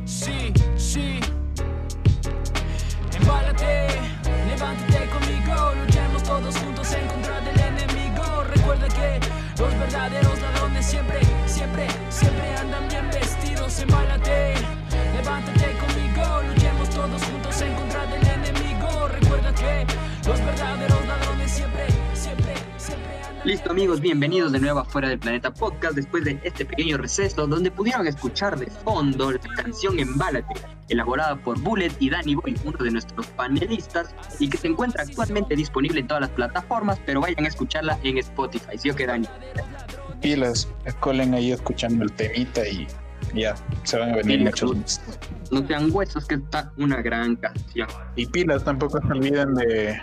Sí, 0.05 0.53
sí. 0.77 1.28
Levántate 3.29 5.07
conmigo, 5.11 5.75
luchemos 5.85 6.23
todos 6.23 6.57
juntos 6.57 6.93
en 6.93 7.07
contra 7.09 7.41
del 7.43 7.61
enemigo. 7.61 8.43
Recuerda 8.45 8.89
que 8.89 9.21
los 9.61 9.79
verdaderos 9.79 10.41
ladrones 10.41 10.87
siempre, 10.87 11.21
siempre, 11.47 11.87
siempre 12.09 12.57
andan 12.57 12.89
bien 12.89 13.11
vestidos. 13.11 13.81
Embálate, 13.81 14.55
levántate 15.15 15.68
Listo 23.49 23.71
amigos, 23.71 24.03
bienvenidos 24.03 24.53
de 24.53 24.61
nuevo 24.61 24.81
a 24.81 24.85
Fuera 24.85 25.09
del 25.09 25.19
Planeta 25.19 25.51
Podcast 25.51 25.95
después 25.95 26.23
de 26.23 26.39
este 26.45 26.67
pequeño 26.67 26.99
receso 26.99 27.47
donde 27.47 27.71
pudieron 27.71 28.07
escuchar 28.07 28.59
de 28.59 28.67
fondo 28.67 29.33
la 29.33 29.39
canción 29.57 29.99
Embálate, 29.99 30.53
elaborada 30.91 31.35
por 31.35 31.59
Bullet 31.59 31.91
y 31.99 32.11
Danny 32.11 32.35
Boy, 32.35 32.55
uno 32.67 32.77
de 32.77 32.91
nuestros 32.91 33.27
panelistas 33.29 34.15
y 34.39 34.51
que 34.51 34.59
se 34.59 34.67
encuentra 34.67 35.03
actualmente 35.03 35.57
disponible 35.57 36.01
en 36.01 36.09
todas 36.09 36.21
las 36.21 36.31
plataformas, 36.33 37.01
pero 37.07 37.23
vayan 37.23 37.47
a 37.47 37.49
escucharla 37.49 37.99
en 38.03 38.19
Spotify, 38.19 38.77
¿sí 38.77 38.91
o 38.91 38.95
qué 38.95 39.07
Dani? 39.07 39.27
Pilas, 40.21 40.69
colen 41.01 41.33
ahí 41.33 41.53
escuchando 41.53 42.05
el 42.05 42.13
temita 42.13 42.69
y 42.69 42.87
ya, 43.33 43.55
se 43.85 43.99
van 43.99 44.11
a 44.11 44.17
venir 44.17 44.41
muchos 44.41 44.77
más. 44.77 45.01
No 45.51 45.67
sean 45.67 45.89
huesos 45.91 46.27
que 46.27 46.35
está 46.35 46.71
una 46.77 47.01
gran 47.01 47.35
canción. 47.37 47.89
Y 48.15 48.27
pilas, 48.27 48.63
tampoco 48.63 49.01
se 49.01 49.07
olviden 49.07 49.55
de 49.55 49.99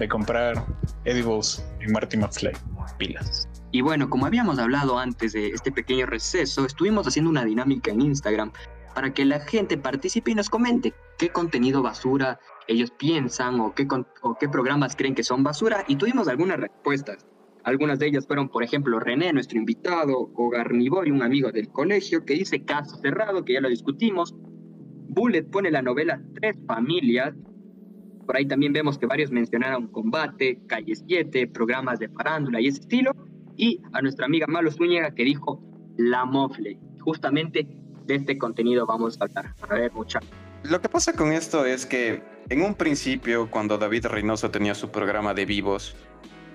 de 0.00 0.08
comprar 0.08 0.64
edibles 1.04 1.64
en 1.80 1.92
Marty 1.92 2.16
McFly. 2.16 2.52
Pilas. 2.94 3.48
Y 3.72 3.82
bueno, 3.82 4.10
como 4.10 4.26
habíamos 4.26 4.58
hablado 4.58 4.98
antes 4.98 5.32
de 5.32 5.48
este 5.48 5.70
pequeño 5.70 6.06
receso, 6.06 6.66
estuvimos 6.66 7.06
haciendo 7.06 7.30
una 7.30 7.44
dinámica 7.44 7.90
en 7.90 8.00
Instagram 8.00 8.52
para 8.94 9.14
que 9.14 9.24
la 9.24 9.40
gente 9.40 9.78
participe 9.78 10.32
y 10.32 10.34
nos 10.34 10.50
comente 10.50 10.92
qué 11.18 11.28
contenido 11.30 11.82
basura 11.82 12.38
ellos 12.66 12.90
piensan 12.92 13.60
o 13.60 13.74
qué, 13.74 13.86
o 14.22 14.34
qué 14.38 14.48
programas 14.48 14.94
creen 14.96 15.14
que 15.14 15.24
son 15.24 15.42
basura 15.42 15.84
y 15.88 15.96
tuvimos 15.96 16.28
algunas 16.28 16.58
respuestas. 16.58 17.26
Algunas 17.64 17.98
de 17.98 18.06
ellas 18.06 18.26
fueron, 18.26 18.48
por 18.48 18.62
ejemplo, 18.62 18.98
René, 19.00 19.32
nuestro 19.32 19.58
invitado, 19.58 20.30
o 20.34 20.48
Garniboy, 20.48 21.10
un 21.10 21.22
amigo 21.22 21.52
del 21.52 21.68
colegio, 21.68 22.24
que 22.24 22.34
dice 22.34 22.64
caso 22.64 22.96
cerrado, 22.96 23.44
que 23.44 23.54
ya 23.54 23.60
lo 23.60 23.68
discutimos. 23.68 24.34
Bullet 25.08 25.42
pone 25.42 25.70
la 25.70 25.82
novela 25.82 26.22
Tres 26.34 26.56
Familias, 26.66 27.34
por 28.30 28.36
ahí 28.36 28.46
también 28.46 28.72
vemos 28.72 28.96
que 28.96 29.06
varios 29.06 29.32
mencionaron 29.32 29.88
Combate, 29.88 30.60
Calle 30.68 30.94
7, 30.94 31.48
programas 31.48 31.98
de 31.98 32.08
farándula 32.10 32.60
y 32.60 32.68
ese 32.68 32.78
estilo. 32.78 33.10
Y 33.56 33.82
a 33.92 34.00
nuestra 34.00 34.26
amiga 34.26 34.46
Malo 34.46 34.70
Zúñiga 34.70 35.12
que 35.12 35.24
dijo 35.24 35.60
La 35.96 36.24
Mofle. 36.24 36.78
Justamente 37.00 37.66
de 38.06 38.14
este 38.14 38.38
contenido 38.38 38.86
vamos 38.86 39.20
a 39.20 39.24
hablar. 39.24 39.52
A 39.68 39.74
ver, 39.74 39.92
mucha. 39.92 40.20
Lo 40.62 40.80
que 40.80 40.88
pasa 40.88 41.12
con 41.12 41.32
esto 41.32 41.66
es 41.66 41.84
que 41.86 42.22
en 42.50 42.62
un 42.62 42.76
principio, 42.76 43.50
cuando 43.50 43.78
David 43.78 44.06
Reynoso 44.06 44.48
tenía 44.48 44.76
su 44.76 44.92
programa 44.92 45.34
de 45.34 45.44
vivos, 45.44 45.96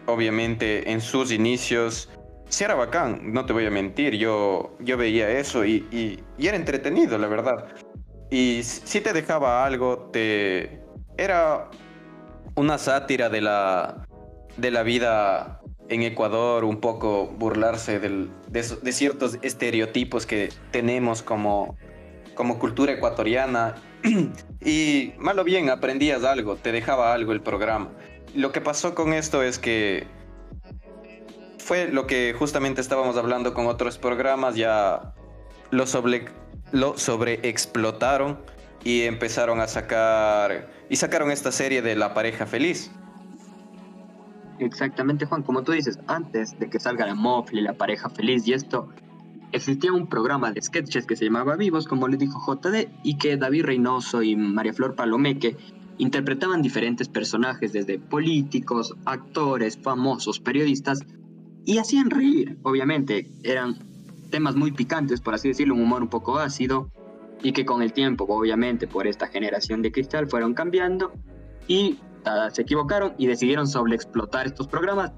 obviamente 0.05 0.89
en 0.89 1.01
sus 1.01 1.29
inicios, 1.29 2.09
sí 2.47 2.63
era 2.63 2.75
bacán, 2.75 3.33
no 3.33 3.45
te 3.45 3.51
voy 3.51 3.65
a 3.65 3.69
mentir, 3.69 4.15
yo, 4.15 4.77
yo 4.79 4.95
veía 4.95 5.29
eso 5.29 5.65
y, 5.65 5.85
y, 5.91 6.23
y 6.37 6.47
era 6.47 6.55
entretenido, 6.55 7.17
la 7.17 7.27
verdad. 7.27 7.67
Y 8.31 8.61
si 8.63 9.01
te 9.01 9.11
dejaba 9.11 9.65
algo, 9.65 10.09
te, 10.13 10.84
era 11.17 11.69
una 12.55 12.77
sátira 12.77 13.29
de 13.29 13.41
la, 13.41 14.05
de 14.57 14.71
la 14.71 14.83
vida 14.83 15.61
en 15.89 16.03
Ecuador, 16.03 16.63
un 16.63 16.79
poco 16.79 17.27
burlarse 17.27 17.99
de, 17.99 18.93
ciertos 18.93 19.37
estereotipos 19.41 20.25
que 20.25 20.51
tenemos 20.71 21.21
como, 21.21 21.77
como 22.33 22.59
cultura 22.59 22.93
ecuatoriana. 22.93 23.75
y 24.61 25.13
malo 25.17 25.43
bien, 25.43 25.69
aprendías 25.69 26.23
algo, 26.23 26.55
te 26.55 26.71
dejaba 26.71 27.13
algo 27.13 27.31
el 27.33 27.41
programa. 27.41 27.91
Lo 28.33 28.51
que 28.51 28.61
pasó 28.61 28.95
con 28.95 29.13
esto 29.13 29.43
es 29.43 29.59
que 29.59 30.07
fue 31.59 31.87
lo 31.87 32.05
que 32.07 32.35
justamente 32.37 32.81
estábamos 32.81 33.17
hablando 33.17 33.53
con 33.53 33.67
otros 33.67 33.97
programas, 33.97 34.55
ya 34.55 35.13
lo, 35.71 35.87
sobre, 35.87 36.25
lo 36.71 36.97
sobreexplotaron 36.97 38.37
y 38.85 39.01
empezaron 39.01 39.59
a 39.59 39.67
sacar 39.67 40.69
y 40.89 40.95
sacaron 40.95 41.31
esta 41.31 41.51
serie 41.51 41.81
de 41.81 41.95
La 41.95 42.13
pareja 42.13 42.45
feliz. 42.45 42.91
Exactamente, 44.59 45.25
Juan, 45.25 45.43
como 45.43 45.63
tú 45.63 45.73
dices, 45.73 45.99
antes 46.07 46.57
de 46.59 46.69
que 46.69 46.79
salga 46.79 47.05
la 47.05 47.15
Mofle, 47.15 47.61
la 47.61 47.73
pareja 47.73 48.09
feliz 48.09 48.47
y 48.47 48.53
esto, 48.53 48.87
existía 49.51 49.91
un 49.91 50.07
programa 50.07 50.51
de 50.51 50.61
sketches 50.61 51.05
que 51.05 51.17
se 51.17 51.25
llamaba 51.25 51.57
Vivos, 51.57 51.87
como 51.87 52.07
le 52.07 52.15
dijo 52.15 52.39
JD, 52.39 52.87
y 53.03 53.17
que 53.17 53.35
David 53.35 53.65
Reynoso 53.65 54.21
y 54.21 54.35
María 54.35 54.71
Flor 54.71 54.95
Palomeque 54.95 55.57
interpretaban 55.97 56.61
diferentes 56.61 57.09
personajes, 57.09 57.73
desde 57.73 57.99
políticos, 57.99 58.93
actores, 59.05 59.77
famosos, 59.77 60.39
periodistas, 60.39 60.99
y 61.65 61.79
hacían 61.79 62.11
reír, 62.11 62.57
obviamente, 62.61 63.27
eran 63.43 63.75
temas 64.29 64.55
muy 64.55 64.71
picantes, 64.71 65.21
por 65.21 65.33
así 65.33 65.47
decirlo, 65.47 65.73
un 65.73 65.81
humor 65.81 66.03
un 66.03 66.09
poco 66.09 66.37
ácido, 66.37 66.91
y 67.41 67.51
que 67.51 67.65
con 67.65 67.81
el 67.81 67.93
tiempo, 67.93 68.25
obviamente, 68.27 68.87
por 68.87 69.07
esta 69.07 69.27
generación 69.27 69.81
de 69.81 69.91
cristal 69.91 70.27
fueron 70.27 70.53
cambiando 70.53 71.13
y 71.67 71.99
se 72.51 72.61
equivocaron 72.61 73.13
y 73.17 73.27
decidieron 73.27 73.67
sobreexplotar 73.67 74.47
estos 74.47 74.67
programas, 74.67 75.11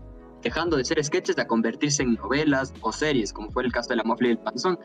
dejando 0.44 0.78
de 0.78 0.86
ser 0.86 1.04
sketches 1.04 1.38
a 1.38 1.48
convertirse 1.48 2.04
en 2.04 2.16
novelas 2.16 2.74
o 2.82 2.92
series, 2.92 3.34
como 3.34 3.50
fue 3.52 3.64
el 3.64 3.72
caso 3.72 3.90
de 3.90 3.98
La 3.98 4.04
Mofle 4.04 4.30
y 4.30 4.32
el 4.32 4.40
Panzón, 4.40 4.78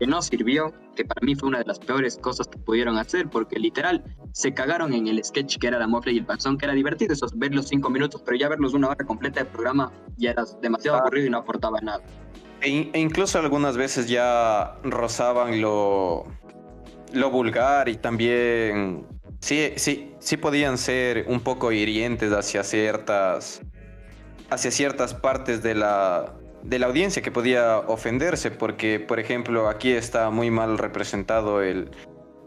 que 0.00 0.06
no 0.06 0.20
sirvió, 0.20 0.72
que 0.96 1.04
para 1.04 1.24
mí 1.24 1.34
fue 1.34 1.48
una 1.48 1.58
de 1.58 1.64
las 1.64 1.78
peores 1.78 2.18
cosas 2.18 2.48
que 2.48 2.58
pudieron 2.58 2.98
hacer, 2.98 3.30
porque 3.30 3.58
literal 3.58 4.04
se 4.32 4.52
cagaron 4.52 4.92
en 4.92 5.06
el 5.06 5.22
sketch 5.22 5.58
que 5.58 5.68
era 5.68 5.78
La 5.78 5.86
Mofle 5.86 6.12
y 6.12 6.18
el 6.18 6.26
Panzón, 6.26 6.58
que 6.58 6.66
era 6.66 6.74
divertido, 6.74 7.12
esos 7.12 7.38
verlos 7.38 7.68
cinco 7.68 7.90
minutos, 7.90 8.22
pero 8.24 8.36
ya 8.36 8.48
verlos 8.48 8.74
una 8.74 8.88
hora 8.88 9.04
completa 9.04 9.40
de 9.40 9.46
programa 9.46 9.92
ya 10.16 10.30
era 10.30 10.44
demasiado 10.60 10.96
ah. 10.96 11.00
aburrido 11.02 11.28
y 11.28 11.30
no 11.30 11.38
aportaba 11.38 11.80
nada. 11.80 12.02
E, 12.60 12.90
e, 12.92 13.00
incluso 13.00 13.38
algunas 13.38 13.76
veces 13.76 14.08
ya 14.08 14.76
rozaban 14.84 15.60
lo, 15.60 16.26
lo 17.12 17.30
vulgar 17.30 17.88
y 17.88 17.96
también 17.96 19.06
sí, 19.40 19.72
sí, 19.76 20.14
sí 20.18 20.36
podían 20.36 20.78
ser 20.78 21.24
un 21.28 21.40
poco 21.40 21.72
hirientes 21.72 22.32
hacia 22.32 22.64
ciertas, 22.64 23.62
hacia 24.50 24.70
ciertas 24.70 25.14
partes 25.14 25.62
de 25.62 25.74
la, 25.74 26.34
de 26.62 26.78
la 26.78 26.86
audiencia 26.86 27.22
que 27.22 27.30
podía 27.30 27.78
ofenderse, 27.78 28.50
porque, 28.50 29.00
por 29.00 29.20
ejemplo, 29.20 29.68
aquí 29.68 29.92
está 29.92 30.30
muy 30.30 30.50
mal 30.50 30.78
representado 30.78 31.62
el, 31.62 31.90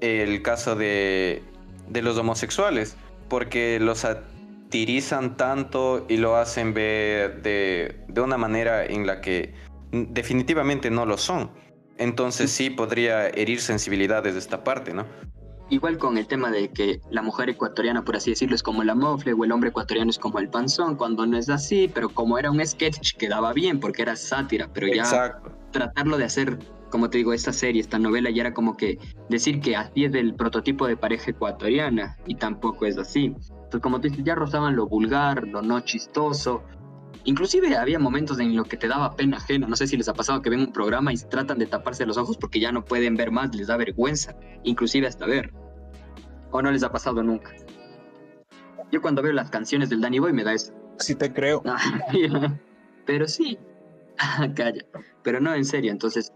el 0.02 0.42
caso 0.42 0.76
de, 0.76 1.44
de 1.90 2.02
los 2.02 2.18
homosexuales, 2.18 2.96
porque 3.30 3.80
los 3.80 4.00
satirizan 4.00 5.38
tanto 5.38 6.06
y 6.10 6.18
lo 6.18 6.38
hacen 6.38 6.74
ver 6.74 7.42
de, 7.42 8.04
de 8.08 8.22
una 8.22 8.38
manera 8.38 8.86
en 8.86 9.06
la 9.06 9.22
que 9.22 9.54
definitivamente 9.92 10.90
no 10.90 11.06
lo 11.06 11.18
son. 11.18 11.52
Entonces 11.98 12.52
sí 12.52 12.70
podría 12.70 13.28
herir 13.30 13.62
sensibilidades 13.62 14.34
de 14.34 14.40
esta 14.40 14.64
parte, 14.64 14.94
¿no? 14.94 15.06
Igual 15.70 15.98
con 15.98 16.18
el 16.18 16.28
tema 16.28 16.52
de 16.52 16.70
que 16.70 17.02
la 17.10 17.24
mujer 17.24 17.50
ecuatoriana, 17.50 18.06
por 18.06 18.16
así 18.16 18.30
decirlo, 18.30 18.56
es 18.56 18.62
como 18.62 18.84
la 18.84 18.94
mofle 18.94 19.34
o 19.34 19.44
el 19.44 19.52
hombre 19.52 19.70
ecuatoriano 19.70 20.12
es 20.12 20.20
como 20.20 20.38
el 20.38 20.50
panzón, 20.50 20.96
cuando 20.96 21.26
no 21.26 21.38
es 21.38 21.50
así, 21.50 21.90
pero 21.92 22.10
como 22.10 22.38
era 22.38 22.52
un 22.52 22.64
sketch 22.64 23.16
quedaba 23.18 23.52
bien 23.52 23.80
porque 23.80 24.04
era 24.04 24.16
sátira, 24.16 24.70
pero 24.72 24.88
ya 24.88 25.42
tratarlo 25.72 26.18
de 26.18 26.26
hacer, 26.26 26.60
como 26.92 27.10
te 27.10 27.18
digo, 27.18 27.34
esta 27.34 27.52
serie, 27.52 27.82
esta 27.82 27.98
novela, 27.98 28.30
ya 28.30 28.42
era 28.42 28.54
como 28.54 28.78
que 28.78 29.00
decir 29.30 29.60
que 29.60 29.76
así 29.76 30.06
es 30.06 30.14
el 30.14 30.36
prototipo 30.36 30.86
de 30.86 30.98
pareja 30.98 31.32
ecuatoriana 31.32 32.16
y 32.28 32.36
tampoco 32.36 32.86
es 32.86 33.00
así. 33.00 33.26
Entonces, 33.26 33.82
como 33.82 34.00
te 34.00 34.10
dices, 34.10 34.24
ya 34.24 34.36
rozaban 34.36 34.76
lo 34.76 34.86
vulgar, 34.88 35.48
lo 35.48 35.64
no 35.64 35.80
chistoso, 35.80 36.62
Inclusive 37.26 37.76
había 37.76 37.98
momentos 37.98 38.40
en 38.40 38.56
los 38.56 38.68
que 38.68 38.78
te 38.78 38.88
daba 38.88 39.16
pena 39.16 39.38
ajena. 39.38 39.68
No 39.68 39.76
sé 39.76 39.88
si 39.88 39.98
les 39.98 40.08
ha 40.08 40.14
pasado 40.14 40.42
que 40.42 40.50
ven 40.52 40.60
un 40.60 40.72
programa 40.72 41.12
y 41.12 41.18
tratan 41.18 41.58
de 41.58 41.66
taparse 41.66 42.06
los 42.06 42.18
ojos 42.18 42.38
porque 42.38 42.60
ya 42.60 42.72
no 42.72 42.86
pueden 42.86 43.16
ver 43.16 43.32
más, 43.32 43.54
les 43.56 43.68
da 43.68 43.78
vergüenza, 43.78 44.36
inclusive 44.64 45.08
hasta 45.08 45.26
ver. 45.26 45.52
¿O 46.52 46.62
no 46.62 46.72
les 46.72 46.84
ha 46.84 46.92
pasado 46.92 47.24
nunca? 47.24 47.52
Yo 48.92 49.02
cuando 49.02 49.24
veo 49.24 49.34
las 49.34 49.50
canciones 49.50 49.90
del 49.90 50.02
Danny 50.02 50.20
Boy 50.20 50.34
me 50.34 50.44
da 50.44 50.54
eso. 50.54 50.72
Sí 51.00 51.16
te 51.16 51.34
creo. 51.34 51.64
Pero 53.06 53.28
sí. 53.28 53.58
Calla. 54.56 54.86
Pero 55.24 55.42
no, 55.42 55.54
en 55.54 55.66
serio. 55.66 55.92
Entonces, 55.92 56.32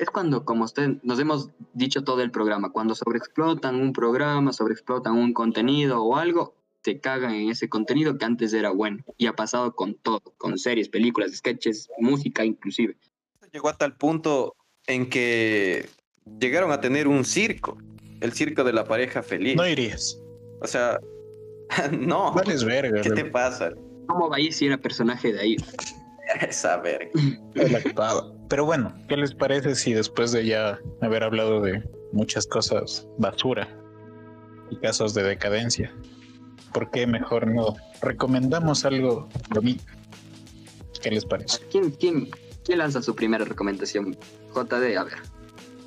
es 0.00 0.10
cuando, 0.10 0.44
como 0.44 0.64
usted, 0.64 0.98
nos 1.02 1.20
hemos 1.20 1.50
dicho 1.72 2.02
todo 2.02 2.22
el 2.22 2.30
programa, 2.30 2.70
cuando 2.70 2.94
sobreexplotan 2.94 3.76
un 3.76 3.92
programa, 3.92 4.52
sobreexplotan 4.52 5.14
un 5.14 5.32
contenido 5.32 6.02
o 6.02 6.16
algo, 6.16 6.54
se 6.82 7.00
cagan 7.00 7.34
en 7.34 7.50
ese 7.50 7.68
contenido 7.68 8.16
que 8.16 8.24
antes 8.24 8.52
era 8.52 8.70
bueno. 8.70 9.04
Y 9.18 9.26
ha 9.26 9.34
pasado 9.34 9.74
con 9.74 9.94
todo, 9.94 10.22
con 10.38 10.58
series, 10.58 10.88
películas, 10.88 11.32
sketches, 11.32 11.88
música 11.98 12.44
inclusive. 12.44 12.96
Llegó 13.52 13.68
a 13.68 13.76
tal 13.76 13.96
punto 13.96 14.56
en 14.86 15.08
que 15.08 15.88
llegaron 16.38 16.70
a 16.70 16.80
tener 16.80 17.08
un 17.08 17.24
circo, 17.24 17.78
el 18.20 18.32
circo 18.32 18.64
de 18.64 18.72
la 18.72 18.84
pareja 18.84 19.22
feliz. 19.22 19.56
No 19.56 19.66
irías. 19.66 20.20
O 20.60 20.66
sea, 20.66 20.98
no. 21.98 22.34
verga. 22.64 23.02
¿Qué 23.02 23.10
te 23.10 23.24
pasa? 23.24 23.72
¿Cómo 24.06 24.28
va 24.28 24.36
a 24.36 24.40
ir 24.40 24.52
si 24.52 24.66
era 24.66 24.76
personaje 24.76 25.32
de 25.32 25.40
ahí? 25.40 25.56
Esa 26.48 26.76
verga. 26.78 27.10
Pero 28.48 28.64
bueno, 28.64 28.94
¿qué 29.08 29.16
les 29.16 29.34
parece 29.34 29.74
si 29.74 29.92
después 29.92 30.32
de 30.32 30.46
ya 30.46 30.78
haber 31.00 31.24
hablado 31.24 31.60
de 31.60 31.82
muchas 32.12 32.46
cosas 32.46 33.06
basura 33.18 33.68
y 34.70 34.76
casos 34.76 35.14
de 35.14 35.22
decadencia, 35.22 35.92
¿por 36.72 36.90
qué 36.90 37.06
mejor 37.06 37.46
no 37.46 37.76
recomendamos 38.00 38.84
algo 38.84 39.28
bonito? 39.50 39.84
¿Qué 41.02 41.10
les 41.10 41.24
parece? 41.24 41.60
¿Quién, 41.70 41.90
quién, 41.92 42.30
quién 42.64 42.78
lanza 42.78 43.02
su 43.02 43.14
primera 43.14 43.44
recomendación? 43.44 44.16
JD, 44.54 44.96
a 44.96 45.04
ver. 45.04 45.18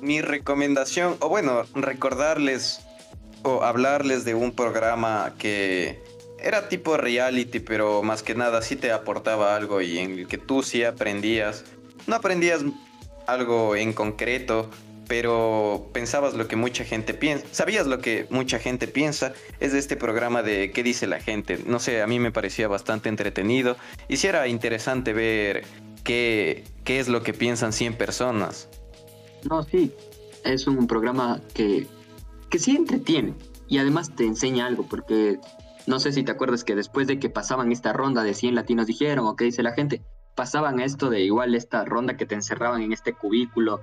Mi 0.00 0.20
recomendación, 0.20 1.16
o 1.20 1.28
bueno, 1.28 1.62
recordarles 1.74 2.80
o 3.42 3.62
hablarles 3.62 4.24
de 4.24 4.34
un 4.34 4.52
programa 4.52 5.34
que 5.38 6.02
era 6.38 6.68
tipo 6.68 6.96
reality, 6.96 7.60
pero 7.60 8.02
más 8.02 8.22
que 8.22 8.34
nada 8.34 8.60
sí 8.62 8.76
te 8.76 8.92
aportaba 8.92 9.56
algo 9.56 9.80
y 9.80 9.98
en 9.98 10.18
el 10.18 10.26
que 10.26 10.38
tú 10.38 10.62
sí 10.62 10.84
aprendías. 10.84 11.64
No 12.06 12.16
aprendías 12.16 12.62
algo 13.26 13.76
en 13.76 13.92
concreto, 13.92 14.68
pero 15.08 15.88
pensabas 15.92 16.34
lo 16.34 16.48
que 16.48 16.56
mucha 16.56 16.84
gente 16.84 17.14
piensa, 17.14 17.46
sabías 17.50 17.86
lo 17.86 18.00
que 18.00 18.26
mucha 18.30 18.58
gente 18.58 18.86
piensa, 18.86 19.32
es 19.60 19.72
de 19.72 19.78
este 19.78 19.96
programa 19.96 20.42
de 20.42 20.70
qué 20.72 20.82
dice 20.82 21.06
la 21.06 21.20
gente. 21.20 21.58
No 21.66 21.78
sé, 21.78 22.02
a 22.02 22.06
mí 22.06 22.18
me 22.18 22.32
parecía 22.32 22.68
bastante 22.68 23.08
entretenido 23.08 23.76
y 24.08 24.16
si 24.16 24.26
era 24.26 24.46
interesante 24.48 25.12
ver 25.12 25.64
qué, 26.02 26.64
qué 26.84 27.00
es 27.00 27.08
lo 27.08 27.22
que 27.22 27.32
piensan 27.32 27.72
100 27.72 27.96
personas. 27.96 28.68
No, 29.48 29.62
sí, 29.62 29.92
es 30.44 30.66
un 30.66 30.86
programa 30.86 31.40
que, 31.54 31.86
que 32.50 32.58
sí 32.58 32.76
entretiene 32.76 33.34
y 33.68 33.78
además 33.78 34.14
te 34.14 34.24
enseña 34.24 34.66
algo, 34.66 34.86
porque 34.86 35.38
no 35.86 36.00
sé 36.00 36.12
si 36.12 36.22
te 36.22 36.32
acuerdas 36.32 36.64
que 36.64 36.74
después 36.74 37.06
de 37.06 37.18
que 37.18 37.28
pasaban 37.28 37.72
esta 37.72 37.92
ronda 37.92 38.22
de 38.22 38.34
100 38.34 38.54
latinos 38.54 38.86
dijeron 38.86 39.26
o 39.26 39.36
qué 39.36 39.44
dice 39.44 39.62
la 39.62 39.72
gente, 39.72 40.02
pasaban 40.34 40.80
esto 40.80 41.10
de 41.10 41.20
igual 41.20 41.54
esta 41.54 41.84
ronda 41.84 42.16
que 42.16 42.26
te 42.26 42.34
encerraban 42.34 42.82
en 42.82 42.92
este 42.92 43.12
cubículo 43.12 43.80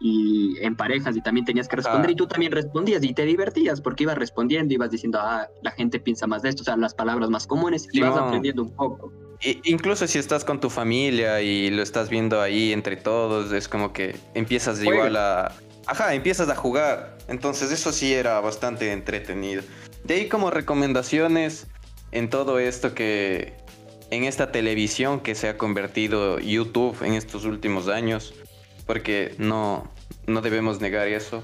y 0.00 0.56
en 0.60 0.76
parejas 0.76 1.16
y 1.16 1.22
también 1.22 1.44
tenías 1.44 1.68
que 1.68 1.76
responder 1.76 2.10
y 2.10 2.16
tú 2.16 2.26
también 2.26 2.52
respondías 2.52 3.02
y 3.02 3.14
te 3.14 3.24
divertías 3.24 3.80
porque 3.80 4.04
ibas 4.04 4.18
respondiendo, 4.18 4.74
ibas 4.74 4.90
diciendo, 4.90 5.18
ah, 5.20 5.48
la 5.62 5.70
gente 5.70 6.00
piensa 6.00 6.26
más 6.26 6.42
de 6.42 6.50
esto, 6.50 6.62
o 6.62 6.64
sea, 6.64 6.76
las 6.76 6.94
palabras 6.94 7.30
más 7.30 7.46
comunes 7.46 7.88
y 7.92 8.00
vas 8.00 8.16
aprendiendo 8.16 8.62
un 8.62 8.70
poco. 8.70 9.12
incluso 9.64 10.06
si 10.06 10.18
estás 10.18 10.44
con 10.44 10.60
tu 10.60 10.70
familia 10.70 11.40
y 11.40 11.70
lo 11.70 11.82
estás 11.82 12.08
viendo 12.10 12.40
ahí 12.40 12.72
entre 12.72 12.96
todos, 12.96 13.52
es 13.52 13.68
como 13.68 13.92
que 13.92 14.16
empiezas 14.34 14.82
igual 14.82 15.16
a... 15.16 15.52
Ajá, 15.86 16.14
empiezas 16.14 16.48
a 16.48 16.56
jugar. 16.56 17.18
Entonces 17.28 17.70
eso 17.70 17.92
sí 17.92 18.14
era 18.14 18.40
bastante 18.40 18.92
entretenido. 18.92 19.62
De 20.02 20.14
ahí 20.14 20.28
como 20.28 20.50
recomendaciones 20.50 21.66
en 22.12 22.30
todo 22.30 22.58
esto 22.58 22.94
que... 22.94 23.54
En 24.10 24.24
esta 24.24 24.52
televisión 24.52 25.20
que 25.20 25.34
se 25.34 25.48
ha 25.48 25.58
convertido 25.58 26.38
YouTube 26.38 27.02
en 27.02 27.14
estos 27.14 27.44
últimos 27.46 27.88
años. 27.88 28.34
Porque 28.86 29.34
no, 29.38 29.90
no 30.26 30.40
debemos 30.40 30.80
negar 30.80 31.08
eso. 31.08 31.42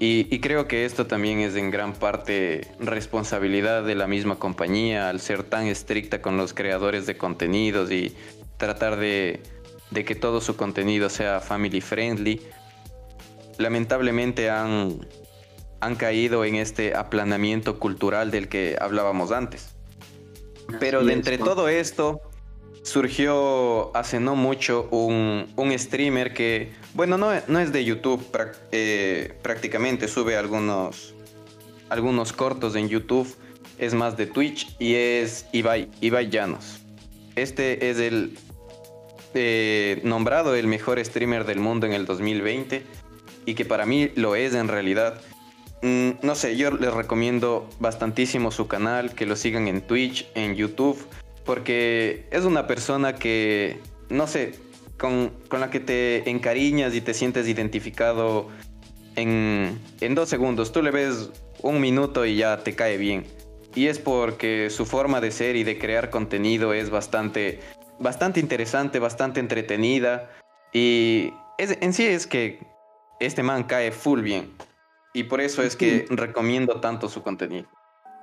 Y, 0.00 0.38
creo 0.38 0.68
que 0.68 0.84
esto 0.84 1.08
también 1.08 1.40
es 1.40 1.56
en 1.56 1.72
gran 1.72 1.92
parte 1.92 2.68
responsabilidad 2.78 3.82
de 3.82 3.96
la 3.96 4.06
misma 4.06 4.38
compañía 4.38 5.08
al 5.08 5.20
ser 5.20 5.42
tan 5.42 5.66
estricta 5.66 6.22
con 6.22 6.36
los 6.36 6.54
creadores 6.54 7.04
de 7.06 7.16
contenidos 7.16 7.90
y 7.90 8.14
tratar 8.58 8.96
de, 8.96 9.42
que 9.92 10.14
todo 10.14 10.40
su 10.40 10.56
contenido 10.56 11.08
sea 11.08 11.40
family 11.40 11.80
friendly. 11.80 12.40
Lamentablemente 13.58 14.50
han, 14.50 15.04
han 15.80 15.96
caído 15.96 16.44
en 16.44 16.54
este 16.54 16.94
aplanamiento 16.94 17.80
cultural 17.80 18.30
del 18.30 18.48
que 18.48 18.76
hablábamos 18.80 19.32
antes. 19.32 19.74
Pero 20.78 21.04
de 21.04 21.12
entre 21.12 21.38
todo 21.38 21.68
esto, 21.68 22.20
surgió 22.82 23.94
hace 23.96 24.20
no 24.20 24.34
mucho 24.34 24.88
un, 24.90 25.46
streamer 25.78 26.32
que, 26.34 26.72
bueno, 26.94 27.18
no, 27.18 27.30
no 27.46 27.60
es 27.60 27.72
de 27.72 27.84
YouTube 27.84 28.24
eh, 28.72 29.34
prácticamente, 29.42 30.08
sube 30.08 30.36
algunos, 30.36 31.14
algunos 31.88 32.32
cortos 32.32 32.76
en 32.76 32.88
YouTube, 32.88 33.28
es 33.78 33.94
más 33.94 34.16
de 34.16 34.26
Twitch 34.26 34.74
y 34.78 34.94
es 34.94 35.46
Ibai, 35.52 35.88
Ibai 36.00 36.30
Llanos. 36.30 36.80
Este 37.36 37.90
es 37.90 37.98
el 37.98 38.36
eh, 39.34 40.00
nombrado 40.02 40.56
el 40.56 40.66
mejor 40.66 41.02
streamer 41.04 41.44
del 41.44 41.60
mundo 41.60 41.86
en 41.86 41.92
el 41.92 42.06
2020 42.06 42.82
y 43.46 43.54
que 43.54 43.64
para 43.64 43.86
mí 43.86 44.10
lo 44.16 44.34
es 44.34 44.54
en 44.54 44.68
realidad. 44.68 45.20
Mm, 45.82 46.10
no 46.22 46.34
sé, 46.34 46.56
yo 46.56 46.72
les 46.72 46.92
recomiendo 46.92 47.68
bastantísimo 47.78 48.50
su 48.50 48.66
canal, 48.66 49.14
que 49.14 49.26
lo 49.26 49.36
sigan 49.36 49.68
en 49.68 49.82
Twitch, 49.82 50.26
en 50.34 50.56
YouTube 50.56 50.98
porque 51.48 52.26
es 52.30 52.44
una 52.44 52.66
persona 52.66 53.14
que, 53.14 53.80
no 54.10 54.26
sé, 54.26 54.52
con, 54.98 55.32
la 55.50 55.70
que 55.70 55.80
te 55.80 56.28
encariñas 56.28 56.94
y 56.94 57.00
te 57.00 57.14
sientes 57.14 57.48
identificado 57.48 58.48
en, 59.16 59.80
en 60.02 60.14
dos 60.14 60.28
segundos. 60.28 60.72
Tú 60.72 60.82
le 60.82 60.90
ves 60.90 61.30
un 61.62 61.80
minuto 61.80 62.26
y 62.26 62.36
ya 62.36 62.58
te 62.58 62.74
cae 62.74 62.98
bien. 62.98 63.24
Y 63.74 63.86
es 63.86 63.98
porque 63.98 64.68
su 64.68 64.84
forma 64.84 65.22
de 65.22 65.30
ser 65.30 65.56
y 65.56 65.64
de 65.64 65.78
crear 65.78 66.10
contenido 66.10 66.74
es 66.74 66.90
bastante, 66.90 67.60
bastante 67.98 68.40
interesante, 68.40 68.98
bastante 68.98 69.40
entretenida. 69.40 70.30
Y 70.74 71.32
en 71.56 71.94
sí 71.94 72.04
es 72.04 72.26
que 72.26 72.58
este 73.20 73.42
man 73.42 73.64
cae 73.64 73.90
full 73.90 74.20
bien. 74.20 74.52
Y 75.14 75.22
por 75.22 75.40
eso 75.40 75.62
es 75.62 75.76
que 75.76 76.04
recomiendo 76.10 76.80
tanto 76.80 77.08
su 77.08 77.22
contenido. 77.22 77.70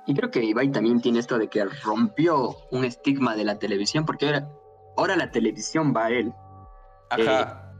Y 0.06 0.14
creo 0.14 0.30
que 0.30 0.42
Ibai 0.42 0.70
también 0.70 1.00
tiene 1.00 1.18
esto 1.18 1.38
de 1.38 1.48
que 1.48 1.64
rompió 1.64 2.56
un 2.70 2.84
estigma 2.84 3.34
de 3.34 3.44
la 3.44 3.58
televisión, 3.58 4.06
porque 4.06 4.26
ahora, 4.26 4.48
ahora 4.96 5.16
la 5.16 5.30
televisión 5.30 5.92
va 5.94 6.06
a 6.06 6.10
él. 6.10 6.32
Ajá. 7.10 7.72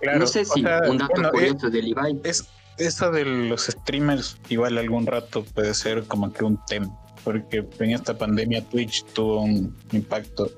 Eh, 0.00 0.18
no 0.18 0.26
sé 0.26 0.44
si 0.44 0.60
un 0.60 0.98
dato 0.98 1.30
curioso 1.30 1.70
del 1.70 1.88
Ibai. 1.88 2.20
Es, 2.24 2.46
eso 2.76 3.10
de 3.10 3.24
los 3.24 3.66
streamers, 3.66 4.36
igual 4.48 4.78
algún 4.78 5.06
rato 5.06 5.44
puede 5.54 5.74
ser 5.74 6.04
como 6.04 6.32
que 6.32 6.44
un 6.44 6.58
tema, 6.66 6.88
porque 7.24 7.66
en 7.78 7.90
esta 7.90 8.16
pandemia 8.16 8.62
Twitch 8.64 9.04
tuvo 9.12 9.42
un 9.42 9.76
impacto 9.92 10.50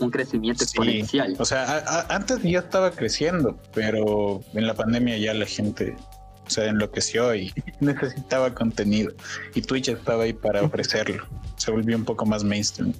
un 0.00 0.10
crecimiento 0.10 0.64
exponencial. 0.64 1.36
O 1.38 1.44
sea, 1.44 2.06
antes 2.08 2.42
ya 2.42 2.60
estaba 2.60 2.90
creciendo, 2.90 3.58
pero 3.74 4.40
en 4.54 4.66
la 4.66 4.74
pandemia 4.74 5.18
ya 5.18 5.34
la 5.34 5.46
gente 5.46 5.96
se 6.50 6.66
enloqueció 6.66 7.34
y 7.34 7.52
necesitaba 7.80 8.54
contenido. 8.54 9.12
Y 9.54 9.62
Twitch 9.62 9.88
estaba 9.88 10.24
ahí 10.24 10.32
para 10.32 10.62
ofrecerlo. 10.62 11.24
Se 11.56 11.70
volvió 11.70 11.96
un 11.96 12.04
poco 12.04 12.26
más 12.26 12.44
mainstream. 12.44 12.92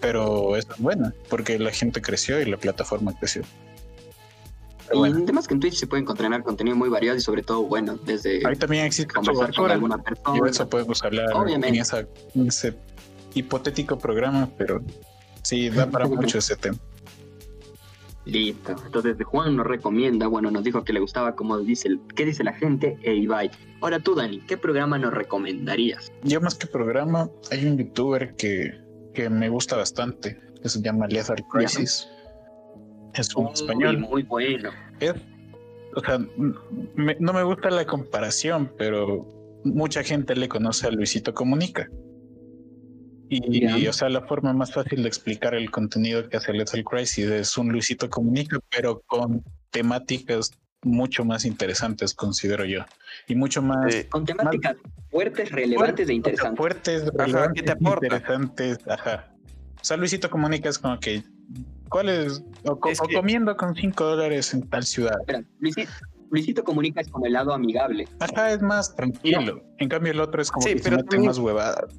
Pero 0.00 0.56
es 0.56 0.66
buena, 0.78 1.14
porque 1.28 1.58
la 1.58 1.70
gente 1.70 2.02
creció 2.02 2.40
y 2.40 2.44
la 2.44 2.56
plataforma 2.56 3.14
creció. 3.18 3.42
y 4.92 4.96
bueno. 4.96 5.20
además 5.22 5.48
que 5.48 5.54
en 5.54 5.60
Twitch 5.60 5.74
se 5.74 5.86
puede 5.86 6.02
encontrar 6.02 6.42
contenido 6.42 6.76
muy 6.76 6.88
variado 6.88 7.16
y 7.16 7.20
sobre 7.20 7.42
todo 7.42 7.62
bueno, 7.64 7.96
desde 8.04 8.46
ahí 8.46 8.56
también 8.56 8.84
existe 8.84 9.12
conversar 9.12 9.54
con 9.54 9.70
alguna 9.70 9.98
persona. 9.98 10.38
Y 10.44 10.50
eso 10.50 10.68
podemos 10.68 11.02
hablar 11.02 11.28
en, 11.48 11.64
en 11.64 12.46
ese 12.46 12.74
hipotético 13.34 13.98
programa, 13.98 14.48
pero 14.56 14.82
sí, 15.42 15.70
da 15.70 15.86
para 15.86 16.06
mucho 16.08 16.38
ese 16.38 16.56
tema. 16.56 16.78
Listo. 18.26 18.74
Entonces 18.84 19.16
Juan 19.24 19.56
nos 19.56 19.66
recomienda, 19.66 20.26
bueno, 20.26 20.50
nos 20.50 20.64
dijo 20.64 20.84
que 20.84 20.92
le 20.92 21.00
gustaba 21.00 21.36
como 21.36 21.58
dice, 21.58 21.88
el, 21.88 22.00
qué 22.16 22.24
dice 22.24 22.42
la 22.42 22.52
gente 22.52 22.98
e 23.02 23.14
Ibai. 23.14 23.50
Ahora 23.80 24.00
tú, 24.00 24.16
Dani, 24.16 24.40
¿qué 24.40 24.56
programa 24.56 24.98
nos 24.98 25.14
recomendarías? 25.14 26.12
Yo 26.24 26.40
más 26.40 26.56
que 26.56 26.66
programa, 26.66 27.30
hay 27.52 27.64
un 27.64 27.78
youtuber 27.78 28.34
que, 28.34 28.74
que 29.14 29.30
me 29.30 29.48
gusta 29.48 29.76
bastante, 29.76 30.40
que 30.60 30.68
se 30.68 30.82
llama 30.82 31.06
Lethal 31.06 31.44
Crisis. 31.52 32.08
Es 33.14 33.34
un 33.36 33.46
español. 33.48 33.98
Muy 33.98 34.24
bueno. 34.24 34.70
o 35.94 36.00
sea, 36.00 36.18
no 36.18 37.32
me 37.32 37.42
gusta 37.44 37.70
la 37.70 37.86
comparación, 37.86 38.72
pero 38.76 39.24
mucha 39.64 40.02
gente 40.02 40.34
le 40.34 40.48
conoce 40.48 40.88
a 40.88 40.90
Luisito 40.90 41.32
Comunica. 41.32 41.88
Y, 43.28 43.86
o 43.86 43.92
sea, 43.92 44.08
la 44.08 44.22
forma 44.22 44.52
más 44.52 44.72
fácil 44.72 45.02
de 45.02 45.08
explicar 45.08 45.54
el 45.54 45.70
contenido 45.70 46.28
que 46.28 46.36
hace 46.36 46.52
Lethal 46.52 46.84
Crisis 46.84 47.26
es 47.26 47.58
un 47.58 47.70
Luisito 47.70 48.08
Comunica, 48.08 48.58
pero 48.70 49.02
con 49.06 49.44
temáticas 49.70 50.52
mucho 50.82 51.24
más 51.24 51.44
interesantes, 51.44 52.14
considero 52.14 52.64
yo. 52.64 52.84
Y 53.26 53.34
mucho 53.34 53.62
más. 53.62 54.06
con 54.10 54.24
temáticas 54.24 54.76
fuertes, 55.10 55.50
relevantes 55.50 56.08
e 56.08 56.14
interesantes. 56.14 56.56
Fuertes, 56.56 57.06
relevantes, 57.14 57.76
interesantes. 57.80 58.78
Ajá. 58.88 59.32
O 59.80 59.84
sea, 59.84 59.96
Luisito 59.96 60.30
Comunica 60.30 60.68
es 60.68 60.78
como 60.78 60.98
que. 61.00 61.22
¿Cuál 61.88 62.08
es? 62.08 62.42
O, 62.64 62.78
comiendo 62.78 63.56
con 63.56 63.74
5 63.74 64.04
dólares 64.04 64.52
en 64.54 64.68
tal 64.68 64.84
ciudad. 64.84 65.14
Espera, 65.20 65.44
Luisito, 66.30 66.64
Comunica 66.64 67.00
es 67.00 67.08
como 67.08 67.26
el 67.26 67.32
lado 67.32 67.52
amigable. 67.52 68.08
Ajá, 68.18 68.52
es 68.52 68.60
más 68.60 68.94
tranquilo. 68.96 69.62
En 69.78 69.88
cambio, 69.88 70.12
el 70.12 70.20
otro 70.20 70.42
es 70.42 70.50
como 70.50 70.66
que 70.66 70.76
pero 70.76 70.98
se 71.08 71.18
más 71.20 71.38
huevadas. 71.38 71.94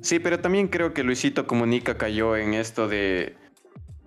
Sí, 0.00 0.18
pero 0.18 0.40
también 0.40 0.68
creo 0.68 0.94
que 0.94 1.02
Luisito 1.02 1.46
Comunica 1.46 1.98
cayó 1.98 2.36
en 2.36 2.54
esto 2.54 2.88
de, 2.88 3.36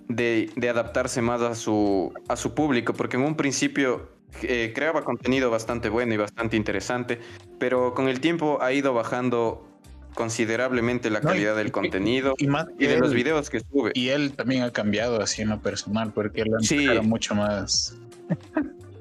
de, 0.08 0.70
adaptarse 0.70 1.22
más 1.22 1.42
a 1.42 1.56
su, 1.56 2.14
a 2.28 2.36
su 2.36 2.54
público, 2.54 2.94
porque 2.94 3.18
en 3.18 3.24
un 3.24 3.36
principio 3.36 4.10
eh, 4.42 4.72
creaba 4.74 5.04
contenido 5.04 5.52
bastante 5.52 5.90
bueno 5.90 6.14
y 6.14 6.18
bastante 6.18 6.58
interesante, 6.58 7.20
pero 7.60 7.94
con 7.94 8.10
el 8.10 8.20
tiempo 8.20 8.60
ha 8.62 8.74
ido 8.74 8.94
bajando 8.94 9.68
considerablemente 10.16 11.10
la 11.10 11.22
calidad 11.22 11.56
del 11.56 11.72
contenido 11.72 12.36
y, 12.38 12.48
de 12.48 12.98
los 13.00 13.14
videos 13.14 13.50
que 13.50 13.60
sube. 13.62 13.92
Y 13.94 14.10
él 14.10 14.34
también 14.34 14.64
ha 14.64 14.72
cambiado 14.72 15.22
así 15.22 15.42
en 15.42 15.50
lo 15.50 15.60
personal, 15.60 16.12
porque 16.14 16.42
él 16.42 16.54
ha 16.56 16.60
sí. 16.60 16.88
mucho 17.04 17.36
más... 17.36 17.98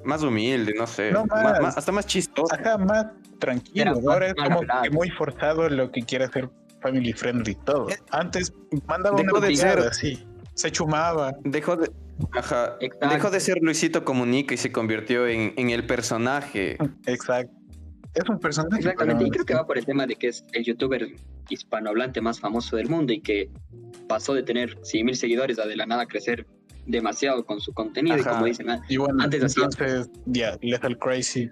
más 0.04 0.22
humilde, 0.22 0.74
no 0.76 0.86
sé. 0.86 1.12
hasta 1.64 1.92
más 1.92 2.06
chistoso. 2.06 2.54
Ajá, 2.54 2.78
más 2.78 3.06
tranquilo. 3.38 4.00
Ahora 4.08 4.28
es 4.28 4.34
como 4.34 4.60
que 4.60 4.90
muy 4.90 5.10
forzado 5.10 5.68
lo 5.68 5.90
que 5.90 6.02
quiere 6.02 6.24
hacer 6.24 6.48
family 6.82 7.12
friendly 7.12 7.54
todo. 7.54 7.88
Eh, 7.88 7.96
Antes 8.10 8.52
mandaba 8.86 9.20
una 9.20 9.46
de 9.46 9.56
ser 9.56 9.78
así, 9.78 10.26
se 10.54 10.70
chumaba. 10.70 11.34
Dejó 11.44 11.76
de, 11.76 11.90
dejó 13.00 13.30
de 13.30 13.40
ser 13.40 13.58
Luisito 13.62 14.04
Comunica 14.04 14.54
y 14.54 14.58
se 14.58 14.72
convirtió 14.72 15.26
en, 15.26 15.54
en 15.56 15.70
el 15.70 15.86
personaje. 15.86 16.76
Exacto. 17.06 17.54
Es 18.14 18.28
un 18.28 18.38
personaje. 18.38 18.80
Exactamente, 18.80 19.24
y 19.26 19.30
creo 19.30 19.44
que 19.46 19.54
va 19.54 19.66
por 19.66 19.78
el 19.78 19.86
tema 19.86 20.06
de 20.06 20.16
que 20.16 20.28
es 20.28 20.44
el 20.52 20.64
youtuber 20.64 21.14
hispanohablante 21.48 22.20
más 22.20 22.40
famoso 22.40 22.76
del 22.76 22.88
mundo 22.88 23.12
y 23.12 23.20
que 23.20 23.50
pasó 24.06 24.34
de 24.34 24.42
tener 24.42 24.78
100 24.82 25.06
mil 25.06 25.16
seguidores 25.16 25.58
a 25.58 25.66
de 25.66 25.76
la 25.76 25.86
nada 25.86 26.06
crecer 26.06 26.46
demasiado 26.86 27.46
con 27.46 27.60
su 27.60 27.72
contenido 27.72 28.18
y 28.18 28.22
como 28.22 28.44
dicen, 28.44 28.66
y 28.88 28.96
bueno, 28.96 29.22
antes 29.22 29.56
entonces, 29.56 30.10
ya, 30.26 30.58
Lethal 30.60 30.98
Crazy, 30.98 31.48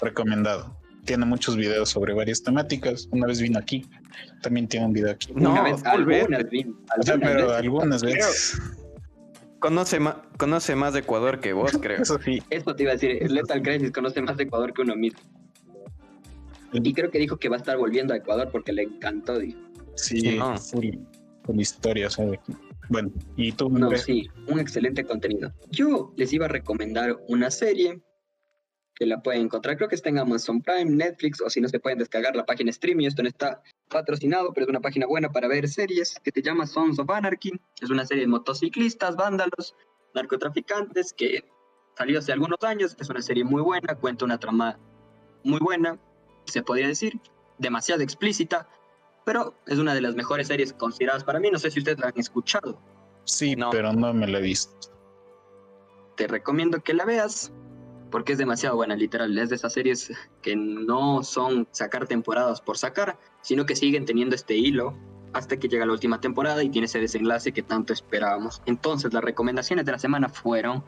recomendado 0.00 0.79
tiene 1.04 1.26
muchos 1.26 1.56
videos 1.56 1.90
sobre 1.90 2.14
varias 2.14 2.42
temáticas. 2.42 3.08
Una 3.12 3.26
vez 3.26 3.40
vino 3.40 3.58
aquí, 3.58 3.84
también 4.42 4.68
tiene 4.68 4.86
un 4.86 4.92
video 4.92 5.10
aquí. 5.10 5.32
No, 5.34 5.54
algunas, 5.84 6.50
vino, 6.50 6.76
pero 7.20 7.52
algunas 7.52 8.02
veces. 8.02 8.60
Conoce 9.58 10.00
más, 10.00 10.16
conoce 10.38 10.74
más 10.74 10.94
de 10.94 11.00
Ecuador 11.00 11.40
que 11.40 11.52
vos, 11.52 11.72
creo. 11.82 12.02
Eso 12.02 12.18
sí. 12.24 12.42
Eso 12.50 12.74
te 12.74 12.84
iba 12.84 12.92
a 12.92 12.94
decir, 12.94 13.30
Lethal 13.30 13.62
Crisis 13.62 13.92
conoce 13.92 14.22
más 14.22 14.36
de 14.36 14.44
Ecuador 14.44 14.72
que 14.72 14.82
uno 14.82 14.96
mismo. 14.96 15.20
Y 16.72 16.94
creo 16.94 17.10
que 17.10 17.18
dijo 17.18 17.36
que 17.36 17.48
va 17.48 17.56
a 17.56 17.58
estar 17.58 17.76
volviendo 17.76 18.14
a 18.14 18.18
Ecuador 18.18 18.48
porque 18.50 18.72
le 18.72 18.82
encantó, 18.82 19.38
dijo. 19.38 19.58
Sí, 19.96 20.38
no. 20.38 20.54
con 21.44 21.60
historias. 21.60 22.16
Bueno, 22.88 23.10
y 23.36 23.52
tú. 23.52 23.68
No, 23.68 23.94
sí, 23.96 24.28
un 24.46 24.60
excelente 24.60 25.04
contenido. 25.04 25.52
Yo 25.70 26.12
les 26.16 26.32
iba 26.32 26.46
a 26.46 26.48
recomendar 26.48 27.16
una 27.28 27.50
serie 27.50 28.00
que 29.00 29.06
la 29.06 29.22
pueden 29.22 29.44
encontrar. 29.44 29.78
Creo 29.78 29.88
que 29.88 29.94
está 29.94 30.10
en 30.10 30.18
Amazon 30.18 30.60
Prime, 30.60 30.90
Netflix, 30.90 31.40
o 31.40 31.48
si 31.48 31.58
no 31.58 31.68
se 31.70 31.80
pueden 31.80 31.98
descargar 31.98 32.36
la 32.36 32.44
página 32.44 32.70
streaming. 32.70 33.06
Esto 33.06 33.22
no 33.22 33.30
está 33.30 33.62
patrocinado, 33.88 34.52
pero 34.52 34.66
es 34.66 34.68
una 34.68 34.80
página 34.80 35.06
buena 35.06 35.30
para 35.30 35.48
ver 35.48 35.66
series 35.68 36.20
que 36.22 36.30
se 36.30 36.42
llama 36.42 36.66
Sons 36.66 36.98
of 36.98 37.08
Anarchy. 37.08 37.50
Es 37.80 37.88
una 37.88 38.04
serie 38.04 38.24
de 38.24 38.28
motociclistas, 38.28 39.16
vándalos, 39.16 39.74
narcotraficantes 40.14 41.14
que 41.14 41.48
salió 41.96 42.18
hace 42.18 42.32
algunos 42.32 42.62
años. 42.62 42.94
Es 43.00 43.08
una 43.08 43.22
serie 43.22 43.42
muy 43.42 43.62
buena, 43.62 43.94
cuenta 43.94 44.26
una 44.26 44.38
trama 44.38 44.78
muy 45.44 45.60
buena, 45.60 45.98
se 46.44 46.62
podría 46.62 46.86
decir, 46.86 47.18
demasiado 47.56 48.02
explícita, 48.02 48.68
pero 49.24 49.54
es 49.66 49.78
una 49.78 49.94
de 49.94 50.02
las 50.02 50.14
mejores 50.14 50.48
series 50.48 50.74
consideradas 50.74 51.24
para 51.24 51.40
mí. 51.40 51.50
No 51.50 51.58
sé 51.58 51.70
si 51.70 51.78
ustedes 51.78 51.98
la 52.00 52.08
han 52.08 52.18
escuchado. 52.18 52.78
Sí, 53.24 53.56
no. 53.56 53.70
pero 53.70 53.94
no 53.94 54.12
me 54.12 54.26
la 54.26 54.40
he 54.40 54.42
visto. 54.42 54.90
Te 56.16 56.26
recomiendo 56.26 56.80
que 56.80 56.92
la 56.92 57.06
veas 57.06 57.50
porque 58.10 58.32
es 58.32 58.38
demasiado 58.38 58.76
buena, 58.76 58.96
literal. 58.96 59.36
Es 59.38 59.50
de 59.50 59.56
esas 59.56 59.72
series 59.72 60.12
que 60.42 60.56
no 60.56 61.22
son 61.22 61.68
sacar 61.70 62.06
temporadas 62.06 62.60
por 62.60 62.78
sacar, 62.78 63.18
sino 63.42 63.66
que 63.66 63.76
siguen 63.76 64.04
teniendo 64.04 64.34
este 64.34 64.56
hilo 64.56 64.94
hasta 65.32 65.56
que 65.58 65.68
llega 65.68 65.86
la 65.86 65.92
última 65.92 66.20
temporada 66.20 66.62
y 66.62 66.70
tiene 66.70 66.86
ese 66.86 66.98
desenlace 66.98 67.52
que 67.52 67.62
tanto 67.62 67.92
esperábamos. 67.92 68.62
Entonces, 68.66 69.12
las 69.12 69.22
recomendaciones 69.22 69.84
de 69.84 69.92
la 69.92 69.98
semana 69.98 70.28
fueron 70.28 70.82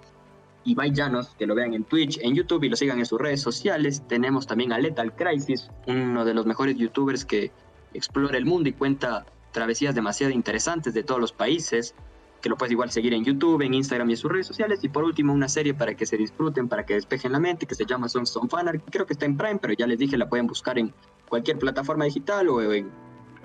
Ibai 0.65 0.93
Llanos, 0.93 1.35
que 1.39 1.47
lo 1.47 1.55
vean 1.55 1.75
en 1.75 1.85
Twitch, 1.85 2.19
en 2.23 2.35
YouTube 2.35 2.65
y 2.65 2.69
lo 2.69 2.77
sigan 2.77 2.99
en 2.99 3.07
sus 3.07 3.21
redes 3.21 3.41
sociales. 3.41 4.03
Tenemos 4.09 4.47
también 4.47 4.73
a 4.73 4.79
Lethal 4.79 5.15
Crisis, 5.15 5.71
uno 5.87 6.25
de 6.25 6.35
los 6.35 6.47
mejores 6.47 6.77
youtubers 6.77 7.25
que 7.25 7.53
explora 7.95 8.37
el 8.39 8.47
mundo 8.47 8.69
y 8.69 8.73
cuenta 8.73 9.27
travesías 9.53 9.95
demasiado 9.95 10.33
interesantes 10.33 10.95
de 10.95 11.03
todos 11.03 11.21
los 11.21 11.33
países 11.33 11.95
que 12.43 12.49
lo 12.49 12.57
puedes 12.57 12.73
igual 12.73 12.91
seguir 12.91 13.15
en 13.15 13.25
YouTube, 13.25 13.63
en 13.63 13.73
Instagram 13.73 14.11
y 14.11 14.13
en 14.15 14.17
sus 14.19 14.31
redes 14.31 14.47
sociales. 14.47 14.81
Y 14.83 14.89
por 14.89 15.05
último, 15.05 15.33
una 15.33 15.49
serie 15.49 15.73
para 15.73 15.95
que 15.95 16.05
se 16.05 16.17
disfruten, 16.17 16.69
para 16.69 16.85
que 16.85 16.95
despejen 16.95 17.33
la 17.33 17.39
mente, 17.39 17.67
que 17.67 17.75
se 17.75 17.87
llama 17.87 18.09
Songs 18.09 18.37
of 18.37 18.53
Anarchy. 18.53 18.85
Creo 18.91 19.07
que 19.07 19.15
está 19.15 19.25
en 19.25 19.37
Prime, 19.37 19.59
pero 19.59 19.73
ya 19.73 19.87
les 19.87 19.99
dije, 19.99 20.19
la 20.19 20.29
pueden 20.29 20.47
buscar 20.47 20.79
en 20.79 20.93
cualquier 21.29 21.59
plataforma 21.59 22.05
digital 22.05 22.49
o 22.49 22.61
en, 22.61 22.91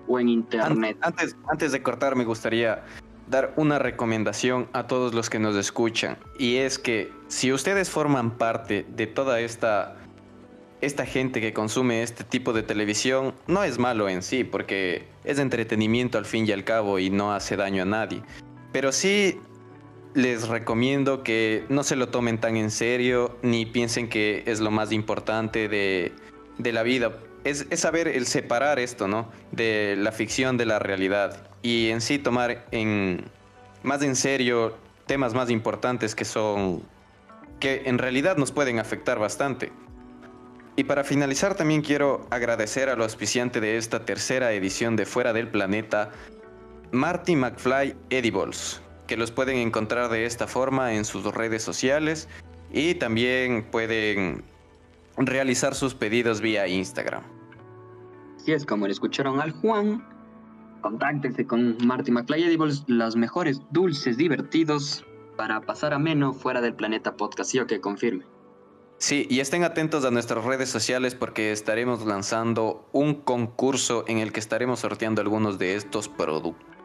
o 0.07 0.19
en 0.19 0.29
Internet. 0.29 0.97
Antes, 1.01 1.37
antes 1.47 1.71
de 1.71 1.81
cortar, 1.81 2.15
me 2.15 2.25
gustaría 2.25 2.83
dar 3.29 3.53
una 3.55 3.77
recomendación 3.77 4.67
a 4.73 4.87
todos 4.87 5.13
los 5.13 5.29
que 5.29 5.39
nos 5.39 5.55
escuchan. 5.55 6.17
Y 6.39 6.57
es 6.57 6.79
que 6.79 7.13
si 7.27 7.53
ustedes 7.53 7.89
forman 7.89 8.31
parte 8.31 8.85
de 8.89 9.07
toda 9.07 9.39
esta 9.39 9.95
esta 10.79 11.05
gente 11.05 11.41
que 11.41 11.53
consume 11.53 12.03
este 12.03 12.23
tipo 12.23 12.53
de 12.53 12.61
televisión 12.61 13.33
no 13.47 13.63
es 13.63 13.79
malo 13.79 14.09
en 14.09 14.21
sí, 14.21 14.43
porque 14.43 15.07
es 15.23 15.39
entretenimiento 15.39 16.17
al 16.17 16.25
fin 16.25 16.45
y 16.47 16.51
al 16.51 16.63
cabo 16.63 16.99
y 16.99 17.09
no 17.09 17.33
hace 17.33 17.55
daño 17.55 17.81
a 17.81 17.85
nadie. 17.85 18.21
Pero 18.71 18.91
sí 18.91 19.39
les 20.13 20.47
recomiendo 20.47 21.23
que 21.23 21.65
no 21.69 21.83
se 21.83 21.95
lo 21.95 22.09
tomen 22.09 22.39
tan 22.39 22.57
en 22.57 22.71
serio 22.71 23.37
ni 23.43 23.65
piensen 23.65 24.09
que 24.09 24.43
es 24.47 24.59
lo 24.59 24.71
más 24.71 24.91
importante 24.91 25.67
de, 25.69 26.11
la 26.57 26.83
vida. 26.83 27.19
Es, 27.43 27.67
saber 27.73 28.07
el 28.07 28.25
separar 28.25 28.79
esto, 28.79 29.07
¿no? 29.07 29.29
De 29.51 29.95
la 29.97 30.11
ficción 30.11 30.57
de 30.57 30.65
la 30.65 30.79
realidad 30.79 31.47
y 31.61 31.89
en 31.89 32.01
sí 32.01 32.17
tomar 32.17 32.65
en, 32.71 33.25
más 33.83 34.01
en 34.01 34.15
serio 34.15 34.75
temas 35.05 35.33
más 35.33 35.49
importantes 35.49 36.15
que 36.15 36.25
son 36.25 36.83
que 37.59 37.83
en 37.85 37.97
realidad 37.97 38.37
nos 38.37 38.51
pueden 38.51 38.79
afectar 38.79 39.19
bastante. 39.19 39.71
Y 40.75 40.83
para 40.83 41.03
finalizar 41.03 41.55
también 41.55 41.81
quiero 41.81 42.27
agradecer 42.29 42.89
al 42.89 43.01
auspiciante 43.01 43.59
de 43.59 43.77
esta 43.77 44.05
tercera 44.05 44.51
edición 44.53 44.95
de 44.95 45.05
Fuera 45.05 45.33
del 45.33 45.47
Planeta, 45.47 46.11
Marty 46.91 47.35
McFly 47.35 47.95
Edibles, 48.09 48.81
que 49.07 49.17
los 49.17 49.31
pueden 49.31 49.57
encontrar 49.57 50.09
de 50.09 50.25
esta 50.25 50.47
forma 50.47 50.93
en 50.93 51.05
sus 51.05 51.23
redes 51.33 51.63
sociales 51.63 52.27
y 52.71 52.95
también 52.95 53.65
pueden 53.71 54.43
realizar 55.17 55.75
sus 55.75 55.93
pedidos 55.93 56.41
vía 56.41 56.67
Instagram. 56.67 57.23
Si 58.37 58.53
es 58.53 58.65
como 58.65 58.85
le 58.85 58.93
escucharon 58.93 59.41
al 59.41 59.51
Juan, 59.51 60.03
Contáctense 60.81 61.45
con 61.45 61.77
Marty 61.85 62.11
McFly 62.11 62.43
Edibles, 62.43 62.83
los 62.87 63.15
mejores 63.15 63.61
dulces 63.71 64.17
divertidos 64.17 65.05
para 65.35 65.61
pasar 65.61 65.93
ameno 65.93 66.33
fuera 66.33 66.61
del 66.61 66.75
planeta 66.75 67.15
podcast. 67.15 67.51
¿Sí 67.51 67.59
o 67.59 67.67
que 67.67 67.81
confirme? 67.81 68.25
Sí, 68.99 69.27
y 69.29 69.39
estén 69.39 69.63
atentos 69.63 70.05
a 70.05 70.11
nuestras 70.11 70.43
redes 70.43 70.69
sociales 70.69 71.13
porque 71.13 71.51
estaremos 71.51 72.05
lanzando 72.05 72.87
un 72.93 73.15
concurso 73.15 74.05
en 74.07 74.19
el 74.19 74.31
que 74.31 74.39
estaremos 74.39 74.79
sorteando 74.79 75.21
algunos 75.21 75.59
de 75.59 75.75
estos 75.75 76.07
productos. 76.07 76.76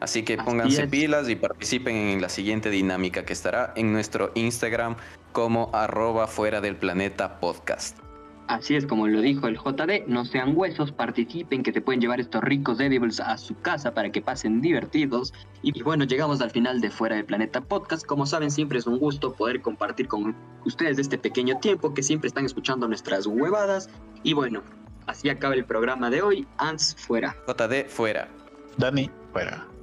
Así 0.00 0.22
que 0.22 0.36
pónganse 0.36 0.86
pilas 0.86 1.28
y 1.28 1.36
participen 1.36 1.96
en 1.96 2.20
la 2.20 2.28
siguiente 2.28 2.70
dinámica 2.70 3.24
que 3.24 3.32
estará 3.32 3.72
en 3.76 3.92
nuestro 3.92 4.32
Instagram 4.34 4.96
como 5.32 5.70
arroba 5.72 6.26
fuera 6.26 6.60
del 6.60 6.76
planeta 6.76 7.40
podcast. 7.40 7.98
Así 8.46 8.76
es 8.76 8.84
como 8.84 9.08
lo 9.08 9.22
dijo 9.22 9.48
el 9.48 9.56
JD, 9.56 10.06
no 10.06 10.26
sean 10.26 10.54
huesos, 10.54 10.92
participen 10.92 11.62
que 11.62 11.72
te 11.72 11.80
pueden 11.80 12.02
llevar 12.02 12.20
estos 12.20 12.44
ricos 12.44 12.78
edibles 12.78 13.18
a 13.18 13.38
su 13.38 13.58
casa 13.60 13.94
para 13.94 14.12
que 14.12 14.20
pasen 14.20 14.60
divertidos. 14.60 15.32
Y 15.62 15.82
bueno, 15.82 16.04
llegamos 16.04 16.42
al 16.42 16.50
final 16.50 16.82
de 16.82 16.90
Fuera 16.90 17.16
del 17.16 17.24
Planeta 17.24 17.62
Podcast. 17.62 18.04
Como 18.04 18.26
saben, 18.26 18.50
siempre 18.50 18.78
es 18.78 18.86
un 18.86 18.98
gusto 18.98 19.32
poder 19.32 19.62
compartir 19.62 20.08
con 20.08 20.36
ustedes 20.66 20.98
este 20.98 21.16
pequeño 21.16 21.58
tiempo 21.60 21.94
que 21.94 22.02
siempre 22.02 22.28
están 22.28 22.44
escuchando 22.44 22.86
nuestras 22.86 23.26
huevadas. 23.26 23.88
Y 24.22 24.34
bueno, 24.34 24.62
así 25.06 25.30
acaba 25.30 25.54
el 25.54 25.64
programa 25.64 26.10
de 26.10 26.20
hoy. 26.20 26.46
Ans 26.58 26.94
fuera. 26.98 27.34
JD 27.48 27.88
fuera. 27.88 28.28
Dani 28.76 29.10
fuera. 29.32 29.73